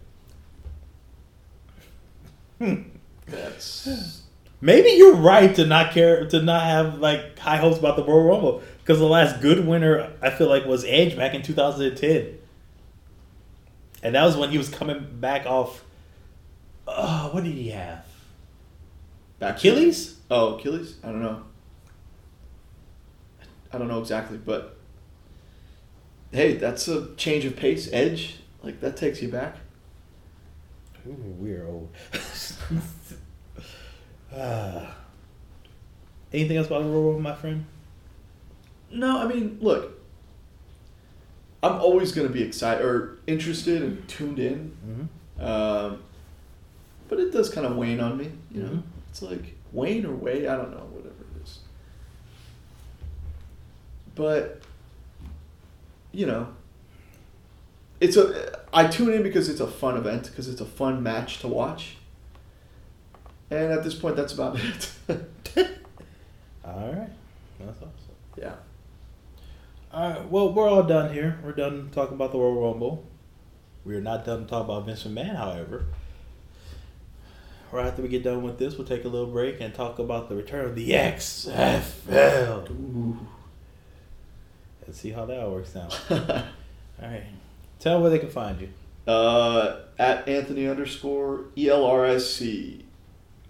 [2.58, 2.82] Hmm.
[3.26, 4.22] That's
[4.60, 8.24] Maybe you're right to not care to not have like high hopes about the Royal
[8.24, 12.36] Rumble because the last good winner I feel like was Edge back in 2010,
[14.02, 15.82] and that was when he was coming back off
[16.86, 18.04] Uh, what did he have?
[19.38, 20.18] Back Achilles?
[20.30, 20.96] Oh, Achilles?
[21.02, 21.42] I don't know.
[23.72, 24.76] I don't know exactly, but
[26.32, 27.88] hey, that's a change of pace.
[27.92, 29.56] Edge, like that takes you back.
[31.06, 31.88] Ooh, we're old.
[34.36, 34.96] Ah.
[36.32, 37.64] anything else about the Rumble, my friend?
[38.92, 39.98] No, I mean, look,
[41.62, 45.44] I'm always going to be excited or interested and tuned in, Mm-hmm.
[45.44, 46.02] um,
[47.08, 48.30] but it does kind of wane on me.
[48.52, 48.82] You know, Mhm.
[49.08, 51.58] it's like wane or wait, I don't know, whatever it is.
[54.14, 54.60] But
[56.12, 56.48] you know,
[58.00, 58.60] it's a.
[58.72, 61.96] I tune in because it's a fun event because it's a fun match to watch.
[63.50, 64.58] And at this point, that's about
[65.08, 65.28] it.
[66.64, 67.10] All right,
[67.58, 67.90] that's awesome.
[68.36, 68.54] yeah.
[69.92, 71.40] All right, well, we're all done here.
[71.42, 73.04] We're done talking about the Royal Rumble.
[73.84, 75.86] We're not done talking about Vince McMahon, however.
[77.72, 80.28] Right after we get done with this, we'll take a little break and talk about
[80.28, 83.18] the return of the XFL Ooh.
[84.90, 85.96] And see how that works out.
[86.10, 86.18] All
[87.08, 87.22] right,
[87.78, 88.68] tell them where they can find you.
[89.06, 92.82] Uh, at Anthony underscore ELRSC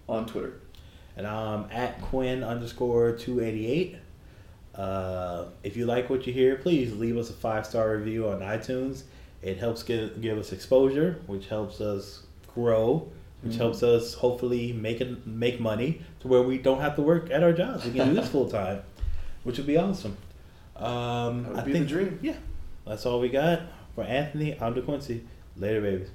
[0.07, 0.53] on Twitter.
[1.17, 3.97] And I'm at Quinn underscore 288.
[4.75, 8.39] Uh, if you like what you hear, please leave us a five star review on
[8.39, 9.03] iTunes.
[9.41, 12.21] It helps give, give us exposure, which helps us
[12.53, 13.09] grow,
[13.41, 13.57] which Mhm.
[13.57, 17.41] helps us hopefully make it, make money to where we don't have to work at
[17.43, 17.83] our jobs.
[17.85, 18.83] We can do this full time,
[19.43, 20.15] which would be awesome.
[20.81, 22.19] Um, That would I be think the dream.
[22.21, 22.35] yeah,
[22.85, 23.61] that's all we got
[23.95, 24.59] for Anthony.
[24.59, 25.21] I'm DeQuincy.
[25.57, 26.09] Later, babies.